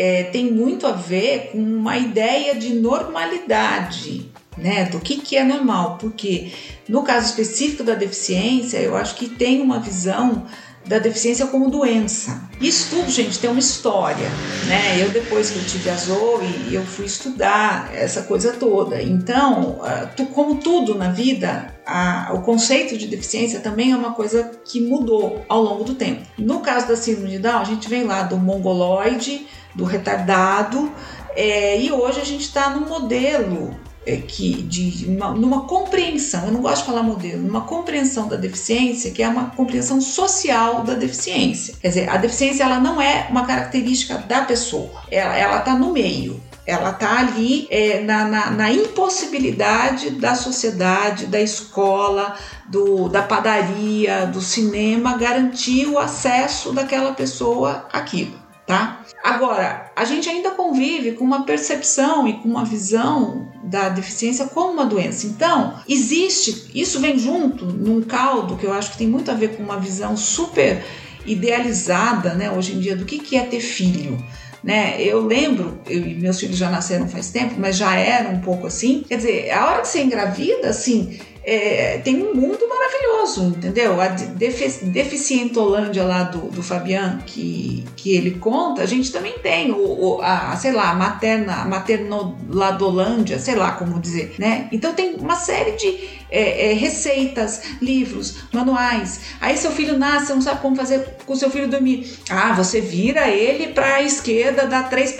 é, 0.00 0.22
tem 0.22 0.50
muito 0.50 0.86
a 0.86 0.92
ver 0.92 1.50
com 1.52 1.58
uma 1.58 1.98
ideia 1.98 2.54
de 2.54 2.72
normalidade, 2.72 4.30
né? 4.56 4.86
Do 4.86 4.98
que, 4.98 5.18
que 5.18 5.36
é 5.36 5.44
normal, 5.44 5.98
porque 6.00 6.52
no 6.88 7.02
caso 7.02 7.26
específico 7.26 7.84
da 7.84 7.94
deficiência, 7.94 8.78
eu 8.78 8.96
acho 8.96 9.14
que 9.16 9.28
tem 9.28 9.60
uma 9.60 9.78
visão 9.78 10.46
da 10.86 10.98
deficiência 10.98 11.46
como 11.46 11.70
doença. 11.70 12.48
Isso 12.60 12.90
tudo, 12.90 13.10
gente, 13.10 13.38
tem 13.38 13.50
uma 13.50 13.60
história, 13.60 14.28
né? 14.66 15.02
Eu 15.02 15.10
depois 15.10 15.50
que 15.50 15.58
eu 15.58 15.64
tive 15.64 15.90
a 15.90 15.94
Zoe, 15.94 16.72
eu 16.74 16.84
fui 16.84 17.04
estudar 17.06 17.90
essa 17.94 18.22
coisa 18.22 18.52
toda. 18.52 19.00
Então, 19.00 19.80
ah, 19.82 20.08
como 20.32 20.56
tudo 20.56 20.94
na 20.94 21.10
vida, 21.10 21.74
a, 21.86 22.32
o 22.34 22.42
conceito 22.42 22.96
de 22.96 23.06
deficiência 23.06 23.60
também 23.60 23.92
é 23.92 23.96
uma 23.96 24.14
coisa 24.14 24.50
que 24.64 24.80
mudou 24.80 25.44
ao 25.48 25.62
longo 25.62 25.84
do 25.84 25.94
tempo. 25.94 26.22
No 26.38 26.60
caso 26.60 26.88
da 26.88 26.96
síndrome 26.96 27.30
de 27.30 27.38
Down, 27.38 27.60
a 27.60 27.64
gente 27.64 27.88
vem 27.88 28.04
lá 28.04 28.22
do 28.22 28.36
mongoloide, 28.36 29.46
do 29.74 29.84
retardado, 29.84 30.90
é, 31.36 31.80
e 31.80 31.92
hoje 31.92 32.20
a 32.20 32.24
gente 32.24 32.42
está 32.42 32.70
num 32.70 32.86
modelo 32.88 33.76
é, 34.06 34.16
que 34.16 34.62
de 34.62 35.06
uma, 35.06 35.30
numa 35.32 35.66
compreensão, 35.66 36.46
eu 36.46 36.52
não 36.52 36.62
gosto 36.62 36.82
de 36.82 36.90
falar 36.90 37.02
modelo, 37.02 37.42
numa 37.42 37.62
compreensão 37.62 38.28
da 38.28 38.36
deficiência 38.36 39.10
que 39.10 39.22
é 39.22 39.28
uma 39.28 39.50
compreensão 39.50 40.00
social 40.00 40.82
da 40.82 40.94
deficiência. 40.94 41.74
Quer 41.80 41.88
dizer, 41.88 42.08
a 42.08 42.16
deficiência 42.16 42.64
ela 42.64 42.80
não 42.80 43.00
é 43.00 43.26
uma 43.30 43.46
característica 43.46 44.18
da 44.18 44.42
pessoa, 44.42 45.02
ela 45.10 45.58
está 45.58 45.74
no 45.74 45.92
meio. 45.92 46.40
Ela 46.66 46.90
está 46.90 47.18
ali 47.18 47.66
é, 47.68 48.00
na, 48.00 48.26
na, 48.26 48.50
na, 48.50 48.72
impossibilidade 48.72 50.10
da 50.10 50.36
sociedade, 50.36 51.26
da 51.26 51.40
escola, 51.40 52.36
do, 52.68 53.08
da 53.08 53.22
padaria, 53.22 54.26
do 54.26 54.40
cinema 54.40 55.16
garantir 55.16 55.86
o 55.86 55.98
acesso 55.98 56.72
daquela 56.72 57.12
pessoa 57.12 57.88
àquilo 57.92 58.39
tá? 58.70 59.04
Agora, 59.24 59.90
a 59.96 60.04
gente 60.04 60.28
ainda 60.28 60.52
convive 60.52 61.12
com 61.12 61.24
uma 61.24 61.44
percepção 61.44 62.28
e 62.28 62.34
com 62.34 62.48
uma 62.48 62.64
visão 62.64 63.48
da 63.64 63.88
deficiência 63.88 64.46
como 64.46 64.72
uma 64.72 64.86
doença. 64.86 65.26
Então, 65.26 65.74
existe, 65.88 66.70
isso 66.72 67.00
vem 67.00 67.18
junto 67.18 67.66
num 67.66 68.00
caldo 68.00 68.56
que 68.56 68.64
eu 68.64 68.72
acho 68.72 68.92
que 68.92 68.98
tem 68.98 69.08
muito 69.08 69.28
a 69.28 69.34
ver 69.34 69.56
com 69.56 69.62
uma 69.64 69.80
visão 69.80 70.16
super 70.16 70.84
idealizada, 71.26 72.34
né, 72.34 72.48
hoje 72.52 72.74
em 72.74 72.78
dia, 72.78 72.94
do 72.94 73.04
que, 73.04 73.18
que 73.18 73.36
é 73.36 73.42
ter 73.42 73.60
filho. 73.60 74.16
Né? 74.62 75.02
Eu 75.02 75.26
lembro, 75.26 75.80
eu, 75.88 76.02
meus 76.20 76.38
filhos 76.38 76.56
já 76.56 76.70
nasceram 76.70 77.08
faz 77.08 77.30
tempo, 77.30 77.56
mas 77.58 77.76
já 77.76 77.96
era 77.96 78.28
um 78.28 78.40
pouco 78.40 78.68
assim. 78.68 79.04
Quer 79.08 79.16
dizer, 79.16 79.50
a 79.50 79.66
hora 79.66 79.82
que 79.82 79.88
você 79.88 80.00
engravida, 80.00 80.68
assim, 80.68 81.18
é, 81.42 81.98
tem 81.98 82.22
um 82.22 82.34
mundo 82.34 82.68
maravilhoso, 82.68 83.54
entendeu? 83.56 84.00
A 84.00 84.08
defici 84.08 84.84
deficientolândia 84.84 86.04
lá 86.04 86.24
do, 86.24 86.50
do 86.50 86.62
Fabian, 86.62 87.18
que, 87.24 87.84
que 87.96 88.14
ele 88.14 88.32
conta, 88.32 88.82
a 88.82 88.86
gente 88.86 89.10
também 89.10 89.38
tem, 89.38 89.70
o, 89.72 89.76
o 89.78 90.22
a, 90.22 90.54
sei 90.56 90.72
lá, 90.72 90.90
a 90.90 90.94
materna, 90.94 91.62
a 91.62 91.64
maternoladolândia, 91.64 93.38
sei 93.38 93.54
lá 93.54 93.72
como 93.72 93.98
dizer, 93.98 94.34
né? 94.38 94.68
Então 94.70 94.92
tem 94.92 95.14
uma 95.14 95.34
série 95.34 95.72
de 95.72 96.20
é, 96.30 96.70
é, 96.70 96.72
receitas, 96.74 97.62
livros, 97.80 98.36
manuais. 98.52 99.20
Aí 99.40 99.56
seu 99.56 99.70
filho 99.70 99.98
nasce, 99.98 100.26
você 100.26 100.34
não 100.34 100.42
sabe 100.42 100.60
como 100.60 100.76
fazer 100.76 101.16
com 101.24 101.34
seu 101.34 101.50
filho 101.50 101.68
dormir. 101.68 102.18
Ah, 102.28 102.52
você 102.52 102.80
vira 102.80 103.28
ele 103.28 103.68
para 103.68 103.96
a 103.96 104.02
esquerda, 104.02 104.66
dá 104.66 104.84
três 104.84 105.16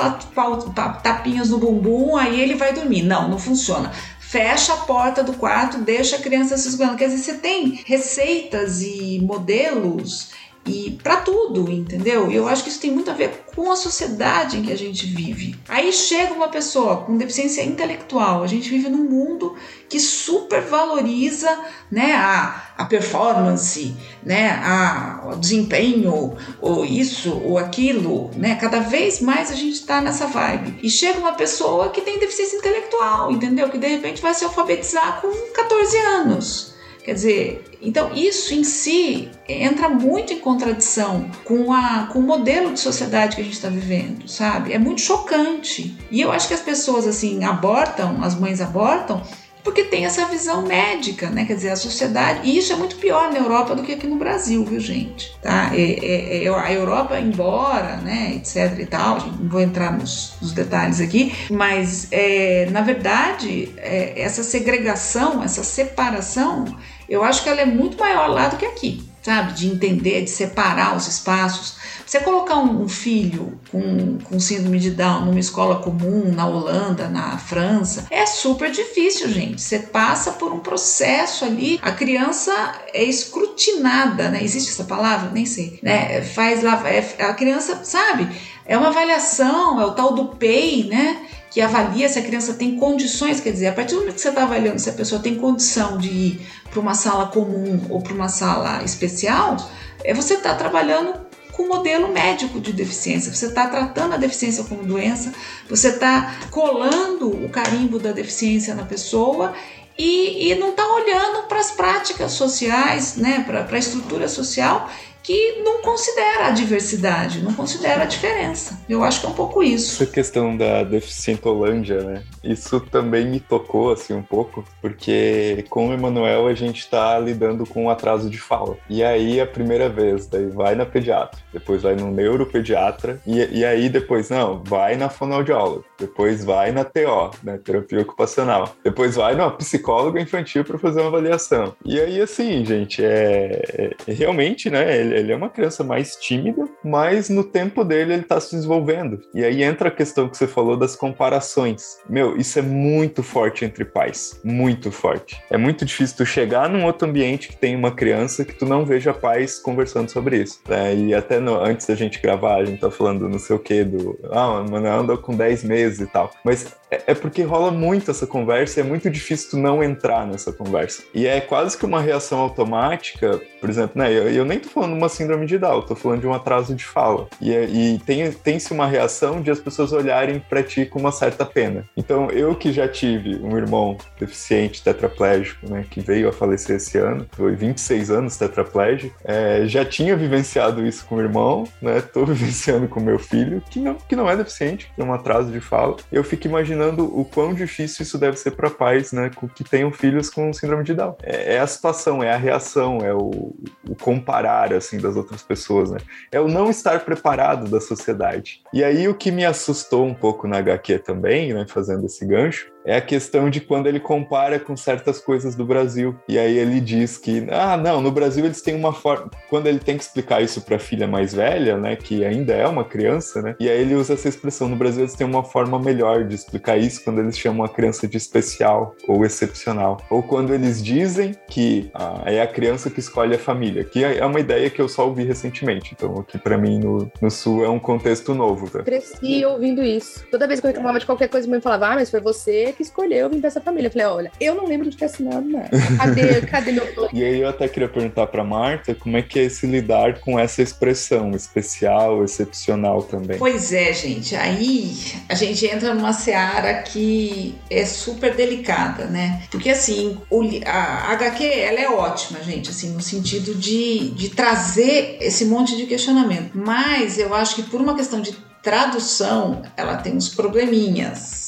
tapinhas 1.02 1.48
no 1.48 1.58
bumbum, 1.58 2.16
aí 2.16 2.40
ele 2.40 2.54
vai 2.54 2.74
dormir. 2.74 3.02
Não, 3.02 3.28
não 3.28 3.38
funciona 3.38 3.90
fecha 4.30 4.74
a 4.74 4.76
porta 4.76 5.24
do 5.24 5.32
quarto, 5.32 5.78
deixa 5.78 6.14
a 6.14 6.20
criança 6.20 6.56
se 6.56 6.68
esgueirando. 6.68 6.96
Quer 6.96 7.08
dizer, 7.08 7.18
você 7.18 7.38
tem 7.38 7.82
receitas 7.84 8.80
e 8.80 9.18
modelos 9.20 10.30
e 10.70 10.90
para 11.02 11.16
tudo, 11.16 11.70
entendeu? 11.70 12.30
E 12.30 12.36
eu 12.36 12.46
acho 12.46 12.62
que 12.62 12.70
isso 12.70 12.80
tem 12.80 12.92
muito 12.92 13.10
a 13.10 13.14
ver 13.14 13.44
com 13.54 13.70
a 13.70 13.76
sociedade 13.76 14.56
em 14.56 14.62
que 14.62 14.72
a 14.72 14.78
gente 14.78 15.06
vive. 15.06 15.58
Aí 15.68 15.92
chega 15.92 16.32
uma 16.32 16.48
pessoa 16.48 16.98
com 16.98 17.16
deficiência 17.16 17.62
intelectual, 17.62 18.42
a 18.42 18.46
gente 18.46 18.70
vive 18.70 18.88
num 18.88 19.04
mundo 19.04 19.56
que 19.88 19.98
supervaloriza 19.98 21.50
né, 21.90 22.12
a, 22.14 22.62
a 22.78 22.84
performance, 22.84 23.96
né, 24.22 24.50
a, 24.62 25.30
o 25.32 25.36
desempenho, 25.36 26.36
ou 26.60 26.84
isso, 26.84 27.36
ou 27.44 27.58
aquilo, 27.58 28.30
né? 28.36 28.54
Cada 28.54 28.78
vez 28.78 29.20
mais 29.20 29.50
a 29.50 29.54
gente 29.56 29.74
está 29.74 30.00
nessa 30.00 30.26
vibe. 30.26 30.78
E 30.82 30.88
chega 30.88 31.18
uma 31.18 31.32
pessoa 31.32 31.88
que 31.88 32.02
tem 32.02 32.20
deficiência 32.20 32.56
intelectual, 32.58 33.32
entendeu? 33.32 33.68
Que 33.68 33.78
de 33.78 33.88
repente 33.88 34.22
vai 34.22 34.32
se 34.32 34.44
alfabetizar 34.44 35.20
com 35.20 35.52
14 35.52 35.96
anos. 35.98 36.69
Quer 37.10 37.14
dizer, 37.14 37.64
então 37.82 38.14
isso 38.14 38.54
em 38.54 38.62
si 38.62 39.28
entra 39.48 39.88
muito 39.88 40.32
em 40.32 40.38
contradição 40.38 41.28
com, 41.44 41.72
a, 41.72 42.08
com 42.12 42.20
o 42.20 42.22
modelo 42.22 42.72
de 42.72 42.78
sociedade 42.78 43.34
que 43.34 43.42
a 43.42 43.44
gente 43.44 43.54
está 43.54 43.68
vivendo, 43.68 44.28
sabe? 44.28 44.72
É 44.72 44.78
muito 44.78 45.00
chocante. 45.00 45.98
E 46.08 46.20
eu 46.20 46.30
acho 46.30 46.46
que 46.46 46.54
as 46.54 46.60
pessoas 46.60 47.08
assim 47.08 47.42
abortam, 47.42 48.22
as 48.22 48.36
mães 48.38 48.60
abortam, 48.60 49.24
porque 49.64 49.84
tem 49.84 50.04
essa 50.04 50.24
visão 50.26 50.62
médica, 50.62 51.28
né? 51.30 51.44
Quer 51.44 51.54
dizer, 51.54 51.70
a 51.70 51.76
sociedade. 51.76 52.48
E 52.48 52.56
isso 52.56 52.72
é 52.72 52.76
muito 52.76 52.96
pior 52.96 53.32
na 53.32 53.38
Europa 53.38 53.74
do 53.74 53.82
que 53.82 53.92
aqui 53.92 54.06
no 54.06 54.16
Brasil, 54.16 54.64
viu, 54.64 54.80
gente? 54.80 55.36
Tá? 55.42 55.70
É, 55.74 55.80
é, 55.80 56.44
é, 56.44 56.48
a 56.48 56.72
Europa, 56.72 57.18
embora, 57.18 57.96
né, 57.96 58.34
etc 58.36 58.78
e 58.78 58.86
tal, 58.86 59.18
não 59.26 59.48
vou 59.48 59.60
entrar 59.60 59.92
nos, 59.92 60.34
nos 60.40 60.52
detalhes 60.52 61.00
aqui, 61.00 61.34
mas 61.50 62.08
é, 62.10 62.68
na 62.70 62.82
verdade, 62.82 63.72
é, 63.78 64.20
essa 64.20 64.42
segregação, 64.42 65.42
essa 65.42 65.62
separação, 65.62 66.64
eu 67.10 67.22
acho 67.24 67.42
que 67.42 67.48
ela 67.48 67.60
é 67.60 67.66
muito 67.66 67.98
maior 67.98 68.28
lá 68.28 68.48
do 68.48 68.56
que 68.56 68.64
aqui 68.64 69.10
sabe? 69.22 69.52
De 69.52 69.66
entender, 69.66 70.22
de 70.22 70.30
separar 70.30 70.96
os 70.96 71.06
espaços. 71.06 71.74
Você 72.06 72.20
colocar 72.20 72.56
um, 72.56 72.88
filho 72.88 73.58
com, 73.70 74.18
com 74.18 74.40
síndrome 74.40 74.78
de 74.78 74.90
Down 74.90 75.26
numa 75.26 75.38
escola 75.38 75.76
comum, 75.76 76.32
na 76.32 76.46
Holanda, 76.46 77.08
na 77.08 77.38
França, 77.38 78.06
é 78.10 78.26
super 78.26 78.70
difícil, 78.70 79.28
gente. 79.28 79.60
Você 79.60 79.78
passa 79.78 80.32
por 80.32 80.52
um 80.52 80.58
processo 80.58 81.44
ali, 81.44 81.78
a 81.82 81.92
criança 81.92 82.52
é 82.92 83.04
escrutinada, 83.04 84.28
né? 84.28 84.42
Existe 84.42 84.70
essa 84.70 84.84
palavra? 84.84 85.30
Nem 85.30 85.46
sei. 85.46 85.78
Né? 85.82 86.22
Faz 86.22 86.62
lá, 86.62 86.82
é, 86.88 87.22
a 87.22 87.34
criança, 87.34 87.84
sabe? 87.84 88.28
É 88.66 88.76
uma 88.76 88.88
avaliação, 88.88 89.80
é 89.80 89.84
o 89.84 89.92
tal 89.92 90.14
do 90.14 90.36
PEI, 90.36 90.84
né? 90.84 91.26
que 91.50 91.60
avalia 91.60 92.08
se 92.08 92.18
a 92.18 92.22
criança 92.22 92.54
tem 92.54 92.76
condições, 92.76 93.40
quer 93.40 93.50
dizer, 93.50 93.66
a 93.66 93.72
partir 93.72 93.94
do 93.94 94.00
momento 94.00 94.14
que 94.14 94.20
você 94.20 94.28
está 94.28 94.44
avaliando 94.44 94.78
se 94.78 94.88
a 94.88 94.92
pessoa 94.92 95.20
tem 95.20 95.34
condição 95.34 95.98
de 95.98 96.08
ir 96.08 96.46
para 96.70 96.78
uma 96.78 96.94
sala 96.94 97.26
comum 97.26 97.84
ou 97.90 98.00
para 98.00 98.14
uma 98.14 98.28
sala 98.28 98.84
especial, 98.84 99.56
é 100.04 100.14
você 100.14 100.34
está 100.34 100.54
trabalhando 100.54 101.28
com 101.52 101.64
o 101.64 101.68
modelo 101.68 102.08
médico 102.08 102.60
de 102.60 102.72
deficiência. 102.72 103.34
Você 103.34 103.46
está 103.46 103.66
tratando 103.66 104.14
a 104.14 104.16
deficiência 104.16 104.62
como 104.62 104.84
doença, 104.84 105.32
você 105.68 105.88
está 105.88 106.36
colando 106.50 107.28
o 107.28 107.48
carimbo 107.48 107.98
da 107.98 108.12
deficiência 108.12 108.72
na 108.72 108.84
pessoa 108.84 109.52
e, 109.98 110.50
e 110.50 110.54
não 110.54 110.70
está 110.70 110.86
olhando 110.86 111.48
para 111.48 111.58
as 111.58 111.72
práticas 111.72 112.32
sociais, 112.32 113.16
né, 113.16 113.44
para 113.44 113.66
a 113.68 113.78
estrutura 113.78 114.28
social 114.28 114.88
que 115.22 115.62
não 115.62 115.82
considera 115.82 116.46
a 116.46 116.50
diversidade, 116.50 117.42
não 117.42 117.52
considera 117.52 118.02
a 118.02 118.06
diferença. 118.06 118.80
Eu 118.88 119.04
acho 119.04 119.20
que 119.20 119.26
é 119.26 119.28
um 119.28 119.34
pouco 119.34 119.62
isso. 119.62 120.02
Essa 120.02 120.10
questão 120.10 120.56
da 120.56 120.82
deficientolândia, 120.82 122.02
né? 122.02 122.22
Isso 122.42 122.80
também 122.80 123.26
me 123.26 123.40
tocou 123.40 123.92
assim 123.92 124.14
um 124.14 124.22
pouco, 124.22 124.64
porque 124.80 125.64
com 125.68 125.88
o 125.88 125.92
Emanuel 125.92 126.46
a 126.46 126.54
gente 126.54 126.80
está 126.80 127.18
lidando 127.18 127.66
com 127.66 127.84
um 127.84 127.90
atraso 127.90 128.30
de 128.30 128.38
fala. 128.38 128.76
E 128.88 129.02
aí 129.02 129.40
a 129.40 129.46
primeira 129.46 129.88
vez, 129.88 130.26
daí 130.26 130.46
vai 130.46 130.74
na 130.74 130.86
pediatra, 130.86 131.40
depois 131.52 131.82
vai 131.82 131.94
no 131.94 132.10
neuropediatra 132.10 133.20
e, 133.26 133.60
e 133.60 133.64
aí 133.64 133.88
depois 133.88 134.30
não, 134.30 134.62
vai 134.64 134.96
na 134.96 135.08
fonoaudióloga, 135.08 135.84
depois 135.98 136.44
vai 136.44 136.72
na 136.72 136.84
TO, 136.84 137.30
né, 137.42 137.58
terapia 137.58 138.00
ocupacional, 138.00 138.74
depois 138.82 139.16
vai 139.16 139.34
na 139.34 139.50
psicóloga 139.50 140.20
infantil 140.20 140.64
para 140.64 140.78
fazer 140.78 141.00
uma 141.00 141.08
avaliação. 141.08 141.74
E 141.84 142.00
aí 142.00 142.20
assim, 142.20 142.64
gente, 142.64 143.04
é, 143.04 143.94
é 144.06 144.12
realmente, 144.12 144.70
né? 144.70 145.09
Ele, 145.10 145.18
ele 145.18 145.32
é 145.32 145.36
uma 145.36 145.50
criança 145.50 145.82
mais 145.82 146.16
tímida, 146.16 146.64
mas 146.84 147.28
no 147.28 147.44
tempo 147.44 147.84
dele 147.84 148.14
ele 148.14 148.22
está 148.22 148.40
se 148.40 148.54
desenvolvendo. 148.54 149.20
E 149.34 149.44
aí 149.44 149.62
entra 149.62 149.88
a 149.88 149.92
questão 149.92 150.28
que 150.28 150.36
você 150.36 150.46
falou 150.46 150.76
das 150.76 150.96
comparações. 150.96 151.98
Meu, 152.08 152.36
isso 152.36 152.58
é 152.58 152.62
muito 152.62 153.22
forte 153.22 153.64
entre 153.64 153.84
pais, 153.84 154.40
muito 154.44 154.90
forte. 154.90 155.40
É 155.50 155.56
muito 155.56 155.84
difícil 155.84 156.16
tu 156.16 156.26
chegar 156.26 156.68
num 156.68 156.84
outro 156.84 157.08
ambiente 157.08 157.48
que 157.48 157.56
tem 157.56 157.76
uma 157.76 157.90
criança 157.90 158.44
que 158.44 158.54
tu 158.54 158.66
não 158.66 158.84
veja 158.84 159.12
pais 159.12 159.58
conversando 159.58 160.10
sobre 160.10 160.42
isso. 160.42 160.60
Né? 160.68 160.94
E 160.94 161.14
até 161.14 161.38
no, 161.38 161.56
antes 161.56 161.86
da 161.86 161.94
gente 161.94 162.20
gravar, 162.20 162.56
a 162.56 162.64
gente 162.64 162.80
tá 162.80 162.90
falando 162.90 163.28
não 163.28 163.38
sei 163.38 163.56
o 163.56 163.58
que 163.58 163.84
do. 163.84 164.18
Ah, 164.30 164.64
mano, 164.68 164.88
anda 164.88 165.16
com 165.16 165.34
10 165.34 165.64
meses 165.64 166.00
e 166.00 166.06
tal. 166.06 166.30
Mas 166.44 166.74
é, 166.90 167.02
é 167.08 167.14
porque 167.14 167.42
rola 167.42 167.70
muito 167.70 168.10
essa 168.10 168.26
conversa 168.26 168.80
e 168.80 168.82
é 168.82 168.86
muito 168.86 169.08
difícil 169.08 169.50
tu 169.50 169.58
não 169.58 169.82
entrar 169.82 170.26
nessa 170.26 170.52
conversa. 170.52 171.02
E 171.14 171.26
é 171.26 171.40
quase 171.40 171.78
que 171.78 171.86
uma 171.86 172.00
reação 172.00 172.40
automática, 172.40 173.40
por 173.60 173.70
exemplo, 173.70 174.00
né? 174.00 174.12
Eu, 174.12 174.30
eu 174.30 174.44
nem 174.44 174.58
tô 174.58 174.68
falando 174.68 174.96
uma 175.00 175.08
síndrome 175.08 175.46
de 175.46 175.58
Down, 175.58 175.82
tô 175.82 175.96
falando 175.96 176.20
de 176.20 176.26
um 176.26 176.34
atraso 176.34 176.74
de 176.74 176.84
fala. 176.84 177.26
E, 177.40 177.52
é, 177.52 177.64
e 177.64 177.98
tem, 177.98 178.30
tem-se 178.30 178.72
uma 178.72 178.86
reação 178.86 179.40
de 179.40 179.50
as 179.50 179.58
pessoas 179.58 179.92
olharem 179.92 180.38
para 180.38 180.62
ti 180.62 180.84
com 180.84 180.98
uma 180.98 181.10
certa 181.10 181.44
pena. 181.44 181.84
Então, 181.96 182.30
eu 182.30 182.54
que 182.54 182.72
já 182.72 182.86
tive 182.86 183.36
um 183.36 183.56
irmão 183.56 183.96
deficiente, 184.18 184.82
tetraplégico, 184.82 185.68
né, 185.68 185.84
que 185.90 186.00
veio 186.00 186.28
a 186.28 186.32
falecer 186.32 186.76
esse 186.76 186.98
ano, 186.98 187.26
foi 187.32 187.54
26 187.56 188.10
anos 188.10 188.36
tetraplégico, 188.36 189.14
é, 189.24 189.62
já 189.66 189.84
tinha 189.84 190.16
vivenciado 190.16 190.86
isso 190.86 191.06
com 191.06 191.16
o 191.16 191.20
irmão, 191.20 191.64
né, 191.80 192.00
tô 192.00 192.24
vivenciando 192.26 192.86
com 192.86 193.00
meu 193.00 193.18
filho, 193.18 193.62
que 193.70 193.80
não, 193.80 193.94
que 193.94 194.14
não 194.14 194.28
é 194.28 194.36
deficiente, 194.36 194.92
tem 194.94 195.04
um 195.04 195.12
atraso 195.12 195.50
de 195.50 195.60
fala. 195.60 195.96
Eu 196.12 196.22
fico 196.22 196.46
imaginando 196.46 197.04
o 197.18 197.24
quão 197.24 197.54
difícil 197.54 198.02
isso 198.02 198.18
deve 198.18 198.36
ser 198.36 198.52
para 198.52 198.68
pais, 198.68 199.12
né, 199.12 199.30
que 199.54 199.64
tenham 199.64 199.90
filhos 199.90 200.28
com 200.28 200.52
síndrome 200.52 200.84
de 200.84 200.94
Down. 200.94 201.16
É, 201.22 201.54
é 201.54 201.60
a 201.60 201.66
situação, 201.66 202.22
é 202.22 202.32
a 202.32 202.36
reação, 202.36 202.98
é 202.98 203.14
o, 203.14 203.54
o 203.88 203.94
comparar, 204.00 204.72
assim, 204.72 204.89
assim 204.90 204.98
das 204.98 205.16
outras 205.16 205.42
pessoas, 205.42 205.90
né? 205.90 205.98
É 206.32 206.40
o 206.40 206.48
não 206.48 206.68
estar 206.68 207.00
preparado 207.04 207.70
da 207.70 207.80
sociedade. 207.80 208.60
E 208.72 208.82
aí 208.82 209.06
o 209.08 209.14
que 209.14 209.30
me 209.30 209.44
assustou 209.44 210.04
um 210.04 210.14
pouco 210.14 210.48
na 210.48 210.58
HQ 210.58 210.98
também, 211.00 211.54
né, 211.54 211.64
fazendo 211.68 212.04
esse 212.04 212.26
gancho, 212.26 212.70
é 212.84 212.96
a 212.96 213.00
questão 213.00 213.50
de 213.50 213.60
quando 213.60 213.86
ele 213.86 214.00
compara 214.00 214.58
com 214.58 214.76
certas 214.76 215.18
coisas 215.18 215.54
do 215.54 215.64
Brasil. 215.64 216.16
E 216.28 216.38
aí 216.38 216.58
ele 216.58 216.80
diz 216.80 217.18
que, 217.18 217.46
ah, 217.50 217.76
não, 217.76 218.00
no 218.00 218.10
Brasil 218.10 218.44
eles 218.44 218.62
têm 218.62 218.74
uma 218.74 218.92
forma. 218.92 219.30
Quando 219.48 219.66
ele 219.66 219.78
tem 219.78 219.96
que 219.96 220.02
explicar 220.02 220.42
isso 220.42 220.62
para 220.62 220.76
a 220.76 220.78
filha 220.78 221.06
mais 221.06 221.34
velha, 221.34 221.76
né, 221.76 221.96
que 221.96 222.24
ainda 222.24 222.52
é 222.52 222.66
uma 222.66 222.84
criança, 222.84 223.42
né, 223.42 223.56
e 223.60 223.68
aí 223.68 223.80
ele 223.80 223.94
usa 223.94 224.14
essa 224.14 224.28
expressão: 224.28 224.68
no 224.68 224.76
Brasil 224.76 225.02
eles 225.02 225.14
têm 225.14 225.26
uma 225.26 225.44
forma 225.44 225.78
melhor 225.78 226.24
de 226.24 226.34
explicar 226.34 226.76
isso 226.78 227.02
quando 227.04 227.20
eles 227.20 227.38
chamam 227.38 227.64
a 227.64 227.68
criança 227.68 228.06
de 228.08 228.16
especial 228.16 228.94
ou 229.06 229.24
excepcional. 229.24 230.02
Ou 230.10 230.22
quando 230.22 230.54
eles 230.54 230.82
dizem 230.82 231.34
que 231.48 231.90
ah, 231.94 232.22
é 232.26 232.40
a 232.40 232.46
criança 232.46 232.90
que 232.90 233.00
escolhe 233.00 233.34
a 233.34 233.38
família, 233.38 233.84
que 233.84 234.04
é 234.04 234.24
uma 234.24 234.40
ideia 234.40 234.70
que 234.70 234.80
eu 234.80 234.88
só 234.88 235.06
ouvi 235.06 235.24
recentemente. 235.24 235.94
Então, 235.96 236.18
aqui 236.18 236.38
para 236.38 236.56
mim 236.56 236.78
no, 236.78 237.10
no 237.20 237.30
Sul 237.30 237.64
é 237.64 237.68
um 237.68 237.78
contexto 237.78 238.34
novo. 238.34 238.68
Tá? 238.70 238.82
Cresci 238.82 239.44
ouvindo 239.44 239.82
isso. 239.82 240.24
Toda 240.30 240.46
vez 240.46 240.60
que 240.60 240.66
eu 240.66 240.68
reclamava 240.68 240.98
de 240.98 241.06
qualquer 241.06 241.28
coisa, 241.28 241.46
minha 241.46 241.56
mãe 241.56 241.62
falava, 241.62 241.88
ah, 241.88 241.94
mas 241.96 242.10
foi 242.10 242.20
você 242.20 242.69
que 242.72 242.82
escolheu 242.82 243.28
vir 243.28 243.40
pra 243.40 243.48
essa 243.48 243.60
família. 243.60 243.88
Eu 243.88 243.92
falei, 243.92 244.06
olha, 244.06 244.32
eu 244.40 244.54
não 244.54 244.66
lembro 244.66 244.88
de 244.88 244.96
ter 244.96 245.06
assinado 245.06 245.46
nada. 245.48 245.70
Cadê, 245.96 246.40
cadê 246.46 246.72
meu 246.72 246.86
plano? 246.86 247.10
E 247.12 247.24
aí 247.24 247.40
eu 247.40 247.48
até 247.48 247.68
queria 247.68 247.88
perguntar 247.88 248.26
pra 248.26 248.44
Marta 248.44 248.94
como 248.94 249.16
é 249.16 249.22
que 249.22 249.38
é 249.38 249.44
esse 249.44 249.66
lidar 249.66 250.20
com 250.20 250.38
essa 250.38 250.62
expressão 250.62 251.30
especial, 251.32 252.24
excepcional 252.24 253.02
também. 253.02 253.38
Pois 253.38 253.72
é, 253.72 253.92
gente. 253.92 254.34
Aí 254.36 254.94
a 255.28 255.34
gente 255.34 255.66
entra 255.66 255.94
numa 255.94 256.12
seara 256.12 256.82
que 256.82 257.54
é 257.68 257.84
super 257.84 258.34
delicada, 258.34 259.06
né? 259.06 259.42
Porque 259.50 259.70
assim, 259.70 260.18
o, 260.30 260.42
a 260.66 261.12
HQ 261.12 261.44
ela 261.44 261.80
é 261.80 261.88
ótima, 261.88 262.42
gente, 262.42 262.70
assim, 262.70 262.90
no 262.90 263.00
sentido 263.00 263.54
de, 263.54 264.10
de 264.10 264.30
trazer 264.30 265.18
esse 265.20 265.44
monte 265.44 265.76
de 265.76 265.86
questionamento. 265.86 266.52
Mas 266.54 267.18
eu 267.18 267.34
acho 267.34 267.56
que 267.56 267.62
por 267.62 267.80
uma 267.80 267.94
questão 267.94 268.20
de 268.20 268.32
tradução, 268.62 269.62
ela 269.76 269.96
tem 269.96 270.14
uns 270.14 270.28
probleminhas 270.28 271.40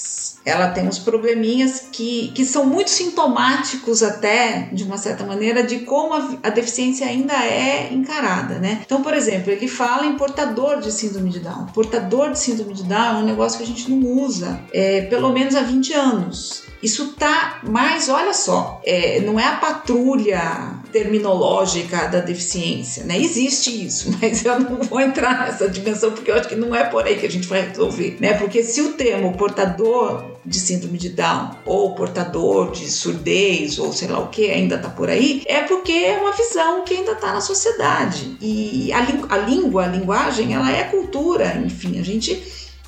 ela 0.44 0.68
tem 0.68 0.86
uns 0.86 0.98
probleminhas 0.98 1.88
que, 1.92 2.32
que 2.34 2.44
são 2.44 2.66
muito 2.66 2.90
sintomáticos 2.90 4.02
até, 4.02 4.68
de 4.72 4.84
uma 4.84 4.98
certa 4.98 5.24
maneira, 5.24 5.62
de 5.62 5.80
como 5.80 6.14
a, 6.14 6.38
a, 6.42 6.50
deficiência 6.50 7.06
ainda 7.06 7.34
é 7.34 7.92
encarada, 7.92 8.58
né? 8.58 8.82
Então, 8.84 9.02
por 9.02 9.14
exemplo, 9.14 9.52
ele 9.52 9.68
fala 9.68 10.06
em 10.06 10.16
portador 10.16 10.80
de 10.80 10.90
síndrome 10.90 11.30
de 11.30 11.40
Down. 11.40 11.66
Portador 11.66 12.32
de 12.32 12.38
síndrome 12.38 12.74
de 12.74 12.82
Down 12.82 13.18
é 13.18 13.22
um 13.22 13.26
negócio 13.26 13.58
que 13.58 13.64
a 13.64 13.66
gente 13.66 13.90
não 13.90 14.06
usa, 14.22 14.60
é, 14.72 15.02
pelo 15.02 15.32
menos 15.32 15.54
há 15.54 15.62
20 15.62 15.92
anos. 15.92 16.64
Isso 16.82 17.12
tá 17.12 17.60
mais, 17.62 18.08
olha 18.08 18.34
só, 18.34 18.80
é, 18.84 19.20
não 19.20 19.38
é 19.38 19.46
a 19.46 19.56
patrulha 19.56 20.80
terminológica 20.90 22.08
da 22.08 22.18
deficiência, 22.18 23.04
né? 23.04 23.16
Existe 23.18 23.86
isso, 23.86 24.10
mas 24.20 24.44
eu 24.44 24.58
não 24.58 24.82
vou 24.82 25.00
entrar 25.00 25.46
nessa 25.46 25.68
dimensão 25.68 26.10
porque 26.10 26.30
eu 26.30 26.34
acho 26.34 26.48
que 26.48 26.56
não 26.56 26.74
é 26.74 26.82
por 26.82 27.04
aí 27.04 27.16
que 27.16 27.26
a 27.26 27.30
gente 27.30 27.46
vai 27.46 27.68
resolver, 27.68 28.16
né? 28.20 28.34
Porque 28.34 28.64
se 28.64 28.80
o 28.80 28.94
termo 28.94 29.36
portador 29.36 30.31
de 30.44 30.58
síndrome 30.58 30.98
de 30.98 31.10
Down 31.10 31.50
ou 31.64 31.94
portador 31.94 32.72
de 32.72 32.90
surdez 32.90 33.78
ou 33.78 33.92
sei 33.92 34.08
lá 34.08 34.18
o 34.18 34.28
que 34.28 34.50
ainda 34.50 34.76
está 34.76 34.88
por 34.88 35.08
aí, 35.08 35.42
é 35.46 35.62
porque 35.62 35.92
é 35.92 36.18
uma 36.18 36.32
visão 36.32 36.84
que 36.84 36.94
ainda 36.94 37.12
está 37.12 37.32
na 37.32 37.40
sociedade. 37.40 38.36
E 38.40 38.92
a, 38.92 38.98
a 39.34 39.38
língua, 39.38 39.84
a 39.84 39.88
linguagem, 39.88 40.52
ela 40.52 40.70
é 40.70 40.84
cultura, 40.84 41.56
enfim, 41.64 41.98
a 42.00 42.02
gente 42.02 42.42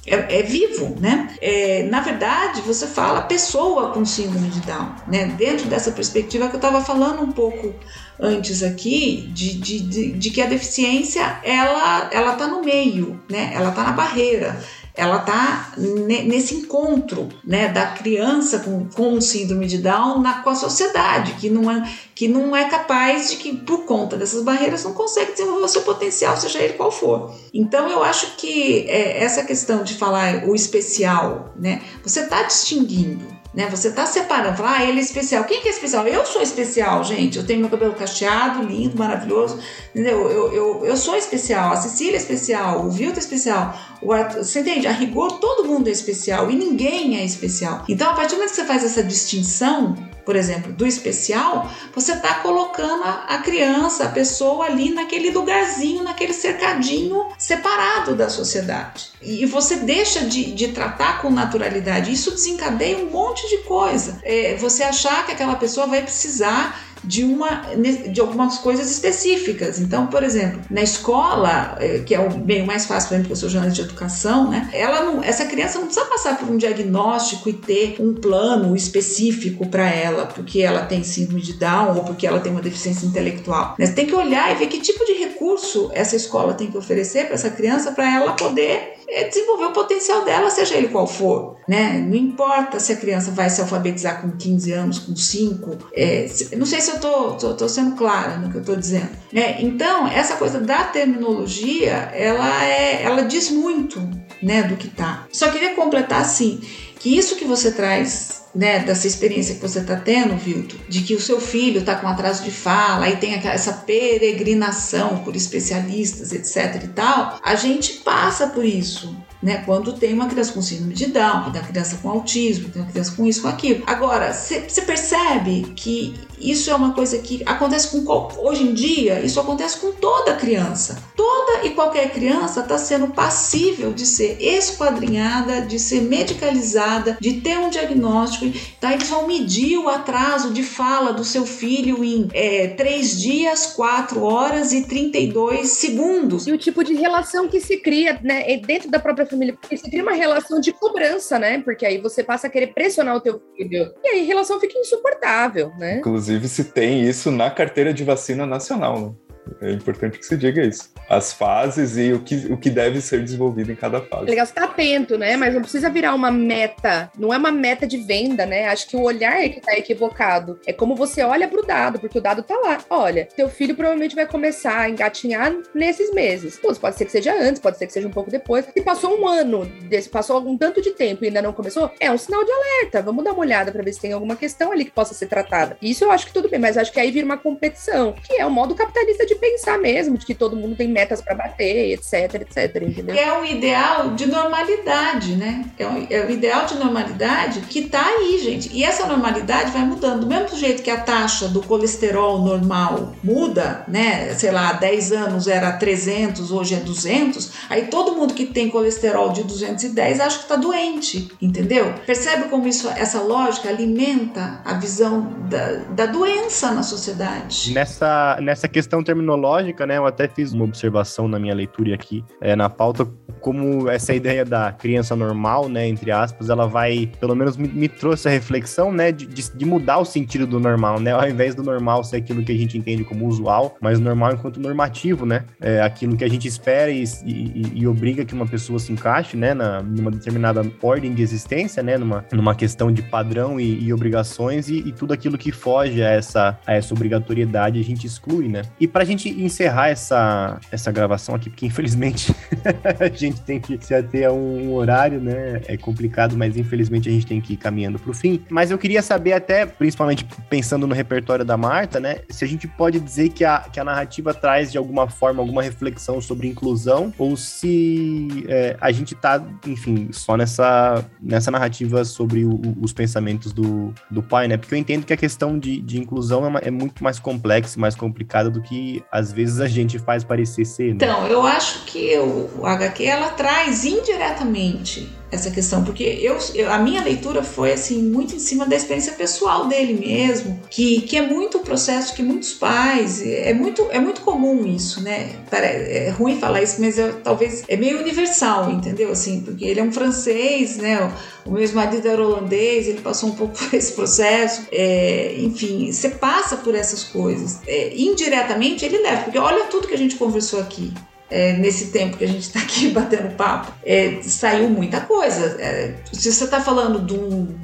é, 0.07 0.41
é, 0.41 0.43
vivo, 0.43 0.97
né? 1.01 1.35
É, 1.41 1.85
na 1.85 2.01
verdade, 2.01 2.61
você 2.61 2.87
fala 2.87 3.23
pessoa 3.23 3.91
com 3.91 4.05
síndrome 4.05 4.49
de 4.49 4.61
Down, 4.61 4.95
né? 5.07 5.27
Dentro 5.39 5.67
dessa 5.67 5.93
perspectiva 5.93 6.49
que 6.49 6.55
eu 6.55 6.59
estava 6.59 6.83
falando 6.83 7.23
um 7.23 7.33
pouco 7.33 7.75
antes 8.21 8.63
aqui, 8.63 9.29
de, 9.33 9.55
de, 9.55 9.81
de, 9.81 10.13
de, 10.13 10.31
que 10.31 10.43
a 10.43 10.47
deficiência 10.47 11.41
ela 11.43 12.11
ela 12.13 12.33
está 12.35 12.47
no 12.47 12.63
meio, 12.63 13.21
né? 13.31 13.53
Ela 13.55 13.71
está 13.71 13.83
na 13.83 13.93
barreira 13.93 14.61
ela 14.97 15.17
está 15.17 15.73
nesse 15.77 16.55
encontro 16.55 17.29
né, 17.45 17.69
da 17.69 17.87
criança 17.87 18.61
com, 18.61 18.87
com 18.89 19.21
síndrome 19.21 19.67
de 19.67 19.79
Down 19.79 20.21
na, 20.21 20.41
com 20.43 20.51
a 20.51 20.55
sociedade, 20.55 21.33
que 21.33 21.51
não, 21.51 21.69
é, 21.69 21.83
que 22.15 22.29
não 22.29 22.55
é 22.55 22.69
capaz 22.69 23.29
de 23.29 23.37
que, 23.37 23.57
por 23.57 23.85
conta 23.87 24.17
dessas 24.17 24.45
barreiras, 24.45 24.85
não 24.85 24.95
consegue 24.95 25.33
desenvolver 25.33 25.65
o 25.65 25.69
seu 25.69 25.83
potencial, 25.83 26.37
seja 26.37 26.61
ele 26.61 26.75
qual 26.75 26.93
for. 26.93 27.35
Então, 27.53 27.89
eu 27.89 28.05
acho 28.05 28.37
que 28.37 28.89
é, 28.89 29.25
essa 29.25 29.43
questão 29.43 29.83
de 29.83 29.95
falar 29.95 30.45
o 30.47 30.55
especial, 30.55 31.53
né, 31.57 31.83
você 32.05 32.21
está 32.21 32.45
distinguindo 32.45 33.34
né? 33.55 33.69
Você 33.71 33.93
tá 33.93 34.05
separando, 34.05 34.57
fala, 34.57 34.79
ah, 34.79 34.85
ele 34.85 34.99
é 34.99 35.03
especial. 35.03 35.45
Quem 35.45 35.61
que 35.61 35.69
é 35.69 35.71
especial? 35.71 36.07
Eu 36.07 36.27
sou 36.27 36.43
especial, 36.43 37.05
gente. 37.05 37.39
Eu 37.39 37.47
tenho 37.47 37.61
meu 37.61 37.71
cabelo 37.71 37.95
cacheado, 37.95 38.63
lindo, 38.65 38.99
maravilhoso, 38.99 39.59
entendeu? 39.91 40.29
Eu, 40.29 40.53
eu, 40.53 40.85
eu 40.85 40.97
sou 40.97 41.17
especial, 41.17 41.73
a 41.73 41.77
Cecília 41.77 42.15
é 42.15 42.17
especial, 42.17 42.85
o 42.85 42.91
Vilto 42.91 43.19
é 43.19 43.21
especial, 43.23 43.79
o 44.03 44.13
Arthur, 44.13 44.45
você 44.45 44.61
entende? 44.61 44.87
A 44.87 44.93
rigor, 44.93 45.39
todo 45.39 45.67
mundo 45.67 45.89
é 45.89 45.93
especial 45.93 46.51
e 46.51 46.57
ninguém 46.57 47.17
é 47.17 47.25
especial. 47.25 47.85
Então, 47.89 48.11
a 48.11 48.15
partir 48.15 48.31
do 48.31 48.37
momento 48.37 48.51
que 48.51 48.57
você 48.57 48.65
faz 48.65 48.85
essa 48.85 49.03
distinção, 49.03 49.97
por 50.25 50.37
exemplo, 50.37 50.73
do 50.73 50.87
especial, 50.87 51.71
você 51.95 52.13
está 52.13 52.35
colocando 52.37 53.03
a 53.05 53.39
criança, 53.39 54.05
a 54.05 54.09
pessoa 54.09 54.65
ali 54.65 54.91
naquele 54.91 55.31
lugarzinho, 55.31 56.03
naquele 56.03 56.33
cercadinho 56.33 57.27
separado 57.39 58.15
da 58.15 58.29
sociedade. 58.29 59.11
E 59.23 59.45
você 59.47 59.77
deixa 59.77 60.25
de, 60.25 60.53
de 60.53 60.69
tratar 60.69 61.21
com 61.21 61.31
naturalidade. 61.31 62.13
Isso 62.13 62.31
desencadeia 62.31 62.99
um 62.99 63.11
monte 63.11 63.44
de 63.49 63.59
coisa. 63.59 64.21
É, 64.23 64.57
você 64.57 64.83
achar 64.83 65.25
que 65.27 65.33
aquela 65.33 65.57
pessoa 65.57 65.87
vai 65.87 66.03
precisar 66.03 66.81
de, 67.05 67.25
uma, 67.25 67.63
de 68.09 68.21
algumas 68.21 68.59
coisas 68.59 68.91
específicas. 68.91 69.79
Então, 69.79 70.07
por 70.07 70.23
exemplo, 70.23 70.61
na 70.71 70.83
escola, 70.83 71.77
é, 71.81 71.99
que 71.99 72.15
é 72.15 72.21
o 72.21 72.39
meio 72.39 72.67
mais 72.67 72.87
fácil 72.87 73.09
para 73.09 73.19
mim, 73.19 73.25
porque 73.25 73.33
eu 73.33 73.37
sou 73.37 73.49
jornalista 73.49 73.83
de 73.83 73.89
educação, 73.89 74.51
né? 74.51 74.69
Ela 74.73 75.03
não, 75.03 75.23
essa 75.23 75.45
criança 75.45 75.79
não 75.79 75.87
precisa 75.87 76.07
passar 76.07 76.39
por 76.39 76.49
um 76.49 76.57
diagnóstico 76.57 77.49
e 77.49 77.53
ter 77.53 77.97
um 78.01 78.15
plano 78.15 78.75
específico 78.75 79.67
para 79.69 79.89
ela, 79.89 80.27
porque 80.27 80.61
ela 80.61 80.85
tem 80.85 81.03
síndrome 81.03 81.41
de 81.41 81.55
Down 81.55 81.97
ou 81.97 82.05
porque 82.05 82.27
ela 82.27 82.41
tem 82.41 82.53
uma 82.53 82.63
deficiência 82.63 83.07
intelectual. 83.07 83.75
Né? 83.79 83.87
Você 83.87 83.93
tem 83.93 84.07
que 84.07 84.15
olhar 84.15 84.53
e 84.53 84.57
ver 84.57 84.67
que 84.67 84.81
tipo 84.81 85.05
de 85.05 85.13
recurso 85.13 85.91
essa 85.95 86.17
escola 86.17 86.55
tem 86.55 86.71
que 86.71 86.79
oferecer 86.79 87.27
para 87.27 87.35
essa 87.35 87.51
criança 87.51 87.93
para 87.93 88.13
ela 88.13 88.33
poder 88.33 88.95
é 89.09 89.29
desenvolver 89.29 89.67
o 89.67 89.73
potencial 89.73 90.25
dela, 90.25 90.51
seja 90.51 90.77
ele 90.77 90.89
qual 90.89 91.07
for. 91.07 91.57
Né? 91.69 92.05
Não 92.07 92.17
importa 92.17 92.81
se 92.81 92.93
a 92.93 92.97
criança 92.97 93.31
vai 93.31 93.49
se 93.49 93.61
alfabetizar 93.61 94.21
com 94.21 94.31
15 94.31 94.73
anos, 94.73 94.99
com 94.99 95.15
5. 95.15 95.79
É, 95.93 96.27
não 96.57 96.67
sei 96.67 96.81
se 96.81 96.91
eu 96.95 97.53
estou 97.53 97.69
sendo 97.69 97.97
clara 97.97 98.37
no 98.37 98.51
que 98.51 98.57
eu 98.57 98.61
estou 98.61 98.77
dizendo. 98.77 99.11
Né? 99.33 99.61
Então, 99.61 100.07
essa 100.07 100.37
coisa 100.37 100.61
da 100.61 100.85
terminologia, 100.85 101.93
ela, 102.15 102.65
é, 102.65 103.03
ela 103.03 103.23
diz 103.23 103.51
muito 103.51 104.01
né, 104.43 104.63
do 104.63 104.77
que 104.77 104.89
tá. 104.89 105.27
Só 105.33 105.51
queria 105.51 105.75
completar 105.75 106.21
assim, 106.21 106.61
que 106.99 107.17
isso 107.17 107.37
que 107.37 107.45
você 107.45 107.71
traz 107.73 108.45
né, 108.55 108.79
dessa 108.81 109.07
experiência 109.07 109.55
que 109.57 109.61
você 109.61 109.81
está 109.81 109.97
tendo, 109.97 110.37
Vilto, 110.37 110.79
de 110.89 111.03
que 111.03 111.15
o 111.15 111.21
seu 111.21 111.41
filho 111.41 111.81
está 111.81 111.97
com 111.97 112.07
atraso 112.07 112.45
de 112.45 112.51
fala, 112.51 113.07
aí 113.07 113.17
tem 113.17 113.35
essa 113.35 113.73
peregrinação 113.73 115.19
por 115.25 115.35
especialistas, 115.35 116.33
etc 116.33 116.85
e 116.85 116.89
tal, 116.89 117.39
a 117.43 117.55
gente 117.57 117.95
passa 117.95 118.47
por 118.47 118.65
isso 118.65 119.17
né? 119.45 119.63
Quando 119.67 119.93
tem 119.93 120.15
uma 120.15 120.27
criança 120.27 120.55
com 120.55 120.63
síndrome 120.63 120.95
de 120.95 121.09
Down, 121.09 121.51
tem 121.51 121.61
uma 121.61 121.69
criança 121.69 121.99
com 122.01 122.09
autismo, 122.09 122.71
tem 122.71 122.81
uma 122.81 122.91
criança 122.91 123.13
com 123.15 123.27
isso, 123.27 123.43
com 123.43 123.49
aquilo. 123.49 123.85
Agora, 123.87 124.33
você 124.33 124.81
percebe 124.81 125.71
que 125.77 126.15
isso 126.41 126.71
é 126.71 126.75
uma 126.75 126.93
coisa 126.93 127.19
que 127.19 127.43
acontece 127.47 127.89
com 127.89 128.05
hoje 128.39 128.63
em 128.63 128.75
dia, 128.75 129.21
isso 129.21 129.41
acontece 129.41 129.79
com 129.79 129.93
toda 129.93 130.35
criança. 130.35 131.03
Toda 131.17 131.65
e 131.65 131.71
qualquer 131.71 132.13
criança 132.13 132.61
está 132.61 132.79
sendo 132.79 133.09
passível 133.09 133.93
de 133.93 134.07
ser 134.07 134.37
esquadrinhada, 134.41 135.63
de 135.63 135.79
ser 135.79 136.03
medicalizada, 136.03 137.17
de 137.21 137.41
ter 137.41 137.59
um 137.59 137.71
diagnóstico. 137.71 138.47
Tá? 138.81 138.93
Eles 138.93 139.09
vão 139.09 139.27
medir 139.27 139.79
o 139.79 139.89
atraso 139.89 140.53
de 140.53 140.63
fala 140.63 141.13
do 141.13 141.25
seu 141.25 141.47
filho 141.47 142.05
em 142.05 142.29
é, 142.33 142.69
3 142.69 143.21
dias, 143.21 143.67
4 143.67 144.23
horas 144.23 144.73
e 144.73 144.87
32 144.87 145.69
segundos. 145.71 146.47
E 146.47 146.53
o 146.53 146.59
tipo 146.59 146.83
de 146.85 146.95
relação 146.95 147.49
que 147.49 147.61
se 147.61 147.79
cria 147.79 148.19
né, 148.23 148.57
dentro 148.59 148.91
da 148.91 148.99
própria 148.99 149.27
família, 149.27 149.57
porque 149.59 149.77
você 149.77 149.89
cria 149.89 150.03
uma 150.03 150.13
relação 150.13 150.61
de 150.61 150.73
cobrança, 150.73 151.39
né? 151.39 151.61
Porque 151.61 151.87
aí 151.87 151.99
você 151.99 152.23
passa 152.23 152.47
a 152.47 152.51
querer 152.51 152.69
pressionar 152.69 153.17
o 153.17 153.21
teu 153.21 153.41
filho. 153.57 153.93
E 154.03 154.09
aí 154.09 154.21
a 154.23 154.25
relação 154.25 154.61
fica 154.61 154.79
insuportável, 154.79 155.73
né? 155.79 155.99
Inclusive, 155.99 156.24
se 156.49 156.65
tem 156.65 157.03
isso 157.03 157.31
na 157.31 157.51
carteira 157.51 157.93
de 157.93 158.05
vacina 158.05 158.47
nacional, 158.47 159.01
né? 159.01 159.13
É 159.61 159.71
importante 159.71 160.19
que 160.19 160.27
se 160.27 160.37
diga 160.37 160.63
isso. 160.63 160.93
As 161.09 161.33
fases 161.33 161.97
e 161.97 162.13
o 162.13 162.21
que, 162.21 162.35
o 162.51 162.57
que 162.57 162.71
deve 162.71 163.01
ser 163.01 163.23
desenvolvido 163.23 163.71
em 163.71 163.77
cada 163.77 164.01
fase. 164.01 164.25
Legal, 164.25 164.47
você 164.47 164.53
tá 164.53 164.65
atento, 164.65 165.19
né? 165.19 165.37
Mas 165.37 165.55
não 165.55 165.61
precisa 165.61 165.91
virar 165.91 166.15
uma 166.15 166.31
meta. 166.31 167.11
Não 167.19 167.33
é 167.33 167.37
uma 167.37 167.53
meta 167.53 167.87
de 167.87 167.99
venda, 167.99 168.47
né? 168.47 168.69
Acho 168.69 168.89
que 168.89 168.97
o 168.97 169.03
olhar 169.03 169.43
é 169.43 169.49
que 169.49 169.61
tá 169.61 169.77
equivocado. 169.77 170.59
É 170.67 170.73
como 170.73 170.95
você 170.95 171.23
olha 171.23 171.49
pro 171.49 171.65
dado, 171.65 171.99
porque 171.99 172.19
o 172.19 172.23
dado 172.23 172.43
tá 172.43 172.57
lá. 172.57 172.79
Olha, 172.89 173.29
teu 173.37 173.49
filho 173.49 173.75
provavelmente 173.75 174.15
vai 174.15 174.27
começar 174.27 174.79
a 174.79 174.89
engatinhar 174.89 175.55
nesses 175.75 176.13
meses. 176.13 176.57
Pô, 176.59 176.75
pode 176.75 176.97
ser 176.97 177.05
que 177.05 177.13
seja 177.13 177.35
antes, 177.35 177.61
pode 177.61 177.79
ser 177.79 177.87
que 177.87 177.93
seja 177.93 178.09
um 178.09 178.13
pouco 178.13 178.31
depois. 178.31 178.67
Se 178.73 178.83
passou 178.83 179.19
um 179.19 179.29
ano, 179.29 179.67
desse, 179.89 180.09
passou 180.09 180.37
algum 180.37 180.57
tanto 180.57 180.81
de 180.81 180.91
tempo 180.91 181.25
e 181.25 181.29
ainda 181.29 181.43
não 181.43 181.53
começou, 181.53 181.91
é 182.01 182.11
um 182.11 182.19
sinal 182.19 182.45
de 182.45 182.51
alerta. 182.51 183.03
Vamos 183.03 183.25
dar 183.25 183.33
uma 183.33 183.41
olhada 183.41 183.71
para 183.71 183.83
ver 183.83 183.93
se 183.93 184.01
tem 184.01 184.13
alguma 184.13 184.37
questão 184.37 184.73
ali 184.73 184.85
que 184.85 184.91
possa 184.91 185.15
ser 185.15 185.27
tratada. 185.27 185.77
Isso 185.81 186.05
eu 186.05 186.11
acho 186.11 186.27
que 186.27 186.33
tudo 186.33 186.49
bem, 186.49 186.59
mas 186.59 186.77
acho 186.77 186.93
que 186.93 187.01
aí 187.01 187.11
vira 187.11 187.27
uma 187.27 187.37
competição, 187.37 188.13
que 188.13 188.35
é 188.35 188.47
o 188.47 188.51
modo 188.51 188.75
capitalista 188.75 189.27
de 189.27 189.34
de 189.35 189.41
pensar 189.41 189.79
mesmo, 189.79 190.17
de 190.17 190.25
que 190.25 190.35
todo 190.35 190.57
mundo 190.57 190.77
tem 190.77 190.89
metas 190.89 191.21
para 191.21 191.35
bater, 191.35 191.93
etc, 191.93 192.35
etc, 192.41 192.83
entendeu? 192.83 193.15
É 193.17 193.39
o 193.39 193.45
ideal 193.45 194.11
de 194.11 194.27
normalidade, 194.27 195.37
né? 195.37 195.67
É 195.79 195.87
o, 195.87 196.07
é 196.11 196.27
o 196.27 196.31
ideal 196.31 196.67
de 196.67 196.77
normalidade 196.77 197.61
que 197.63 197.83
tá 197.83 198.05
aí, 198.05 198.39
gente. 198.39 198.71
E 198.73 198.85
essa 198.85 199.07
normalidade 199.07 199.71
vai 199.71 199.83
mudando. 199.83 200.21
Do 200.21 200.27
mesmo 200.27 200.57
jeito 200.57 200.83
que 200.83 200.91
a 200.91 201.01
taxa 201.01 201.49
do 201.49 201.63
colesterol 201.63 202.39
normal 202.39 203.15
muda, 203.23 203.85
né? 203.89 204.35
Sei 204.35 204.51
lá, 204.51 204.71
há 204.71 204.73
10 204.75 205.13
anos 205.13 205.49
era 205.49 205.73
300, 205.73 206.51
hoje 206.51 206.75
é 206.75 206.79
200. 206.79 207.53
Aí 207.69 207.87
todo 207.87 208.15
mundo 208.15 208.35
que 208.35 208.47
tem 208.47 208.71
colesterol 208.71 209.33
de 209.33 209.43
210 209.43 210.21
acha 210.21 210.39
que 210.39 210.49
tá 210.49 210.57
doente, 210.57 211.31
entendeu? 211.41 211.95
Percebe 212.07 212.49
como 212.49 212.67
isso, 212.69 212.89
essa 212.89 213.21
lógica 213.21 213.69
alimenta 213.69 214.61
a 214.65 214.75
visão 214.75 215.33
da, 215.49 215.75
da 215.91 216.07
doença 216.07 216.71
na 216.71 216.83
sociedade? 216.83 217.73
Nessa, 217.73 218.39
nessa 218.41 218.69
questão 218.69 219.03
terminal 219.03 219.24
tecnológica, 219.25 219.87
né? 219.87 219.97
Eu 219.97 220.07
até 220.07 220.29
fiz 220.29 220.53
uma 220.53 220.65
observação 220.65 221.27
na 221.27 221.39
minha 221.39 221.55
leitura 221.55 221.95
aqui, 221.95 222.23
é, 222.41 222.55
na 222.55 222.69
pauta, 222.69 223.07
como 223.41 223.89
essa 223.91 224.15
ideia 224.15 224.45
da 224.45 224.73
criança 224.73 225.17
normal, 225.17 225.69
né? 225.69 225.89
Entre 225.89 226.11
aspas, 226.11 226.49
ela 226.49 226.67
vai, 226.67 227.11
pelo 227.19 227.35
menos 227.35 227.57
me, 227.57 227.69
me 227.69 227.89
trouxe 227.89 228.29
a 228.29 228.31
reflexão, 228.31 228.93
né? 228.93 229.11
De, 229.11 229.27
de, 229.27 229.55
de, 229.55 229.65
mudar 229.65 229.99
o 229.99 230.05
sentido 230.05 230.47
do 230.47 230.61
normal, 230.61 231.01
né? 231.01 231.13
Ao 231.13 231.29
invés 231.29 231.55
do 231.55 231.63
normal 231.63 232.05
ser 232.05 232.17
aquilo 232.17 232.43
que 232.43 232.53
a 232.53 232.57
gente 232.57 232.77
entende 232.79 233.05
como 233.05 233.27
usual, 233.27 233.77
mas 233.81 233.99
normal 233.99 234.33
enquanto 234.33 234.61
normativo, 234.61 235.27
né? 235.27 235.45
É 235.61 235.81
aquilo 235.83 236.17
que 236.17 236.25
a 236.25 236.29
gente 236.29 236.49
espera 236.49 236.91
e, 236.91 237.05
e, 237.25 237.73
e 237.75 237.87
obriga 237.87 238.25
que 238.25 238.35
uma 238.35 238.47
pessoa 238.47 238.79
se 238.79 238.93
encaixe, 238.93 239.37
né? 239.37 239.55
Na, 239.55 239.83
numa 239.83 240.11
determinada 240.11 240.65
ordem 240.83 241.15
de 241.15 241.23
existência, 241.23 241.83
né? 241.83 241.99
Numa, 241.99 242.25
numa 242.33 242.55
questão 242.55 242.91
de 242.91 243.03
padrão 243.03 243.61
e, 243.61 243.85
e 243.85 243.93
obrigações 243.93 244.69
e, 244.69 244.79
e, 244.79 244.93
tudo 244.93 245.13
aquilo 245.13 245.37
que 245.37 245.53
foge 245.53 246.03
a 246.03 246.11
essa, 246.11 246.59
a 246.67 246.75
essa 246.75 246.95
obrigatoriedade 246.95 247.79
a 247.79 247.85
gente 247.85 248.07
exclui, 248.07 248.49
né? 248.49 248.63
E 248.81 248.89
pra 248.89 249.05
gente 249.05 249.14
gente 249.17 249.31
encerrar 249.43 249.89
essa, 249.89 250.61
essa 250.71 250.93
gravação 250.93 251.35
aqui, 251.35 251.49
porque 251.49 251.67
infelizmente 251.67 252.35
a 253.01 253.09
gente 253.09 253.41
tem 253.41 253.61
que 253.61 253.79
se 253.85 253.95
ater 253.95 254.29
a 254.29 254.33
um 254.33 254.75
horário, 254.75 255.21
né? 255.21 255.61
É 255.67 255.77
complicado, 255.77 256.37
mas 256.37 256.57
infelizmente 256.57 257.09
a 257.09 257.13
gente 257.13 257.27
tem 257.27 257.41
que 257.41 257.55
ir 257.55 257.57
caminhando 257.57 257.99
para 257.99 258.11
o 258.11 258.15
fim. 258.15 258.45
Mas 258.51 258.71
eu 258.71 258.79
queria 258.79 259.03
saber, 259.03 259.33
até 259.33 259.65
principalmente 259.65 260.27
pensando 260.51 260.87
no 260.87 260.95
repertório 260.95 261.45
da 261.45 261.57
Marta, 261.57 262.01
né? 262.01 262.19
Se 262.29 262.45
a 262.45 262.49
gente 262.49 262.67
pode 262.67 263.01
dizer 263.01 263.31
que 263.31 263.45
a, 263.45 263.61
que 263.61 263.79
a 263.79 263.85
narrativa 263.85 264.35
traz 264.35 264.73
de 264.73 264.79
alguma 264.79 265.09
forma 265.09 265.41
alguma 265.41 265.63
reflexão 265.63 266.21
sobre 266.21 266.49
inclusão, 266.49 267.13
ou 267.19 267.37
se 267.37 268.45
é, 268.49 268.77
a 268.81 268.91
gente 268.91 269.15
tá, 269.15 269.43
enfim, 269.67 270.09
só 270.13 270.37
nessa, 270.37 271.05
nessa 271.21 271.51
narrativa 271.51 272.05
sobre 272.05 272.45
o, 272.45 272.61
os 272.81 272.93
pensamentos 272.93 273.53
do, 273.53 273.93
do 274.11 274.23
pai, 274.23 274.49
né? 274.49 274.57
Porque 274.57 274.75
eu 274.75 274.79
entendo 274.79 275.05
que 275.05 275.13
a 275.13 275.17
questão 275.17 275.59
de, 275.59 275.81
de 275.81 275.99
inclusão 275.99 276.45
é, 276.45 276.49
uma, 276.49 276.59
é 276.61 276.71
muito 276.71 277.03
mais 277.05 277.19
complexa, 277.19 277.79
mais 277.79 277.95
complicada 277.95 278.51
do 278.51 278.61
que 278.61 279.04
às 279.11 279.33
vezes 279.33 279.61
a 279.61 279.69
gente 279.69 279.99
faz 279.99 280.25
parecer 280.25 280.65
ser. 280.65 280.89
Né? 280.89 280.95
Então, 280.95 281.27
eu 281.27 281.43
acho 281.47 281.85
que 281.85 282.19
o 282.19 282.67
HQ 282.67 283.05
ela 283.05 283.31
traz 283.31 283.85
indiretamente 283.85 285.13
essa 285.31 285.51
questão, 285.51 285.85
porque 285.85 286.05
eu, 286.05 286.39
eu, 286.55 286.71
a 286.71 286.79
minha 286.79 287.03
leitura 287.03 287.43
foi 287.43 287.73
assim 287.73 288.03
muito 288.03 288.37
em 288.37 288.39
cima 288.39 288.67
da 288.67 288.77
experiência 288.77 289.13
pessoal 289.13 289.67
dele 289.67 289.95
mesmo, 289.95 290.61
que, 290.71 291.01
que 291.03 291.17
é 291.17 291.23
muito 291.23 291.59
o 291.59 291.61
processo 291.61 292.15
que 292.15 292.23
muitos 292.23 292.53
pais, 292.53 293.21
é 293.25 293.53
muito, 293.53 293.87
é 293.91 293.99
muito 293.99 294.21
comum 294.21 294.67
isso, 294.67 295.03
né? 295.03 295.33
É 295.51 296.11
ruim 296.11 296.39
falar 296.39 296.63
isso, 296.63 296.81
mas 296.81 296.97
talvez 297.23 297.65
é 297.69 297.77
meio 297.77 298.01
universal, 298.01 298.71
entendeu? 298.71 299.11
Assim, 299.11 299.41
porque 299.41 299.65
ele 299.65 299.81
é 299.81 299.83
um 299.83 299.93
francês, 299.93 300.77
né? 300.77 301.13
O 301.45 301.51
meu 301.51 301.61
ex-marido 301.61 302.07
era 302.07 302.23
holandês, 302.23 302.87
ele 302.87 303.01
passou 303.01 303.31
um 303.31 303.35
pouco 303.35 303.55
por 303.59 303.75
esse 303.75 303.93
processo. 303.93 304.67
É, 304.71 305.35
enfim, 305.39 305.91
você 305.91 306.11
passa 306.11 306.57
por 306.57 306.75
essas 306.75 307.03
coisas. 307.05 307.61
É, 307.67 307.93
indiretamente 307.97 308.85
ele 308.85 308.99
leva, 308.99 309.25
porque 309.25 309.39
olha 309.39 309.65
tudo 309.65 309.89
que 309.89 309.95
a 309.95 309.99
gente 309.99 310.17
conversou 310.17 310.61
aqui 310.61 310.93
é, 311.31 311.55
nesse 311.55 311.87
tempo 311.87 312.17
que 312.17 312.25
a 312.25 312.29
gente 312.29 312.43
está 312.43 312.61
aqui 312.61 312.91
batendo 312.95 313.35
papo, 313.35 313.73
é, 313.85 314.21
saiu 314.23 314.69
muita 314.69 315.01
coisa. 315.01 315.57
É, 315.61 315.95
se 316.13 316.33
você 316.33 316.45
está 316.45 316.61
falando 316.61 317.01
de, 317.01 317.17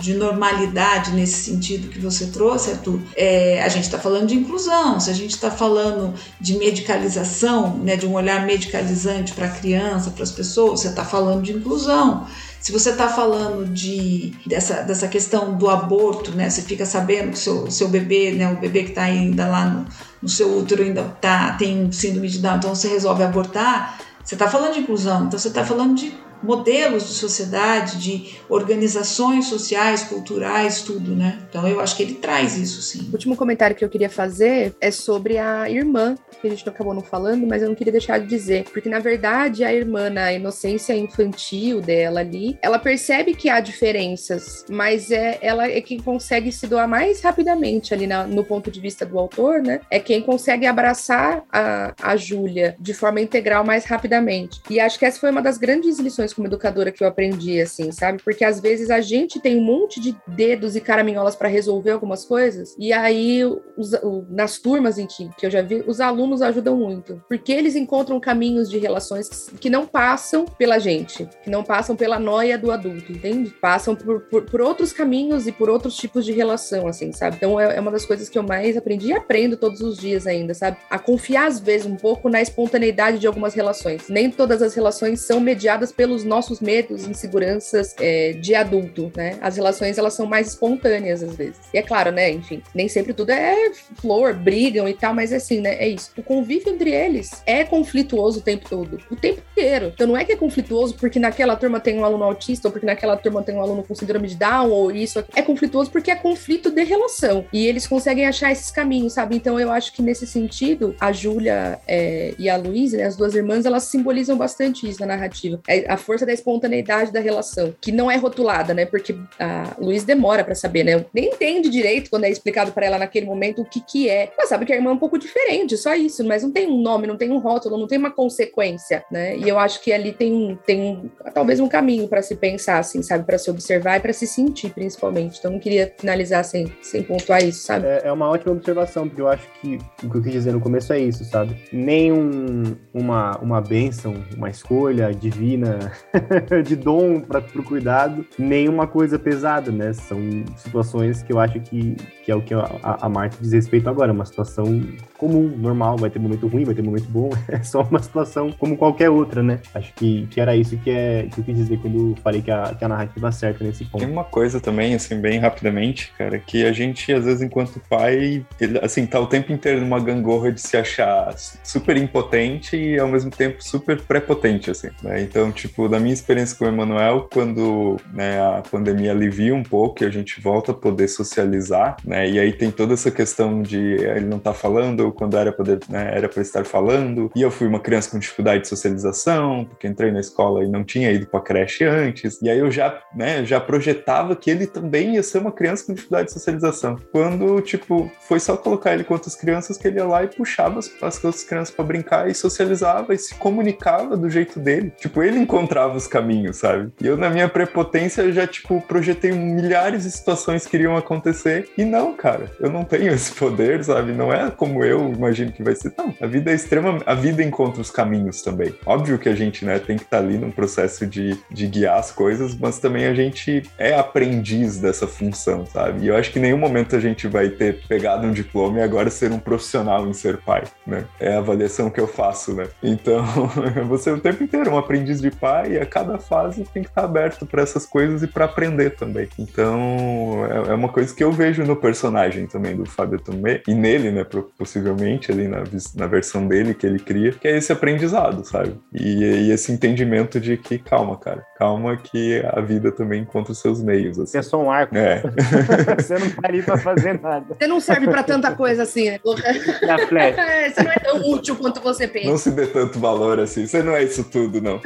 de, 0.02 0.14
normalidade 0.14 1.12
nesse 1.12 1.50
sentido 1.50 1.88
que 1.88 1.98
você 1.98 2.26
trouxe, 2.26 2.70
Arthur, 2.70 3.00
é, 3.16 3.62
a 3.62 3.68
gente 3.68 3.84
está 3.84 3.98
falando 3.98 4.26
de 4.26 4.34
inclusão, 4.34 4.98
se 4.98 5.10
a 5.10 5.14
gente 5.14 5.32
está 5.32 5.50
falando 5.50 6.14
de 6.40 6.56
medicalização, 6.56 7.76
né, 7.78 7.96
de 7.96 8.06
um 8.06 8.14
olhar 8.14 8.44
medicalizante 8.44 9.32
para 9.32 9.46
a 9.46 9.50
criança, 9.50 10.10
para 10.10 10.22
as 10.22 10.30
pessoas, 10.30 10.80
você 10.80 10.88
está 10.88 11.04
falando 11.04 11.42
de 11.42 11.52
inclusão. 11.52 12.26
Se 12.60 12.72
você 12.72 12.90
está 12.90 13.08
falando 13.08 13.66
de, 13.72 14.34
dessa, 14.46 14.82
dessa 14.82 15.08
questão 15.08 15.56
do 15.56 15.68
aborto, 15.70 16.32
né, 16.32 16.50
você 16.50 16.60
fica 16.60 16.84
sabendo 16.84 17.30
que 17.30 17.38
seu, 17.38 17.70
seu 17.70 17.88
bebê, 17.88 18.32
né, 18.32 18.52
o 18.52 18.60
bebê 18.60 18.82
que 18.82 18.90
está 18.90 19.04
ainda 19.04 19.48
lá 19.48 19.64
no, 19.64 19.86
no 20.20 20.28
seu 20.28 20.58
útero 20.58 20.82
ainda 20.82 21.04
tá, 21.04 21.52
tem 21.54 21.90
síndrome 21.90 22.28
de 22.28 22.38
Down, 22.38 22.58
então 22.58 22.74
você 22.74 22.88
resolve 22.88 23.22
abortar, 23.22 23.98
você 24.22 24.34
está 24.34 24.46
falando 24.46 24.74
de 24.74 24.80
inclusão, 24.80 25.24
então 25.24 25.38
você 25.38 25.48
está 25.48 25.64
falando 25.64 25.94
de 25.94 26.12
modelos 26.42 27.08
de 27.08 27.14
sociedade, 27.14 27.98
de 27.98 28.38
organizações 28.48 29.46
sociais, 29.46 30.02
culturais, 30.04 30.82
tudo, 30.82 31.14
né? 31.14 31.38
Então 31.48 31.66
eu 31.66 31.80
acho 31.80 31.96
que 31.96 32.02
ele 32.02 32.14
traz 32.14 32.56
isso, 32.56 32.82
sim. 32.82 33.08
O 33.10 33.12
último 33.12 33.36
comentário 33.36 33.76
que 33.76 33.84
eu 33.84 33.88
queria 33.88 34.10
fazer 34.10 34.74
é 34.80 34.90
sobre 34.90 35.38
a 35.38 35.68
irmã, 35.68 36.16
que 36.40 36.46
a 36.46 36.50
gente 36.50 36.68
acabou 36.68 36.94
não 36.94 37.02
falando, 37.02 37.46
mas 37.46 37.62
eu 37.62 37.68
não 37.68 37.74
queria 37.74 37.92
deixar 37.92 38.18
de 38.18 38.26
dizer, 38.26 38.64
porque 38.72 38.88
na 38.88 38.98
verdade 38.98 39.64
a 39.64 39.72
irmã, 39.72 40.08
na 40.08 40.32
inocência 40.32 40.94
infantil 40.94 41.80
dela 41.80 42.20
ali, 42.20 42.58
ela 42.62 42.78
percebe 42.78 43.34
que 43.34 43.48
há 43.48 43.60
diferenças, 43.60 44.64
mas 44.68 45.10
é 45.10 45.38
ela 45.42 45.68
é 45.68 45.80
quem 45.80 45.98
consegue 45.98 46.50
se 46.50 46.66
doar 46.66 46.88
mais 46.88 47.20
rapidamente 47.20 47.92
ali 47.92 48.06
na, 48.06 48.26
no 48.26 48.44
ponto 48.44 48.70
de 48.70 48.80
vista 48.80 49.04
do 49.04 49.18
autor, 49.18 49.62
né? 49.62 49.80
É 49.90 49.98
quem 49.98 50.22
consegue 50.22 50.66
abraçar 50.66 51.44
a, 51.52 51.94
a 52.00 52.16
Júlia 52.16 52.76
de 52.78 52.94
forma 52.94 53.20
integral 53.20 53.64
mais 53.64 53.84
rapidamente. 53.84 54.60
E 54.70 54.80
acho 54.80 54.98
que 54.98 55.04
essa 55.04 55.20
foi 55.20 55.30
uma 55.30 55.42
das 55.42 55.58
grandes 55.58 55.98
lições 55.98 56.29
como 56.34 56.46
educadora 56.46 56.92
que 56.92 57.02
eu 57.02 57.08
aprendi, 57.08 57.60
assim, 57.60 57.90
sabe? 57.92 58.22
Porque 58.22 58.44
às 58.44 58.60
vezes 58.60 58.90
a 58.90 59.00
gente 59.00 59.40
tem 59.40 59.56
um 59.56 59.64
monte 59.64 60.00
de 60.00 60.16
dedos 60.26 60.76
e 60.76 60.80
caraminholas 60.80 61.36
para 61.36 61.48
resolver 61.48 61.90
algumas 61.90 62.24
coisas, 62.24 62.74
e 62.78 62.92
aí 62.92 63.44
os, 63.76 63.92
nas 64.28 64.58
turmas 64.58 64.98
em 64.98 65.06
que, 65.06 65.28
que 65.36 65.46
eu 65.46 65.50
já 65.50 65.62
vi, 65.62 65.82
os 65.86 66.00
alunos 66.00 66.42
ajudam 66.42 66.76
muito, 66.76 67.22
porque 67.28 67.52
eles 67.52 67.76
encontram 67.76 68.20
caminhos 68.20 68.68
de 68.68 68.78
relações 68.78 69.28
que, 69.28 69.58
que 69.58 69.70
não 69.70 69.86
passam 69.86 70.44
pela 70.44 70.78
gente, 70.78 71.28
que 71.42 71.50
não 71.50 71.62
passam 71.62 71.96
pela 71.96 72.18
noia 72.18 72.58
do 72.58 72.70
adulto, 72.70 73.12
entende? 73.12 73.50
Passam 73.50 73.94
por, 73.94 74.22
por, 74.22 74.42
por, 74.42 74.60
outros 74.60 74.92
caminhos 74.92 75.46
e 75.46 75.52
por 75.52 75.70
outros 75.70 75.96
tipos 75.96 76.24
de 76.24 76.32
relação, 76.32 76.86
assim, 76.86 77.12
sabe? 77.12 77.36
Então 77.36 77.58
é, 77.58 77.76
é 77.76 77.80
uma 77.80 77.90
das 77.90 78.04
coisas 78.04 78.28
que 78.28 78.38
eu 78.38 78.42
mais 78.42 78.76
aprendi 78.76 79.08
e 79.08 79.12
aprendo 79.12 79.56
todos 79.56 79.80
os 79.80 79.98
dias 79.98 80.26
ainda, 80.26 80.54
sabe? 80.54 80.76
A 80.90 80.98
confiar 80.98 81.46
às 81.46 81.60
vezes 81.60 81.86
um 81.86 81.96
pouco 81.96 82.28
na 82.28 82.40
espontaneidade 82.40 83.18
de 83.18 83.26
algumas 83.26 83.54
relações. 83.54 84.08
Nem 84.08 84.30
todas 84.30 84.62
as 84.62 84.74
relações 84.74 85.20
são 85.20 85.40
mediadas 85.40 85.92
pelos 85.92 86.19
os 86.20 86.24
nossos 86.24 86.60
medos, 86.60 87.06
inseguranças 87.06 87.94
é, 87.98 88.32
de 88.32 88.54
adulto, 88.54 89.10
né? 89.16 89.38
As 89.40 89.56
relações, 89.56 89.98
elas 89.98 90.14
são 90.14 90.26
mais 90.26 90.48
espontâneas 90.48 91.22
às 91.22 91.34
vezes. 91.34 91.60
E 91.72 91.78
é 91.78 91.82
claro, 91.82 92.10
né? 92.10 92.30
Enfim, 92.30 92.62
nem 92.74 92.88
sempre 92.88 93.12
tudo 93.12 93.30
é 93.30 93.72
flor, 93.96 94.34
brigam 94.34 94.88
e 94.88 94.94
tal, 94.94 95.14
mas 95.14 95.32
assim, 95.32 95.60
né? 95.60 95.74
É 95.74 95.88
isso. 95.88 96.10
O 96.16 96.22
convívio 96.22 96.72
entre 96.72 96.90
eles 96.90 97.42
é 97.46 97.64
conflituoso 97.64 98.40
o 98.40 98.42
tempo 98.42 98.68
todo. 98.68 98.98
O 99.10 99.16
tempo 99.16 99.42
inteiro. 99.52 99.92
Então 99.94 100.06
não 100.06 100.16
é 100.16 100.24
que 100.24 100.32
é 100.32 100.36
conflituoso 100.36 100.94
porque 100.94 101.18
naquela 101.18 101.56
turma 101.56 101.80
tem 101.80 101.98
um 101.98 102.04
aluno 102.04 102.24
autista 102.24 102.68
ou 102.68 102.72
porque 102.72 102.86
naquela 102.86 103.16
turma 103.16 103.42
tem 103.42 103.54
um 103.54 103.60
aluno 103.60 103.82
com 103.82 103.94
síndrome 103.94 104.28
de 104.28 104.36
Down 104.36 104.70
ou 104.70 104.90
isso. 104.90 105.24
É 105.34 105.42
conflituoso 105.42 105.90
porque 105.90 106.10
é 106.10 106.16
conflito 106.16 106.70
de 106.70 106.84
relação. 106.84 107.44
E 107.52 107.66
eles 107.66 107.86
conseguem 107.86 108.26
achar 108.26 108.52
esses 108.52 108.70
caminhos, 108.70 109.14
sabe? 109.14 109.36
Então 109.36 109.58
eu 109.58 109.70
acho 109.70 109.92
que 109.92 110.02
nesse 110.02 110.26
sentido, 110.26 110.94
a 111.00 111.12
Júlia 111.12 111.78
é, 111.86 112.34
e 112.38 112.48
a 112.48 112.56
Luísa, 112.56 112.96
né, 112.96 113.04
as 113.04 113.16
duas 113.16 113.34
irmãs, 113.34 113.64
elas 113.64 113.84
simbolizam 113.84 114.36
bastante 114.36 114.88
isso 114.88 115.00
na 115.00 115.06
narrativa. 115.06 115.60
É, 115.68 115.90
a 115.90 115.96
força 116.10 116.26
da 116.26 116.32
espontaneidade 116.32 117.12
da 117.12 117.20
relação, 117.20 117.72
que 117.80 117.92
não 117.92 118.10
é 118.10 118.16
rotulada, 118.16 118.74
né? 118.74 118.84
Porque 118.84 119.14
a 119.38 119.76
Luiz 119.78 120.02
demora 120.02 120.42
para 120.42 120.56
saber, 120.56 120.82
né? 120.82 121.04
Nem 121.14 121.26
entende 121.26 121.68
direito 121.68 122.10
quando 122.10 122.24
é 122.24 122.30
explicado 122.30 122.72
para 122.72 122.84
ela 122.84 122.98
naquele 122.98 123.26
momento 123.26 123.62
o 123.62 123.64
que 123.64 123.80
que 123.80 124.10
é. 124.10 124.28
Ela 124.36 124.48
sabe 124.48 124.66
que 124.66 124.72
a 124.72 124.76
irmã 124.76 124.90
é 124.90 124.94
um 124.94 124.98
pouco 124.98 125.16
diferente, 125.16 125.76
só 125.76 125.94
isso, 125.94 126.26
mas 126.26 126.42
não 126.42 126.50
tem 126.50 126.66
um 126.66 126.82
nome, 126.82 127.06
não 127.06 127.16
tem 127.16 127.30
um 127.30 127.38
rótulo, 127.38 127.78
não 127.78 127.86
tem 127.86 127.96
uma 127.96 128.10
consequência, 128.10 129.04
né? 129.08 129.36
E 129.36 129.48
eu 129.48 129.56
acho 129.56 129.80
que 129.80 129.92
ali 129.92 130.12
tem, 130.12 130.58
tem 130.66 131.12
talvez 131.32 131.60
um 131.60 131.68
caminho 131.68 132.08
para 132.08 132.22
se 132.22 132.34
pensar, 132.34 132.80
assim, 132.80 133.02
sabe? 133.02 133.24
Para 133.24 133.38
se 133.38 133.48
observar 133.48 133.98
e 133.98 134.00
para 134.00 134.12
se 134.12 134.26
sentir, 134.26 134.70
principalmente. 134.70 135.38
Então, 135.38 135.52
não 135.52 135.60
queria 135.60 135.94
finalizar 135.96 136.44
sem, 136.44 136.72
sem 136.82 137.04
pontuar 137.04 137.44
isso, 137.44 137.62
sabe? 137.62 137.86
É, 137.86 138.02
é 138.06 138.12
uma 138.12 138.28
ótima 138.28 138.50
observação, 138.50 139.06
porque 139.06 139.22
eu 139.22 139.28
acho 139.28 139.46
que 139.60 139.78
o 140.02 140.10
que 140.10 140.16
eu 140.16 140.22
quis 140.22 140.32
dizer 140.32 140.52
no 140.52 140.60
começo 140.60 140.92
é 140.92 140.98
isso, 140.98 141.24
sabe? 141.24 141.56
Nem 141.72 142.10
um, 142.10 142.76
uma, 142.92 143.38
uma 143.38 143.60
bênção, 143.60 144.16
uma 144.36 144.50
escolha 144.50 145.14
divina 145.14 145.92
de 146.64 146.76
dom 146.76 147.20
para 147.20 147.40
o 147.56 147.62
cuidado, 147.62 148.26
nenhuma 148.38 148.86
coisa 148.86 149.18
pesada, 149.18 149.70
né? 149.70 149.92
São 149.92 150.18
situações 150.56 151.22
que 151.22 151.32
eu 151.32 151.38
acho 151.38 151.60
que, 151.60 151.94
que 152.24 152.30
é 152.30 152.34
o 152.34 152.42
que 152.42 152.54
a, 152.54 152.66
a 152.82 153.08
Marta 153.08 153.36
diz 153.40 153.52
respeito 153.52 153.88
agora, 153.88 154.12
uma 154.12 154.24
situação 154.24 154.82
comum, 155.20 155.52
normal, 155.54 155.98
vai 155.98 156.08
ter 156.08 156.18
momento 156.18 156.48
ruim, 156.48 156.64
vai 156.64 156.74
ter 156.74 156.82
momento 156.82 157.06
bom, 157.10 157.28
é 157.46 157.62
só 157.62 157.82
uma 157.82 158.02
situação 158.02 158.50
como 158.58 158.74
qualquer 158.74 159.10
outra, 159.10 159.42
né? 159.42 159.60
Acho 159.74 159.92
que, 159.92 160.26
que 160.30 160.40
era 160.40 160.56
isso 160.56 160.78
que, 160.78 160.90
é, 160.90 161.28
que 161.30 161.40
eu 161.40 161.44
quis 161.44 161.56
dizer 161.56 161.78
quando 161.78 162.16
falei 162.22 162.40
que 162.40 162.50
a, 162.50 162.74
que 162.74 162.82
a 162.82 162.88
narrativa 162.88 163.28
acerta 163.28 163.62
nesse 163.62 163.84
ponto. 163.84 164.00
Tem 164.00 164.10
uma 164.10 164.24
coisa 164.24 164.58
também, 164.58 164.94
assim, 164.94 165.20
bem 165.20 165.38
rapidamente, 165.38 166.10
cara, 166.16 166.38
que 166.38 166.64
a 166.64 166.72
gente, 166.72 167.12
às 167.12 167.26
vezes, 167.26 167.42
enquanto 167.42 167.78
pai, 167.88 168.44
ele, 168.58 168.78
assim, 168.78 169.04
tá 169.04 169.20
o 169.20 169.26
tempo 169.26 169.52
inteiro 169.52 169.80
numa 169.82 170.00
gangorra 170.00 170.50
de 170.50 170.60
se 170.60 170.76
achar 170.76 171.34
super 171.36 171.98
impotente 171.98 172.76
e, 172.76 172.98
ao 172.98 173.08
mesmo 173.08 173.30
tempo, 173.30 173.62
super 173.62 174.00
prepotente, 174.00 174.70
assim, 174.70 174.88
né? 175.02 175.20
Então, 175.20 175.52
tipo, 175.52 175.86
da 175.86 176.00
minha 176.00 176.14
experiência 176.14 176.56
com 176.56 176.64
o 176.64 176.68
Emanuel, 176.68 177.28
quando 177.30 177.98
né, 178.14 178.40
a 178.40 178.62
pandemia 178.62 179.10
alivia 179.10 179.54
um 179.54 179.62
pouco 179.62 180.02
e 180.02 180.06
a 180.06 180.10
gente 180.10 180.40
volta 180.40 180.72
a 180.72 180.74
poder 180.74 181.08
socializar, 181.08 181.96
né? 182.04 182.28
E 182.28 182.38
aí 182.38 182.52
tem 182.52 182.70
toda 182.70 182.94
essa 182.94 183.10
questão 183.10 183.60
de 183.60 183.78
ele 183.78 184.26
não 184.26 184.38
tá 184.38 184.54
falando 184.54 185.09
quando 185.12 185.36
era 185.36 185.52
poder, 185.52 185.80
né, 185.88 186.12
era 186.14 186.28
para 186.28 186.42
estar 186.42 186.64
falando. 186.64 187.30
E 187.34 187.42
eu 187.42 187.50
fui 187.50 187.66
uma 187.66 187.80
criança 187.80 188.10
com 188.10 188.18
dificuldade 188.18 188.62
de 188.62 188.68
socialização, 188.68 189.64
porque 189.64 189.86
entrei 189.86 190.10
na 190.10 190.20
escola 190.20 190.64
e 190.64 190.68
não 190.68 190.84
tinha 190.84 191.10
ido 191.10 191.26
para 191.26 191.40
creche 191.40 191.84
antes. 191.84 192.40
E 192.42 192.48
aí 192.48 192.58
eu 192.58 192.70
já, 192.70 193.00
né, 193.14 193.44
já 193.44 193.60
projetava 193.60 194.36
que 194.36 194.50
ele 194.50 194.66
também 194.66 195.14
ia 195.14 195.22
ser 195.22 195.38
uma 195.38 195.52
criança 195.52 195.86
com 195.86 195.94
dificuldade 195.94 196.28
de 196.28 196.34
socialização. 196.34 196.96
Quando, 197.12 197.60
tipo, 197.60 198.10
foi 198.20 198.40
só 198.40 198.56
colocar 198.56 198.94
ele 198.94 199.04
com 199.04 199.14
outras 199.14 199.34
crianças 199.34 199.76
que 199.76 199.88
ele 199.88 199.98
ia 199.98 200.06
lá 200.06 200.24
e 200.24 200.28
puxava 200.28 200.78
as, 200.78 200.90
as 201.02 201.22
outras 201.24 201.44
crianças 201.44 201.74
para 201.74 201.84
brincar 201.84 202.28
e 202.28 202.34
socializava 202.34 203.14
e 203.14 203.18
se 203.18 203.34
comunicava 203.34 204.16
do 204.16 204.28
jeito 204.28 204.58
dele. 204.58 204.92
Tipo, 204.98 205.22
ele 205.22 205.38
encontrava 205.38 205.96
os 205.96 206.06
caminhos, 206.06 206.56
sabe? 206.56 206.90
E 207.00 207.06
eu, 207.06 207.16
na 207.16 207.30
minha 207.30 207.48
prepotência, 207.48 208.30
já, 208.32 208.46
tipo, 208.46 208.80
projetei 208.82 209.32
milhares 209.32 210.04
de 210.04 210.10
situações 210.10 210.66
que 210.66 210.76
iriam 210.76 210.96
acontecer. 210.96 211.68
E 211.76 211.84
não, 211.84 212.14
cara, 212.14 212.50
eu 212.60 212.70
não 212.70 212.84
tenho 212.84 213.12
esse 213.12 213.32
poder, 213.32 213.84
sabe? 213.84 214.12
Não 214.12 214.32
é 214.32 214.50
como 214.50 214.84
eu 214.84 214.99
imagino 215.08 215.52
que 215.52 215.62
vai 215.62 215.74
ser. 215.74 215.92
Não, 215.96 216.14
a 216.20 216.26
vida 216.26 216.50
é 216.50 216.54
extrema. 216.54 216.98
A 217.06 217.14
vida 217.14 217.42
encontra 217.42 217.80
os 217.80 217.90
caminhos 217.90 218.42
também. 218.42 218.74
Óbvio 218.84 219.18
que 219.18 219.28
a 219.28 219.34
gente, 219.34 219.64
né, 219.64 219.78
tem 219.78 219.96
que 219.96 220.04
estar 220.04 220.18
tá 220.18 220.22
ali 220.22 220.38
num 220.38 220.50
processo 220.50 221.06
de, 221.06 221.38
de 221.50 221.66
guiar 221.66 221.98
as 221.98 222.10
coisas, 222.10 222.54
mas 222.54 222.78
também 222.78 223.06
a 223.06 223.14
gente 223.14 223.62
é 223.78 223.94
aprendiz 223.94 224.78
dessa 224.78 225.06
função, 225.06 225.66
sabe? 225.66 226.04
E 226.04 226.08
eu 226.08 226.16
acho 226.16 226.30
que 226.32 226.38
em 226.38 226.42
nenhum 226.42 226.58
momento 226.58 226.96
a 226.96 227.00
gente 227.00 227.26
vai 227.26 227.48
ter 227.48 227.80
pegado 227.86 228.26
um 228.26 228.32
diploma 228.32 228.78
e 228.78 228.82
agora 228.82 229.10
ser 229.10 229.32
um 229.32 229.38
profissional 229.38 230.06
em 230.06 230.12
ser 230.12 230.38
pai, 230.38 230.64
né? 230.86 231.04
É 231.18 231.34
a 231.34 231.38
avaliação 231.38 231.90
que 231.90 232.00
eu 232.00 232.06
faço, 232.06 232.54
né? 232.54 232.68
Então, 232.82 233.24
você 233.88 234.10
o 234.10 234.20
tempo 234.20 234.42
inteiro 234.42 234.70
um 234.70 234.78
aprendiz 234.78 235.20
de 235.20 235.30
pai 235.30 235.72
e 235.72 235.78
a 235.78 235.86
cada 235.86 236.18
fase 236.18 236.64
tem 236.72 236.82
que 236.82 236.88
estar 236.88 237.04
aberto 237.04 237.46
para 237.46 237.62
essas 237.62 237.86
coisas 237.86 238.22
e 238.22 238.26
para 238.26 238.44
aprender 238.44 238.90
também. 238.90 239.28
Então, 239.38 240.46
é, 240.50 240.70
é, 240.70 240.74
uma 240.74 240.88
coisa 240.88 241.14
que 241.14 241.22
eu 241.22 241.32
vejo 241.32 241.64
no 241.64 241.76
personagem 241.76 242.46
também 242.46 242.76
do 242.76 242.84
Fábio 242.84 243.20
Tomé, 243.20 243.62
e 243.66 243.74
nele, 243.74 244.10
né, 244.10 244.24
possivelmente 244.58 244.89
possivelmente, 244.90 245.30
ali 245.30 245.48
na, 245.48 245.62
na 245.94 246.06
versão 246.06 246.46
dele 246.46 246.74
que 246.74 246.86
ele 246.86 246.98
cria, 246.98 247.32
que 247.32 247.46
é 247.46 247.56
esse 247.56 247.72
aprendizado, 247.72 248.44
sabe? 248.44 248.74
E, 248.92 249.24
e 249.24 249.50
esse 249.50 249.72
entendimento 249.72 250.40
de 250.40 250.56
que, 250.56 250.78
calma, 250.78 251.16
cara, 251.16 251.44
calma 251.56 251.96
que 251.96 252.42
a 252.52 252.60
vida 252.60 252.90
também 252.90 253.22
encontra 253.22 253.52
os 253.52 253.60
seus 253.60 253.82
meios. 253.82 254.18
Assim. 254.18 254.38
É 254.38 254.42
só 254.42 254.62
um 254.62 254.70
arco. 254.70 254.96
É. 254.96 255.22
Você 255.98 256.18
não 256.18 256.30
tá 256.30 256.48
ali 256.48 256.62
pra 256.62 256.78
fazer 256.78 257.20
nada. 257.20 257.46
Você 257.58 257.66
não 257.66 257.80
serve 257.80 258.08
pra 258.08 258.22
tanta 258.22 258.52
coisa 258.54 258.82
assim, 258.82 259.10
né? 259.10 259.20
Na 259.86 259.98
flecha. 260.06 260.40
É, 260.50 260.70
Você 260.70 260.82
não 260.82 260.90
é 260.90 260.96
tão 260.96 261.30
útil 261.30 261.56
quanto 261.56 261.80
você 261.80 262.08
pensa. 262.08 262.28
Não 262.28 262.38
se 262.38 262.50
dê 262.50 262.66
tanto 262.66 262.98
valor 262.98 263.38
assim. 263.38 263.66
Você 263.66 263.82
não 263.82 263.94
é 263.94 264.02
isso 264.02 264.24
tudo, 264.24 264.60
não. 264.60 264.80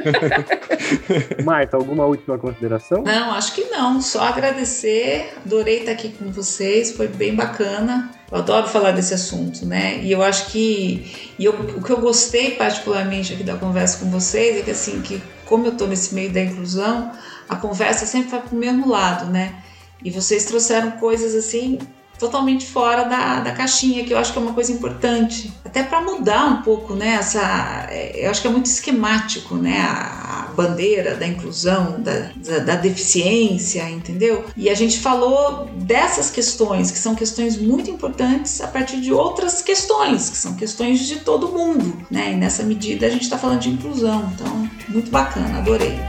Marta, 1.43 1.77
alguma 1.77 2.05
última 2.05 2.37
consideração? 2.37 3.03
Não, 3.03 3.31
acho 3.33 3.55
que 3.55 3.63
não. 3.65 4.01
Só 4.01 4.23
agradecer. 4.23 5.33
Adorei 5.45 5.79
estar 5.79 5.93
aqui 5.93 6.09
com 6.09 6.31
vocês. 6.31 6.91
Foi 6.91 7.07
bem 7.07 7.35
bacana. 7.35 8.11
Eu 8.35 8.41
adoro 8.41 8.67
falar 8.67 8.91
desse 8.91 9.13
assunto, 9.13 9.65
né? 9.65 10.01
E 10.03 10.11
eu 10.11 10.21
acho 10.21 10.47
que 10.47 11.31
e 11.39 11.45
eu, 11.45 11.53
o 11.53 11.81
que 11.81 11.89
eu 11.89 12.01
gostei 12.01 12.51
particularmente 12.51 13.33
aqui 13.33 13.45
da 13.45 13.55
conversa 13.55 13.99
com 13.99 14.11
vocês 14.11 14.57
é 14.57 14.61
que 14.61 14.71
assim 14.71 15.01
que 15.01 15.23
como 15.45 15.65
eu 15.65 15.71
estou 15.71 15.87
nesse 15.87 16.13
meio 16.13 16.33
da 16.33 16.41
inclusão, 16.41 17.13
a 17.47 17.55
conversa 17.55 18.05
sempre 18.05 18.31
vai 18.31 18.41
para 18.41 18.53
o 18.53 18.59
mesmo 18.59 18.89
lado, 18.89 19.31
né? 19.31 19.55
E 20.03 20.11
vocês 20.11 20.43
trouxeram 20.43 20.91
coisas 20.91 21.33
assim 21.33 21.79
totalmente 22.19 22.65
fora 22.65 23.03
da, 23.03 23.39
da 23.39 23.51
caixinha, 23.51 24.03
que 24.03 24.13
eu 24.13 24.17
acho 24.17 24.31
que 24.31 24.39
é 24.39 24.41
uma 24.41 24.53
coisa 24.53 24.71
importante, 24.71 25.51
até 25.63 25.83
para 25.83 26.01
mudar 26.01 26.45
um 26.45 26.61
pouco, 26.61 26.93
né? 26.93 27.15
Essa, 27.15 27.87
eu 28.13 28.29
acho 28.29 28.41
que 28.41 28.47
é 28.47 28.51
muito 28.51 28.67
esquemático, 28.67 29.55
né? 29.55 29.79
A, 29.81 30.45
a 30.49 30.53
bandeira 30.53 31.15
da 31.15 31.27
inclusão, 31.27 32.01
da, 32.01 32.31
da, 32.35 32.59
da, 32.59 32.75
deficiência, 32.75 33.89
entendeu? 33.89 34.45
E 34.55 34.69
a 34.69 34.73
gente 34.73 34.99
falou 34.99 35.65
dessas 35.75 36.29
questões, 36.29 36.91
que 36.91 36.97
são 36.97 37.13
questões 37.13 37.57
muito 37.57 37.89
importantes, 37.89 38.61
a 38.61 38.67
partir 38.67 39.01
de 39.01 39.11
outras 39.11 39.61
questões, 39.61 40.29
que 40.29 40.37
são 40.37 40.55
questões 40.55 40.99
de 41.01 41.17
todo 41.17 41.49
mundo, 41.49 42.05
né? 42.09 42.31
E 42.31 42.35
nessa 42.35 42.63
medida 42.63 43.07
a 43.07 43.09
gente 43.09 43.23
está 43.23 43.37
falando 43.37 43.59
de 43.59 43.69
inclusão, 43.69 44.31
então 44.33 44.69
muito 44.87 45.11
bacana, 45.11 45.57
adorei. 45.57 45.99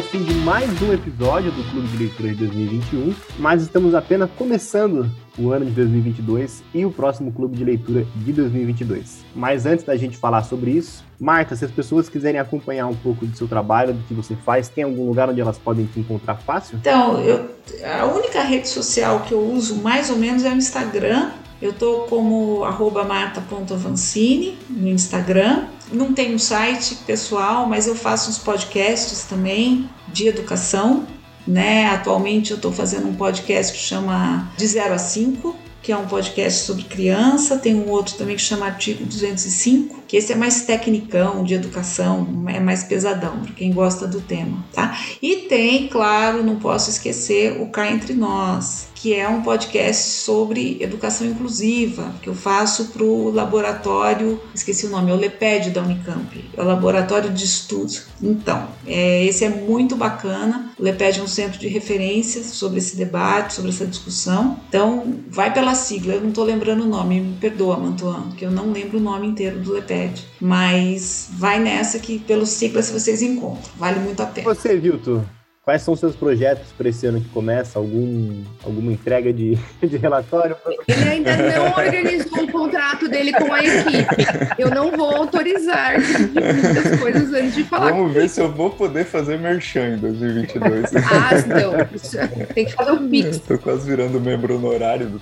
Ao 0.00 0.06
fim 0.06 0.24
de 0.24 0.32
mais 0.32 0.80
um 0.80 0.94
episódio 0.94 1.52
do 1.52 1.62
Clube 1.70 1.86
de 1.88 1.96
Leitura 1.98 2.30
de 2.30 2.36
2021, 2.36 3.14
mas 3.38 3.60
estamos 3.60 3.94
apenas 3.94 4.30
começando 4.30 5.10
o 5.38 5.50
ano 5.50 5.66
de 5.66 5.72
2022 5.72 6.62
e 6.72 6.86
o 6.86 6.90
próximo 6.90 7.30
Clube 7.30 7.54
de 7.54 7.64
Leitura 7.64 8.06
de 8.16 8.32
2022. 8.32 9.18
Mas 9.34 9.66
antes 9.66 9.84
da 9.84 9.94
gente 9.98 10.16
falar 10.16 10.42
sobre 10.44 10.70
isso, 10.70 11.04
Marta, 11.20 11.54
se 11.54 11.66
as 11.66 11.70
pessoas 11.70 12.08
quiserem 12.08 12.40
acompanhar 12.40 12.86
um 12.86 12.94
pouco 12.94 13.26
do 13.26 13.36
seu 13.36 13.46
trabalho, 13.46 13.92
do 13.92 14.02
que 14.04 14.14
você 14.14 14.34
faz, 14.34 14.70
tem 14.70 14.84
algum 14.84 15.06
lugar 15.06 15.28
onde 15.28 15.38
elas 15.38 15.58
podem 15.58 15.84
te 15.84 16.00
encontrar 16.00 16.36
fácil? 16.36 16.78
Então, 16.78 17.20
eu, 17.20 17.50
a 17.84 18.06
única 18.06 18.40
rede 18.40 18.68
social 18.68 19.20
que 19.20 19.32
eu 19.32 19.40
uso 19.40 19.82
mais 19.82 20.08
ou 20.08 20.16
menos 20.16 20.46
é 20.46 20.50
o 20.50 20.56
Instagram. 20.56 21.30
Eu 21.60 21.74
tô 21.74 22.06
como 22.08 22.60
marta.avancini 23.06 24.56
no 24.68 24.88
Instagram. 24.88 25.66
Não 25.92 26.14
tenho 26.14 26.38
site 26.38 26.96
pessoal, 27.06 27.66
mas 27.66 27.86
eu 27.86 27.94
faço 27.94 28.30
uns 28.30 28.38
podcasts 28.38 29.24
também 29.24 29.88
de 30.08 30.26
educação. 30.26 31.06
Né? 31.46 31.86
Atualmente 31.86 32.50
eu 32.50 32.56
estou 32.56 32.72
fazendo 32.72 33.08
um 33.08 33.14
podcast 33.14 33.72
que 33.72 33.78
chama 33.78 34.50
De 34.56 34.66
0 34.66 34.94
a 34.94 34.98
5, 34.98 35.56
que 35.82 35.90
é 35.90 35.96
um 35.96 36.06
podcast 36.06 36.64
sobre 36.64 36.84
criança. 36.84 37.58
Tem 37.58 37.74
um 37.74 37.90
outro 37.90 38.14
também 38.14 38.36
que 38.36 38.42
chama 38.42 38.66
Artigo 38.66 39.04
205, 39.04 40.02
que 40.06 40.16
esse 40.16 40.32
é 40.32 40.36
mais 40.36 40.62
tecnicão 40.62 41.42
de 41.42 41.54
educação, 41.54 42.44
é 42.48 42.60
mais 42.60 42.84
pesadão, 42.84 43.40
para 43.40 43.52
quem 43.52 43.72
gosta 43.72 44.06
do 44.06 44.20
tema, 44.20 44.64
tá? 44.72 44.98
E 45.20 45.46
tem, 45.48 45.88
claro, 45.88 46.42
não 46.42 46.56
posso 46.56 46.90
esquecer 46.90 47.60
o 47.60 47.68
Cá 47.68 47.90
Entre 47.90 48.12
Nós, 48.12 48.89
que 49.00 49.14
é 49.14 49.26
um 49.26 49.40
podcast 49.40 50.20
sobre 50.20 50.76
educação 50.78 51.26
inclusiva, 51.26 52.12
que 52.20 52.28
eu 52.28 52.34
faço 52.34 52.88
para 52.88 53.02
o 53.02 53.30
laboratório, 53.30 54.38
esqueci 54.54 54.84
o 54.84 54.90
nome, 54.90 55.10
é 55.10 55.14
o 55.14 55.16
LEPED 55.16 55.70
da 55.70 55.80
Unicamp, 55.80 56.44
é 56.54 56.60
o 56.60 56.64
Laboratório 56.66 57.30
de 57.30 57.42
Estudos. 57.42 58.02
Então, 58.22 58.68
é, 58.86 59.24
esse 59.24 59.42
é 59.42 59.48
muito 59.48 59.96
bacana. 59.96 60.72
O 60.78 60.82
LEPED 60.82 61.20
é 61.20 61.22
um 61.22 61.26
centro 61.26 61.58
de 61.58 61.66
referência 61.66 62.42
sobre 62.44 62.78
esse 62.78 62.94
debate, 62.94 63.54
sobre 63.54 63.70
essa 63.70 63.86
discussão. 63.86 64.60
Então, 64.68 65.14
vai 65.30 65.50
pela 65.50 65.74
sigla, 65.74 66.12
eu 66.12 66.20
não 66.20 66.28
estou 66.28 66.44
lembrando 66.44 66.84
o 66.84 66.88
nome, 66.88 67.20
me 67.20 67.36
perdoa, 67.38 67.78
Mantuan, 67.78 68.32
que 68.36 68.44
eu 68.44 68.50
não 68.50 68.70
lembro 68.70 68.98
o 68.98 69.00
nome 69.00 69.26
inteiro 69.26 69.60
do 69.60 69.72
LEPED, 69.72 70.26
mas 70.38 71.30
vai 71.32 71.58
nessa 71.58 71.98
que 71.98 72.18
pelo 72.18 72.44
sigla 72.44 72.82
vocês 72.82 73.22
encontram, 73.22 73.72
vale 73.78 73.98
muito 74.00 74.22
a 74.22 74.26
pena. 74.26 74.54
Você, 74.54 74.76
Vilto, 74.76 75.24
Quais 75.70 75.82
são 75.82 75.94
os 75.94 76.00
seus 76.00 76.16
projetos 76.16 76.72
para 76.76 76.88
esse 76.88 77.06
ano 77.06 77.20
que 77.20 77.28
começa? 77.28 77.78
Algum, 77.78 78.42
alguma 78.64 78.90
entrega 78.90 79.32
de, 79.32 79.56
de 79.80 79.96
relatório? 79.98 80.56
Ele 80.88 81.08
ainda 81.08 81.36
não 81.36 81.66
organizou 81.66 82.42
o 82.42 82.50
contrato 82.50 83.08
dele 83.08 83.32
com 83.32 83.52
a 83.52 83.64
equipe. 83.64 84.26
Eu 84.58 84.68
não 84.68 84.90
vou 84.90 85.14
autorizar 85.14 85.94
muitas 85.94 86.98
coisas 86.98 87.32
antes 87.32 87.54
de 87.54 87.62
falar. 87.62 87.92
Vamos 87.92 88.12
ver 88.12 88.28
se 88.28 88.40
eu 88.40 88.50
vou 88.50 88.70
poder 88.70 89.04
fazer 89.04 89.38
merchan 89.38 89.94
em 89.94 89.98
2022. 89.98 90.86
Ah, 90.96 91.38
então. 91.38 92.46
Tem 92.52 92.64
que 92.64 92.72
fazer 92.72 92.90
o 92.90 93.08
Pix. 93.08 93.38
Tô 93.38 93.56
quase 93.56 93.88
virando 93.88 94.20
membro 94.20 94.56
honorário 94.56 95.06
do 95.06 95.20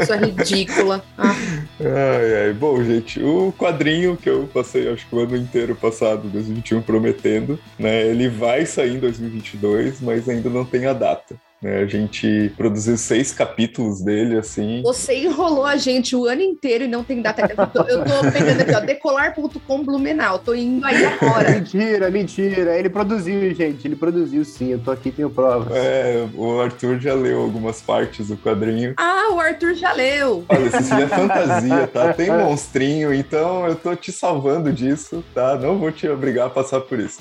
Isso 0.00 0.12
é 0.12 0.16
ridícula. 0.16 1.02
Ah. 1.18 1.34
Ai, 1.80 2.44
ai. 2.44 2.52
Bom, 2.52 2.82
gente, 2.84 3.20
o 3.20 3.52
quadrinho 3.58 4.16
que 4.16 4.28
eu 4.28 4.48
passei, 4.52 4.92
acho 4.92 5.08
que 5.08 5.14
o 5.14 5.18
ano 5.18 5.36
inteiro 5.36 5.74
passado, 5.74 6.28
2021, 6.28 6.82
prometendo, 6.82 7.58
né? 7.76 8.06
Ele 8.06 8.28
vai 8.28 8.59
vai 8.60 8.66
sair 8.66 8.96
em 8.96 8.98
2022, 8.98 10.00
mas 10.00 10.28
ainda 10.28 10.50
não 10.50 10.64
tem 10.64 10.86
a 10.86 10.92
data. 10.92 11.34
Né? 11.62 11.82
A 11.82 11.86
gente 11.86 12.50
produziu 12.56 12.96
seis 12.96 13.32
capítulos 13.32 14.00
dele, 14.02 14.38
assim. 14.38 14.80
Você 14.82 15.14
enrolou 15.14 15.66
a 15.66 15.76
gente 15.76 16.16
o 16.16 16.24
ano 16.24 16.40
inteiro 16.40 16.84
e 16.84 16.88
não 16.88 17.04
tem 17.04 17.20
data. 17.20 17.42
Eu 17.42 17.66
tô, 17.66 17.82
eu 17.82 18.04
tô 18.04 18.32
pegando 18.32 18.62
aqui, 18.62 18.74
ó, 18.74 18.80
decolar.com 18.80 19.84
Blumenau. 19.84 20.38
Tô 20.38 20.54
indo 20.54 20.84
aí 20.86 21.04
agora. 21.04 21.50
mentira, 21.60 22.10
mentira. 22.10 22.78
Ele 22.78 22.88
produziu, 22.88 23.54
gente. 23.54 23.86
Ele 23.86 23.96
produziu 23.96 24.44
sim. 24.44 24.72
Eu 24.72 24.78
tô 24.78 24.90
aqui, 24.90 25.10
tenho 25.10 25.28
provas. 25.28 25.76
É, 25.76 26.26
o 26.34 26.60
Arthur 26.60 26.98
já 26.98 27.14
leu 27.14 27.42
algumas 27.42 27.82
partes 27.82 28.28
do 28.28 28.36
quadrinho. 28.36 28.94
Ah, 28.96 29.30
o 29.34 29.40
Arthur 29.40 29.74
já 29.74 29.92
leu. 29.92 30.44
Olha, 30.48 30.66
isso 30.66 30.94
é 30.94 31.06
fantasia, 31.06 31.86
tá? 31.86 32.12
Tem 32.14 32.30
monstrinho, 32.30 33.12
então 33.12 33.66
eu 33.66 33.74
tô 33.74 33.94
te 33.94 34.10
salvando 34.12 34.72
disso, 34.72 35.22
tá? 35.34 35.56
Não 35.56 35.78
vou 35.78 35.92
te 35.92 36.08
obrigar 36.08 36.46
a 36.46 36.50
passar 36.50 36.80
por 36.80 36.98
isso. 36.98 37.20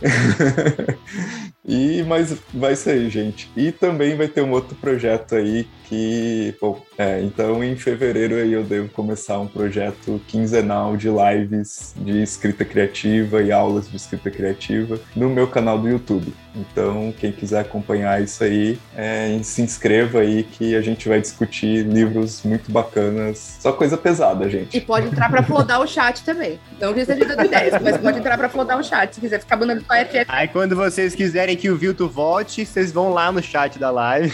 e, 1.66 2.02
mas 2.04 2.36
vai 2.54 2.76
sair, 2.76 3.10
gente. 3.10 3.50
E 3.56 3.72
também 3.80 4.14
vai 4.14 4.28
ter 4.28 4.42
um 4.42 4.52
outro 4.52 4.76
projeto 4.76 5.34
aí 5.34 5.66
que, 5.88 6.54
bom, 6.60 6.80
é, 6.96 7.20
então 7.20 7.64
em 7.64 7.74
fevereiro 7.74 8.36
aí 8.36 8.52
eu 8.52 8.62
devo 8.62 8.88
começar 8.90 9.40
um 9.40 9.48
projeto 9.48 10.20
quinzenal 10.28 10.96
de 10.96 11.08
lives 11.08 11.94
de 11.96 12.22
escrita 12.22 12.64
criativa 12.64 13.42
e 13.42 13.50
aulas 13.50 13.90
de 13.90 13.96
escrita 13.96 14.30
criativa 14.30 15.00
no 15.16 15.28
meu 15.28 15.48
canal 15.48 15.78
do 15.78 15.88
YouTube. 15.88 16.32
Então, 16.54 17.14
quem 17.18 17.30
quiser 17.30 17.60
acompanhar 17.60 18.20
isso 18.22 18.42
aí, 18.42 18.78
é, 18.96 19.38
se 19.42 19.62
inscreva 19.62 20.20
aí 20.20 20.42
que 20.42 20.74
a 20.74 20.80
gente 20.80 21.08
vai 21.08 21.20
discutir 21.20 21.86
livros 21.86 22.42
muito 22.42 22.70
bacanas. 22.72 23.58
Só 23.60 23.72
coisa 23.72 23.96
pesada, 23.96 24.48
gente. 24.50 24.76
E 24.76 24.80
pode 24.80 25.06
entrar 25.06 25.30
para 25.30 25.42
flodar 25.44 25.80
o 25.80 25.86
chat 25.86 26.24
também. 26.24 26.58
Não 26.80 26.92
que 26.92 27.04
seja 27.04 27.24
dando 27.24 27.44
ideias, 27.44 27.80
mas 27.80 27.96
pode 27.98 28.18
entrar 28.18 28.36
para 28.36 28.48
flodar 28.48 28.78
o 28.78 28.82
chat, 28.82 29.14
se 29.14 29.20
quiser 29.20 29.40
ficar 29.40 29.56
mandando 29.56 29.80
só 29.82 29.94
FF. 29.94 30.26
Aí 30.28 30.48
quando 30.48 30.74
vocês 30.74 31.14
quiserem 31.14 31.56
que 31.56 31.70
o 31.70 31.76
Vilto 31.76 32.08
volte, 32.08 32.66
vocês 32.66 32.90
vão 32.90 33.12
lá 33.12 33.30
no 33.30 33.42
chat 33.42 33.69
da 33.78 33.90
live. 33.90 34.32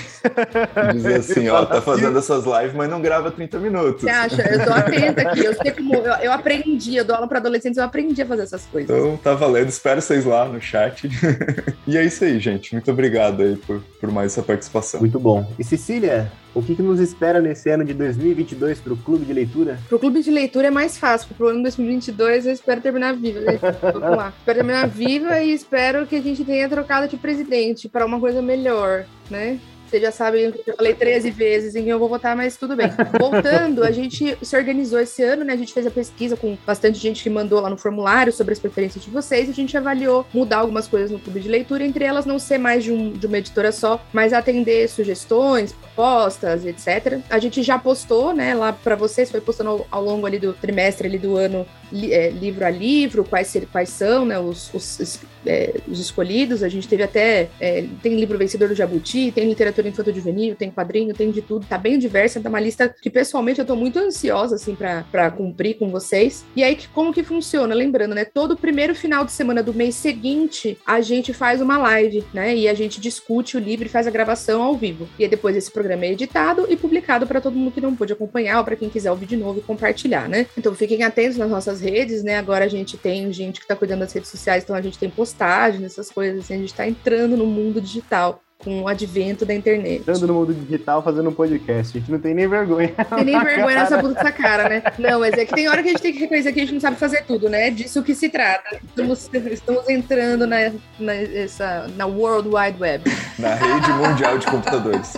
Dizer 0.93 1.14
assim, 1.16 1.49
ó, 1.49 1.64
tá 1.64 1.80
fazendo 1.80 2.18
essas 2.18 2.45
lives, 2.45 2.74
mas 2.74 2.89
não 2.89 3.01
grava 3.01 3.30
30 3.30 3.59
minutos. 3.59 4.03
Você 4.03 4.11
acha? 4.11 4.43
Eu 4.43 4.64
tô 4.64 4.72
atenta 4.72 5.22
aqui. 5.22 5.45
Eu 5.45 5.55
sei 5.55 5.70
como. 5.70 5.95
Eu, 5.95 6.12
eu 6.14 6.32
aprendi, 6.32 6.97
eu 6.97 7.05
dou 7.05 7.16
aula 7.16 7.28
para 7.28 7.39
adolescentes, 7.39 7.78
eu 7.78 7.84
aprendi 7.84 8.20
a 8.22 8.26
fazer 8.26 8.43
essas 8.43 8.64
coisas. 8.66 8.91
Então 8.91 9.16
tá 9.16 9.34
valendo, 9.34 9.68
espero 9.68 10.01
vocês 10.01 10.24
lá 10.24 10.47
no 10.47 10.61
chat. 10.61 11.09
e 11.87 11.97
é 11.97 12.05
isso 12.05 12.24
aí, 12.24 12.39
gente. 12.39 12.72
Muito 12.72 12.91
obrigado 12.91 13.43
aí 13.43 13.57
por, 13.57 13.80
por 14.01 14.11
mais 14.11 14.32
essa 14.32 14.43
participação. 14.43 15.01
Muito 15.01 15.18
bom. 15.18 15.51
E 15.59 15.64
Cecília, 15.64 16.30
o 16.57 16.62
que, 16.62 16.74
que, 16.74 16.82
nos 16.82 16.98
espera 16.98 17.38
nesse 17.38 17.68
ano 17.68 17.84
de 17.84 17.92
2022 17.92 18.80
para 18.80 18.94
o 18.94 18.96
Clube 18.96 19.26
de 19.26 19.32
Leitura? 19.34 19.78
Para 19.86 19.96
o 19.96 19.98
Clube 19.98 20.22
de 20.22 20.30
Leitura 20.30 20.68
é 20.68 20.70
mais 20.70 20.96
fácil, 20.96 21.34
para 21.34 21.46
o 21.46 21.48
ano 21.50 21.59
de 21.59 21.64
2022 21.64 22.46
eu 22.46 22.52
espero 22.52 22.80
terminar 22.80 23.14
viva. 23.14 23.40
Vamos 23.92 24.16
lá. 24.16 24.32
Espero 24.38 24.59
terminar 24.59 24.88
viva 24.88 25.38
e 25.42 25.52
espero 25.52 26.07
que 26.07 26.16
a 26.16 26.22
gente 26.22 26.42
tenha 26.46 26.66
trocado 26.66 27.09
de 27.09 27.18
presidente 27.18 27.90
para 27.90 28.07
uma 28.07 28.18
coisa 28.18 28.40
melhor, 28.40 29.04
né? 29.30 29.61
Vocês 29.87 30.03
já 30.03 30.11
sabem 30.11 30.51
que 30.51 30.70
eu 30.70 30.76
falei 30.76 30.95
13 30.95 31.30
vezes 31.30 31.74
em 31.74 31.82
quem 31.82 31.91
eu 31.91 31.99
vou 31.99 32.09
votar, 32.09 32.37
mas 32.37 32.57
tudo 32.57 32.74
bem. 32.74 32.89
Voltando, 33.18 33.84
a 33.84 33.91
gente 33.91 34.37
se 34.43 34.57
organizou 34.57 34.99
esse 34.99 35.22
ano, 35.22 35.45
né? 35.45 35.53
A 35.53 35.57
gente 35.57 35.72
fez 35.72 35.87
a 35.87 35.91
pesquisa 35.91 36.37
com 36.37 36.57
bastante 36.66 36.99
gente 36.99 37.22
que 37.22 37.30
mandou 37.30 37.61
lá 37.61 37.70
no 37.70 37.76
formulário 37.76 38.32
sobre 38.32 38.53
as 38.53 38.59
preferências 38.59 39.05
de 39.05 39.11
vocês. 39.11 39.49
A 39.49 39.53
gente 39.53 39.76
avaliou 39.76 40.26
mudar 40.34 40.59
algumas 40.59 40.89
coisas 40.89 41.11
no 41.11 41.18
clube 41.18 41.41
de 41.41 41.49
leitura, 41.49 41.84
entre 41.84 42.05
elas 42.05 42.26
não 42.26 42.39
ser 42.39 42.59
mais 42.59 42.82
de, 42.82 42.93
um, 42.93 43.12
de 43.12 43.26
uma 43.26 43.39
editora 43.39 43.70
só, 43.70 44.05
mas 44.12 44.32
atender 44.32 44.89
sugestões, 44.89 45.72
propostas, 45.72 46.64
etc. 46.66 47.20
A 47.30 47.39
gente 47.39 47.62
já 47.62 47.78
postou, 47.78 48.34
né, 48.34 48.55
lá 48.55 48.72
para 48.72 48.97
vocês, 48.97 49.30
foi 49.30 49.41
postando 49.41 49.70
ao, 49.70 49.87
ao, 49.91 50.05
longo 50.05 50.26
ali 50.26 50.39
do 50.39 50.53
trimestre 50.53 51.07
ali 51.07 51.18
do 51.18 51.37
ano, 51.37 51.66
li, 51.93 52.12
é, 52.12 52.30
livro 52.30 52.64
a 52.64 52.70
livro, 52.70 53.24
quais, 53.24 53.57
quais 53.70 53.89
são, 53.89 54.24
né, 54.24 54.39
os, 54.39 54.72
os, 54.74 55.20
é, 55.47 55.74
os 55.87 56.01
escolhidos. 56.01 56.62
A 56.62 56.68
gente 56.68 56.89
teve 56.89 57.03
até, 57.03 57.49
é, 57.61 57.84
tem 58.03 58.16
livro 58.16 58.39
Vencedor 58.39 58.68
do 58.68 58.74
Jabuti, 58.74 59.32
tem 59.32 59.49
literatura 59.49 59.75
infanto-juvenil, 59.84 60.54
tem 60.54 60.70
quadrinho, 60.70 61.14
tem 61.14 61.30
de 61.30 61.42
tudo, 61.42 61.66
tá 61.66 61.76
bem 61.76 61.98
diversa, 61.98 62.40
tá 62.40 62.48
uma 62.48 62.60
lista 62.60 62.94
que 63.00 63.10
pessoalmente 63.10 63.60
eu 63.60 63.66
tô 63.66 63.74
muito 63.74 63.98
ansiosa, 63.98 64.54
assim, 64.54 64.74
para 64.74 65.30
cumprir 65.30 65.78
com 65.78 65.88
vocês. 65.90 66.44
E 66.54 66.62
aí, 66.62 66.78
como 66.94 67.12
que 67.12 67.22
funciona? 67.22 67.74
Lembrando, 67.74 68.14
né, 68.14 68.24
todo 68.24 68.56
primeiro 68.56 68.94
final 68.94 69.24
de 69.24 69.32
semana 69.32 69.62
do 69.62 69.74
mês 69.74 69.94
seguinte, 69.94 70.78
a 70.86 71.00
gente 71.00 71.32
faz 71.32 71.60
uma 71.60 71.78
live, 71.78 72.24
né, 72.32 72.54
e 72.54 72.68
a 72.68 72.74
gente 72.74 73.00
discute 73.00 73.56
o 73.56 73.60
livro 73.60 73.86
e 73.86 73.88
faz 73.88 74.06
a 74.06 74.10
gravação 74.10 74.62
ao 74.62 74.76
vivo. 74.76 75.08
E 75.18 75.24
aí, 75.24 75.30
depois 75.30 75.56
esse 75.56 75.70
programa 75.70 76.04
é 76.04 76.12
editado 76.12 76.66
e 76.68 76.76
publicado 76.76 77.26
para 77.26 77.40
todo 77.40 77.56
mundo 77.56 77.72
que 77.72 77.80
não 77.80 77.94
pôde 77.94 78.12
acompanhar 78.12 78.58
ou 78.58 78.64
para 78.64 78.76
quem 78.76 78.88
quiser 78.88 79.10
ouvir 79.10 79.26
de 79.26 79.36
novo 79.36 79.58
e 79.58 79.62
compartilhar, 79.62 80.28
né? 80.28 80.46
Então 80.56 80.74
fiquem 80.74 81.02
atentos 81.02 81.36
nas 81.36 81.50
nossas 81.50 81.80
redes, 81.80 82.22
né? 82.22 82.36
Agora 82.36 82.64
a 82.64 82.68
gente 82.68 82.96
tem 82.96 83.32
gente 83.32 83.58
que 83.58 83.64
está 83.64 83.76
cuidando 83.76 84.00
das 84.00 84.12
redes 84.12 84.30
sociais, 84.30 84.62
então 84.62 84.76
a 84.76 84.80
gente 84.80 84.98
tem 84.98 85.10
postagens, 85.10 85.84
essas 85.84 86.10
coisas, 86.10 86.44
assim, 86.44 86.54
a 86.54 86.58
gente 86.58 86.70
está 86.70 86.86
entrando 86.86 87.36
no 87.36 87.46
mundo 87.46 87.80
digital 87.80 88.42
com 88.66 88.82
o 88.82 88.88
advento 88.88 89.46
da 89.46 89.54
internet. 89.54 90.00
Entrando 90.00 90.26
no 90.26 90.34
mundo 90.34 90.52
digital 90.52 91.00
fazendo 91.00 91.30
um 91.30 91.32
podcast. 91.32 91.96
A 91.96 92.00
gente 92.00 92.10
não 92.10 92.18
tem 92.18 92.34
nem 92.34 92.48
vergonha. 92.48 92.88
Tem 92.88 93.24
nem 93.24 93.38
vergonha 93.38 93.76
nessa 93.76 93.96
puta 94.00 94.32
cara, 94.32 94.68
né? 94.68 94.82
Não, 94.98 95.20
mas 95.20 95.34
é 95.34 95.44
que 95.44 95.54
tem 95.54 95.68
hora 95.68 95.84
que 95.84 95.88
a 95.88 95.92
gente 95.92 96.02
tem 96.02 96.12
que 96.12 96.18
reconhecer 96.18 96.52
que 96.52 96.58
a 96.58 96.62
gente 96.64 96.74
não 96.74 96.80
sabe 96.80 96.96
fazer 96.96 97.22
tudo, 97.24 97.48
né? 97.48 97.70
Disso 97.70 98.02
que 98.02 98.12
se 98.12 98.28
trata. 98.28 98.80
Estamos, 98.84 99.30
estamos 99.52 99.88
entrando 99.88 100.48
na, 100.48 100.72
na, 100.98 101.14
essa, 101.14 101.88
na 101.96 102.06
World 102.06 102.48
Wide 102.48 102.76
Web. 102.80 103.04
Na 103.38 103.54
rede 103.54 103.92
mundial 103.92 104.36
de 104.36 104.46
computadores. 104.46 105.16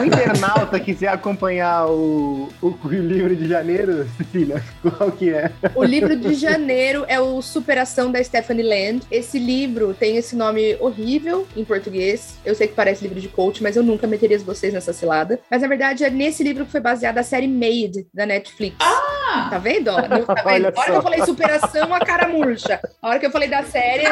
O 0.00 0.02
internauta 0.02 0.80
quiser 0.80 1.08
acompanhar 1.08 1.86
o, 1.88 2.48
o, 2.62 2.74
o 2.82 2.88
livro 2.88 3.36
de 3.36 3.46
janeiro, 3.46 4.06
filha, 4.32 4.62
qual 4.80 5.12
que 5.12 5.34
é? 5.34 5.50
O 5.74 5.84
livro 5.84 6.16
de 6.16 6.32
janeiro 6.32 7.04
é 7.08 7.20
o 7.20 7.42
Superação 7.42 8.10
da 8.10 8.24
Stephanie 8.24 8.64
Land. 8.64 9.06
Esse 9.10 9.38
livro 9.38 9.92
tem 9.92 10.16
esse 10.16 10.34
nome 10.34 10.78
horrível 10.80 11.46
em 11.54 11.64
português. 11.64 12.38
Eu 12.42 12.54
sei 12.54 12.66
que 12.68 12.74
parece 12.74 12.85
livro 12.94 13.20
de 13.20 13.28
coach, 13.28 13.62
mas 13.62 13.76
eu 13.76 13.82
nunca 13.82 14.06
meteria 14.06 14.36
vocês 14.38 14.72
nessa 14.72 14.92
cilada. 14.92 15.40
Mas 15.50 15.62
na 15.62 15.68
verdade 15.68 16.04
é 16.04 16.10
nesse 16.10 16.42
livro 16.42 16.64
que 16.64 16.72
foi 16.72 16.80
baseada 16.80 17.20
a 17.20 17.24
série 17.24 17.48
Made 17.48 18.06
da 18.12 18.26
Netflix. 18.26 18.76
Ah! 18.80 19.16
Tá 19.50 19.58
vendo? 19.58 19.88
Ó, 19.88 20.00
tá 20.00 20.42
vendo? 20.44 20.66
A 20.76 20.80
hora 20.80 20.90
que 20.90 20.90
eu 20.90 21.02
falei 21.02 21.24
superação, 21.24 21.92
a 21.92 22.00
cara 22.00 22.28
murcha. 22.28 22.80
A 23.02 23.08
hora 23.08 23.18
que 23.18 23.26
eu 23.26 23.30
falei 23.30 23.48
da 23.48 23.62
série, 23.62 24.04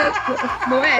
não 0.69 0.85
é? 0.85 0.99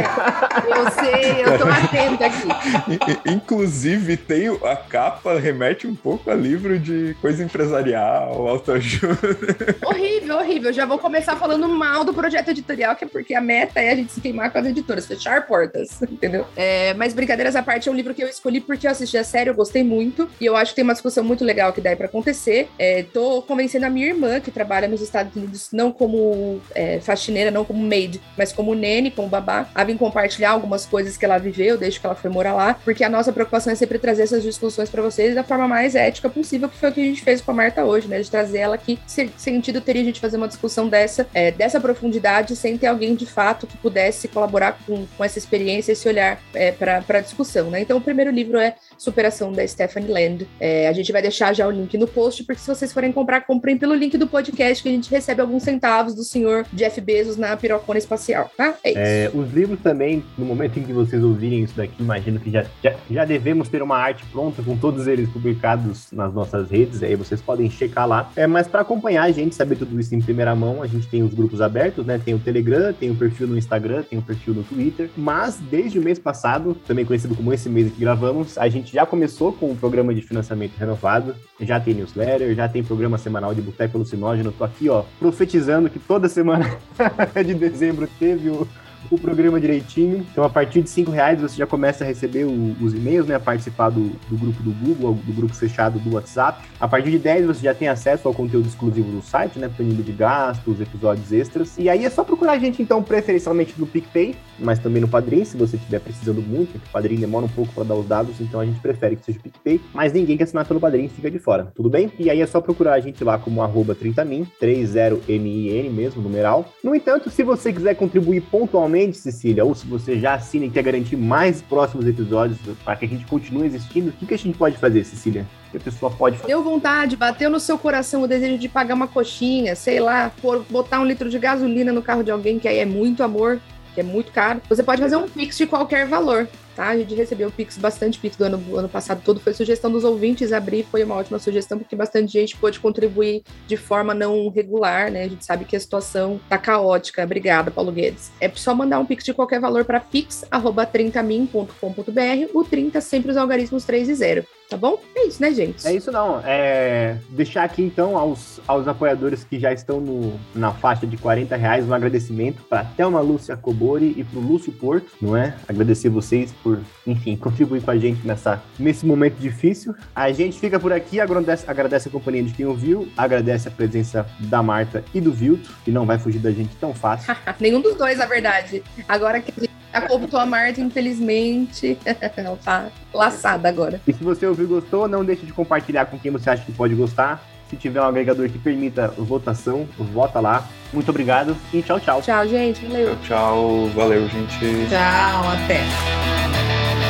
Eu 0.67 0.91
sei, 0.91 1.43
eu 1.43 1.59
tô 1.59 1.69
atenta 1.69 2.27
aqui. 2.27 3.29
Inclusive, 3.29 4.17
tem 4.17 4.49
a 4.49 4.77
capa 4.77 5.39
remete 5.39 5.87
um 5.87 5.95
pouco 5.95 6.31
a 6.31 6.35
livro 6.35 6.79
de 6.79 7.17
coisa 7.21 7.43
empresarial, 7.43 8.47
autoajuda. 8.49 9.77
Horrível, 9.85 10.39
horrível. 10.39 10.73
Já 10.73 10.87
vou 10.87 10.99
começar 10.99 11.37
falando 11.37 11.69
mal 11.69 12.05
do 12.05 12.15
projeto 12.15 12.49
editorial, 12.49 12.95
que 12.97 13.05
é 13.05 13.09
porque 13.09 13.35
a 13.35 13.41
meta 13.41 13.81
é 13.81 13.91
a 13.91 13.97
gente 13.97 14.13
se 14.13 14.21
queimar 14.21 14.51
com 14.51 14.59
as 14.59 14.67
editoras, 14.67 15.07
fechar 15.07 15.47
portas, 15.47 16.01
entendeu? 16.03 16.47
É, 16.57 16.95
mas 16.95 17.13
brincadeiras 17.13 17.54
essa 17.55 17.63
parte 17.63 17.89
é 17.89 17.93
um 17.93 17.95
livro 17.95 18.13
que 18.13 18.23
eu 18.23 18.29
escolhi 18.29 18.61
porque 18.61 18.87
eu 18.87 18.91
assisti 18.91 19.17
a 19.17 19.23
série, 19.23 19.49
eu 19.49 19.55
gostei 19.55 19.85
muito. 19.85 20.29
E 20.41 20.47
eu 20.47 20.57
acho 20.57 20.73
que 20.73 20.77
tem 20.77 20.83
uma 20.83 20.93
discussão 20.93 21.23
muito 21.23 21.45
legal 21.45 21.73
que 21.73 21.81
dá 21.81 21.95
para 21.95 22.07
acontecer. 22.07 22.69
É, 22.79 23.05
tô 23.05 23.43
convencendo 23.43 23.87
a 23.87 23.91
minha 23.91 24.09
irmã, 24.09 24.41
que 24.41 24.51
trabalha 24.51 24.89
nos 24.89 25.01
Estados 25.01 25.35
Unidos, 25.37 25.69
não 25.73 25.93
como 25.93 26.61
é, 26.75 26.99
faxineira, 27.01 27.53
não 27.53 27.65
como 27.65 27.81
maid, 27.87 28.21
mas 28.37 28.53
como 28.53 28.75
nene, 28.75 29.11
como 29.11 29.29
babá, 29.29 29.69
a 29.73 29.85
vir 29.85 29.97
compartilhar 29.97 30.51
algumas 30.51 30.85
coisas 30.85 31.17
que 31.17 31.25
ela 31.25 31.39
viveu 31.39 31.79
desde 31.79 32.01
que 32.01 32.07
ela 32.07 32.17
foi 32.17 32.29
morar 32.29 32.55
lá. 32.55 32.75
Porque 32.85 33.05
a 33.05 33.09
nossa 33.09 33.33
preocupação 33.33 33.73
é 33.73 33.77
sempre 33.77 34.01
trazer 34.01 34.25
essas 34.25 34.43
discussões 34.43 34.91
para 34.91 35.01
vocês 35.01 35.35
da 35.35 35.45
forma 35.45 35.69
mais 35.69 35.95
ética 35.95 36.29
possível, 36.29 36.69
que 36.69 36.77
foi 36.77 36.91
o 36.91 36.93
que 36.93 37.01
a 37.01 37.05
gente 37.05 37.23
fez 37.23 37.41
com 37.41 37.53
a 37.53 37.55
Marta 37.55 37.85
hoje, 37.85 38.09
né? 38.09 38.21
De 38.21 38.29
trazer 38.29 38.59
ela 38.59 38.75
aqui. 38.75 38.99
Se, 39.07 39.31
sentido 39.37 39.81
teria 39.81 40.03
a 40.03 40.05
gente 40.05 40.21
fazer 40.21 40.37
uma 40.37 40.49
discussão 40.49 40.89
dessa, 40.89 41.27
é, 41.33 41.53
dessa 41.53 41.81
profundidade, 41.81 42.57
sem 42.57 42.77
ter 42.77 42.89
alguém 42.89 43.15
de 43.15 43.27
fato 43.27 43.65
que 43.65 43.77
pudesse 43.77 44.27
colaborar 44.27 44.79
com, 44.85 45.07
com 45.17 45.25
essa 45.25 45.39
experiência, 45.39 45.93
esse 45.93 46.09
olhar 46.09 46.41
é, 46.53 46.73
para 46.73 47.21
discussão 47.21 47.44
discussão, 47.45 47.71
né? 47.71 47.83
Então, 47.83 47.99
o 47.99 48.01
primeiro 48.01 48.31
livro 48.31 48.59
é 48.59 48.75
Superação 48.97 49.53
da 49.53 49.67
Stephanie 49.67 50.11
Land. 50.11 50.49
É, 50.61 50.89
a 50.89 50.93
gente 50.93 51.13
vai 51.13 51.23
deixar 51.23 51.53
já 51.53 51.67
o 51.67 51.71
link 51.71 51.97
no 51.99 52.07
post, 52.07 52.45
porque 52.45 52.61
se 52.61 52.67
vocês 52.67 52.93
forem 52.93 53.13
comprar, 53.13 53.43
comprem 53.43 53.77
pelo 53.77 53.95
link 53.95 54.17
do 54.17 54.27
podcast, 54.27 54.83
que 54.83 54.89
a 54.89 54.93
gente 54.93 55.11
recebe 55.11 55.41
alguns 55.41 55.63
centavos 55.63 56.15
do 56.15 56.25
senhor 56.25 56.67
Jeff 56.73 57.01
Bezos 57.01 57.37
na 57.37 57.57
pirocona 57.57 57.99
espacial, 57.99 58.51
tá? 58.57 58.75
É 58.83 58.91
isso. 58.91 58.99
É, 58.99 59.31
os 59.35 59.53
livros 59.53 59.79
também, 59.81 60.25
no 60.37 60.45
momento 60.45 60.79
em 60.79 60.83
que 60.83 60.93
vocês 60.93 61.23
ouvirem 61.23 61.63
isso 61.63 61.77
daqui, 61.77 61.95
imagino 62.01 62.39
que 62.41 62.51
já, 62.51 62.65
já, 62.83 62.95
já 63.11 63.25
devemos 63.25 63.69
ter 63.69 63.83
uma 63.83 63.97
arte 63.97 64.25
pronta 64.27 64.63
com 64.63 64.77
todos 64.77 65.07
eles 65.07 65.29
publicados 65.29 66.11
nas 66.13 66.33
nossas 66.33 66.71
redes, 66.71 67.03
aí 67.03 67.15
vocês 67.15 67.41
podem 67.41 67.71
checar 67.71 68.07
lá. 68.07 68.31
É, 68.37 68.47
mas 68.47 68.67
para 68.67 68.81
acompanhar 68.81 69.25
a 69.25 69.31
gente, 69.31 69.55
saber 69.55 69.77
tudo 69.77 69.99
isso 69.99 70.15
em 70.15 70.21
primeira 70.21 70.55
mão, 70.55 70.83
a 70.83 70.87
gente 70.87 71.07
tem 71.09 71.23
os 71.23 71.35
grupos 71.35 71.61
abertos, 71.61 72.05
né? 72.07 72.21
Tem 72.23 72.35
o 72.35 72.39
Telegram, 72.39 72.93
tem 72.93 73.11
o 73.11 73.15
perfil 73.15 73.47
no 73.47 73.59
Instagram, 73.59 74.03
tem 74.03 74.19
o 74.19 74.23
perfil 74.23 74.55
no 74.55 74.63
Twitter, 74.63 75.11
mas 75.17 75.59
desde 75.71 75.99
o 75.99 76.03
mês 76.03 76.19
passado, 76.19 76.77
também 76.87 77.05
conhecido 77.05 77.35
como 77.35 77.53
esse 77.53 77.69
mês 77.69 77.93
que 77.93 78.01
gravamos, 78.01 78.57
a 78.59 78.69
gente 78.69 78.94
já 78.95 79.05
começou 79.05 79.53
com 79.53 79.73
o 79.73 79.77
programa 79.77 80.15
de 80.15 80.23
financiamento 80.23 80.77
renovado, 80.77 81.35
já 81.61 81.81
tem 81.81 81.95
newsletter, 81.95 82.55
já 82.55 82.69
tem 82.69 82.85
programa 82.85 83.19
semanal 83.19 83.53
de 83.53 83.61
Boteco 83.61 83.97
Alucinógeno. 83.97 84.53
Tô 84.53 84.63
aqui, 84.63 84.89
ó, 84.89 85.03
profetizando 85.19 85.91
que 85.91 85.99
toda 85.99 86.29
semana 86.29 86.79
de 87.45 87.55
dezembro 87.55 88.09
teve 88.21 88.51
o, 88.51 88.69
o 89.11 89.19
programa 89.19 89.61
direitinho. 89.61 90.27
Então, 90.31 90.45
a 90.45 90.51
partir 90.51 90.83
de 90.83 90.91
cinco 90.91 91.11
reais 91.11 91.41
você 91.41 91.57
já 91.57 91.67
começa 91.67 92.05
a 92.05 92.07
receber 92.07 92.45
o, 92.45 92.77
os 92.81 92.95
e-mails, 92.95 93.27
né? 93.27 93.39
Participar 93.39 93.91
do, 93.91 94.11
do, 94.29 94.37
grupo 94.37 94.63
do 94.63 94.71
Google, 94.73 95.15
do 95.15 95.33
grupo 95.33 95.55
fechado 95.55 95.99
do 95.99 96.15
WhatsApp. 96.15 96.65
A 96.81 96.89
partir 96.89 97.11
de 97.11 97.19
10 97.19 97.47
você 97.47 97.63
já 97.63 97.75
tem 97.75 97.89
acesso 97.89 98.27
ao 98.29 98.35
conteúdo 98.35 98.69
exclusivo 98.69 99.11
do 99.11 99.23
site, 99.23 99.59
né? 99.59 99.71
Planilha 99.75 100.03
de 100.03 100.13
gastos, 100.13 100.81
episódios 100.81 101.33
extras. 101.33 101.77
E 101.79 101.89
aí 101.89 102.05
é 102.05 102.11
só 102.11 102.25
procurar 102.25 102.53
a 102.53 102.59
gente, 102.59 102.83
então, 102.83 103.03
preferencialmente 103.03 103.75
no 103.79 103.87
PicPay, 103.87 104.35
mas 104.59 104.79
também 104.79 105.01
no 105.01 105.09
Padrim, 105.09 105.45
se 105.45 105.57
você 105.57 105.77
estiver 105.77 106.01
precisando 106.01 106.41
muito. 106.43 106.77
O 106.77 106.93
Padrim 106.93 107.17
demora 107.17 107.47
um 107.47 107.49
pouco 107.49 107.73
para 107.73 107.85
dar 107.85 107.95
os 107.95 108.07
dados, 108.07 108.41
então 108.41 108.61
a 108.61 108.65
gente 108.65 108.81
prefere 108.81 109.17
que 109.17 109.25
seja 109.25 109.39
o 109.39 109.43
PicPay. 109.43 109.81
Mas 109.93 110.13
ninguém 110.13 110.37
que 110.37 110.43
assinar 110.43 110.67
pelo 110.67 110.81
Padrim 110.81 111.09
fica 111.09 111.31
de 111.31 111.39
fora, 111.39 111.73
tudo 111.75 111.89
bem? 111.89 112.13
E 112.19 112.31
aí 112.31 112.41
é 112.41 112.47
só 112.47 112.61
procurar 112.61 112.95
a 112.95 113.01
gente 113.01 113.23
lá 113.23 113.39
como 113.39 113.63
arroba 113.63 113.95
30min, 113.95 114.47
30min 114.61 115.91
mesmo, 115.91 116.23
numeral. 116.23 116.65
No 116.83 116.95
entanto, 116.95 117.31
se 117.31 117.43
você 117.43 117.73
quiser 117.73 117.95
contribuir 117.95 118.43
pontualmente, 118.43 118.94
Cecília, 119.13 119.65
ou 119.65 119.75
se 119.75 119.87
você 119.87 120.19
já 120.19 120.35
assina 120.35 120.67
e 120.67 120.71
quer 120.71 120.83
garantir 120.83 121.17
mais 121.17 121.61
próximos 121.61 122.07
episódios 122.07 122.59
para 122.85 122.97
que 122.97 123.05
a 123.05 123.09
gente 123.09 123.25
continue 123.27 123.67
existindo, 123.67 124.11
o 124.11 124.13
que, 124.13 124.27
que 124.27 124.35
a 124.35 124.39
gente 124.39 124.57
pode 124.57 124.77
fazer, 124.77 125.05
Cecília? 125.05 125.47
que 125.75 125.79
a 125.79 125.81
pessoa 125.81 126.11
pode 126.11 126.37
fazer. 126.37 126.49
Deu 126.49 126.63
vontade, 126.63 127.17
bateu 127.17 127.51
no 127.51 127.59
seu 127.59 127.77
coração 127.77 128.23
o 128.23 128.29
desejo 128.29 128.59
de 128.59 128.69
pagar 128.69 128.95
uma 128.95 129.09
coxinha, 129.09 129.75
sei 129.75 129.99
lá, 129.99 130.31
por 130.41 130.65
botar 130.71 131.01
um 131.01 131.05
litro 131.05 131.29
de 131.29 131.39
gasolina 131.39 131.93
no 131.93 132.03
carro 132.03 132.23
de 132.23 132.31
alguém, 132.31 132.59
que 132.59 132.69
aí 132.69 132.79
é 132.79 132.85
muito 132.85 133.23
amor, 133.23 133.61
que 133.95 134.01
é 134.01 134.05
muito 134.05 134.33
caro. 134.33 134.61
Você 134.69 134.83
pode 134.83 135.03
fazer 135.03 135.17
um 135.17 135.29
pix 135.29 135.59
de 135.59 135.67
qualquer 135.67 136.07
valor 136.07 136.49
tá? 136.75 136.89
A 136.89 136.97
gente 136.97 137.15
recebeu 137.15 137.51
Pix, 137.51 137.77
bastante 137.79 138.19
Pix 138.19 138.37
do 138.37 138.45
ano, 138.45 138.59
do 138.59 138.77
ano 138.77 138.89
passado 138.89 139.23
todo, 139.25 139.41
foi 139.41 139.55
sugestão 139.55 139.91
dos 139.91 140.05
ouvintes, 140.05 140.53
abrir 140.53 140.87
foi 140.91 141.03
uma 141.05 141.15
ótima 141.15 141.39
sugestão, 141.39 141.79
porque 141.79 141.97
bastante 141.97 142.33
gente 142.33 142.57
pôde 142.57 142.81
contribuir 142.81 143.43
de 143.67 143.77
forma 143.77 144.15
não 144.15 144.49
regular, 144.49 145.11
né? 145.11 145.25
A 145.25 145.29
gente 145.29 145.45
sabe 145.45 145.65
que 145.65 145.77
a 145.77 145.81
situação 145.81 146.41
tá 146.49 146.59
caótica. 146.59 147.25
Obrigada, 147.25 147.71
Paulo 147.71 147.93
Guedes. 147.93 148.31
É 148.41 148.51
só 148.55 148.75
mandar 148.75 148.99
um 148.99 149.07
Pix 149.07 149.25
de 149.25 149.35
qualquer 149.35 149.61
valor 149.61 149.85
para 149.85 150.01
pix.30min.com.br, 150.01 152.51
o 152.55 152.65
30 152.65 153.01
sempre 153.01 153.31
os 153.31 153.37
algarismos 153.37 153.85
3 153.85 154.09
e 154.09 154.15
0 154.15 154.45
tá 154.69 154.77
bom? 154.77 155.01
É 155.15 155.27
isso, 155.27 155.41
né, 155.41 155.53
gente? 155.53 155.87
É 155.87 155.95
isso 155.95 156.11
não. 156.11 156.41
É... 156.45 157.17
Deixar 157.31 157.65
aqui, 157.65 157.83
então, 157.83 158.17
aos, 158.17 158.61
aos 158.67 158.89
apoiadores 158.89 159.45
que 159.45 159.59
já 159.59 159.73
estão 159.73 160.01
no, 160.01 160.39
na 160.55 160.73
faixa 160.73 161.07
de 161.07 161.17
40 161.17 161.57
reais, 161.57 161.87
um 161.87 161.95
agradecimento 161.95 162.63
para 162.65 162.85
Thelma 162.85 163.21
Lúcia 163.21 163.57
Cobori 163.57 164.15
e 164.17 164.25
para 164.25 164.39
o 164.39 164.43
Lúcio 164.43 164.73
Porto, 164.73 165.11
não 165.21 165.37
é? 165.37 165.55
Agradecer 165.69 166.09
vocês 166.09 166.53
por, 166.63 166.81
enfim, 167.07 167.37
contribuir 167.37 167.83
com 167.83 167.91
a 167.91 167.97
gente 167.97 168.27
nessa, 168.27 168.63
nesse 168.79 169.07
momento 169.07 169.37
difícil. 169.37 169.95
A 170.15 170.31
gente 170.33 170.59
fica 170.59 170.79
por 170.79 170.93
aqui, 170.93 171.21
agradece, 171.21 171.65
agradece 171.69 172.09
a 172.09 172.11
companhia 172.11 172.43
de 172.43 172.53
quem 172.53 172.67
ouviu, 172.67 173.09
agradece 173.17 173.69
a 173.69 173.71
presença 173.71 174.27
da 174.41 174.63
Marta 174.63 175.05
e 175.15 175.21
do 175.21 175.33
Vilto, 175.33 175.71
que 175.85 175.91
não 175.91 176.07
vai 176.07 176.19
fugir 176.19 176.39
da 176.39 176.51
gente 176.51 176.75
tão 176.77 176.95
fácil. 176.95 177.35
Nenhum 177.61 177.81
dos 177.81 177.97
dois, 177.97 178.19
na 178.19 178.27
verdade. 178.27 178.83
Agora 179.09 179.41
que 179.41 179.53
a 179.57 179.61
gente 179.61 179.75
tá 179.93 180.39
a 180.41 180.47
Marta, 180.47 180.81
infelizmente, 180.81 181.97
ela 182.37 182.57
tá 182.57 182.91
laçada 183.13 183.69
agora. 183.69 184.01
E 184.07 184.13
se 184.13 184.25
você 184.25 184.47
ouviu 184.55 184.69
gostou, 184.69 185.09
não 185.09 185.25
deixe 185.25 185.45
de 185.45 185.53
compartilhar 185.53 186.07
com 186.07 186.19
quem 186.19 186.31
você 186.31 186.51
acha 186.51 186.65
que 186.65 186.73
pode 186.73 186.95
gostar. 186.95 187.43
Se 187.69 187.77
tiver 187.77 188.01
um 188.01 188.05
agregador 188.05 188.49
que 188.49 188.59
permita 188.59 189.09
votação, 189.19 189.89
vota 189.99 190.39
lá. 190.39 190.67
Muito 190.93 191.09
obrigado 191.09 191.57
e 191.73 191.83
tchau, 191.83 191.99
tchau. 191.99 192.23
Tchau, 192.23 192.47
gente. 192.47 192.85
Valeu. 192.87 193.17
Tchau, 193.17 193.19
tchau. 193.27 193.89
Valeu, 193.95 194.29
gente. 194.29 194.59
Tchau, 194.89 195.49
até. 195.49 197.04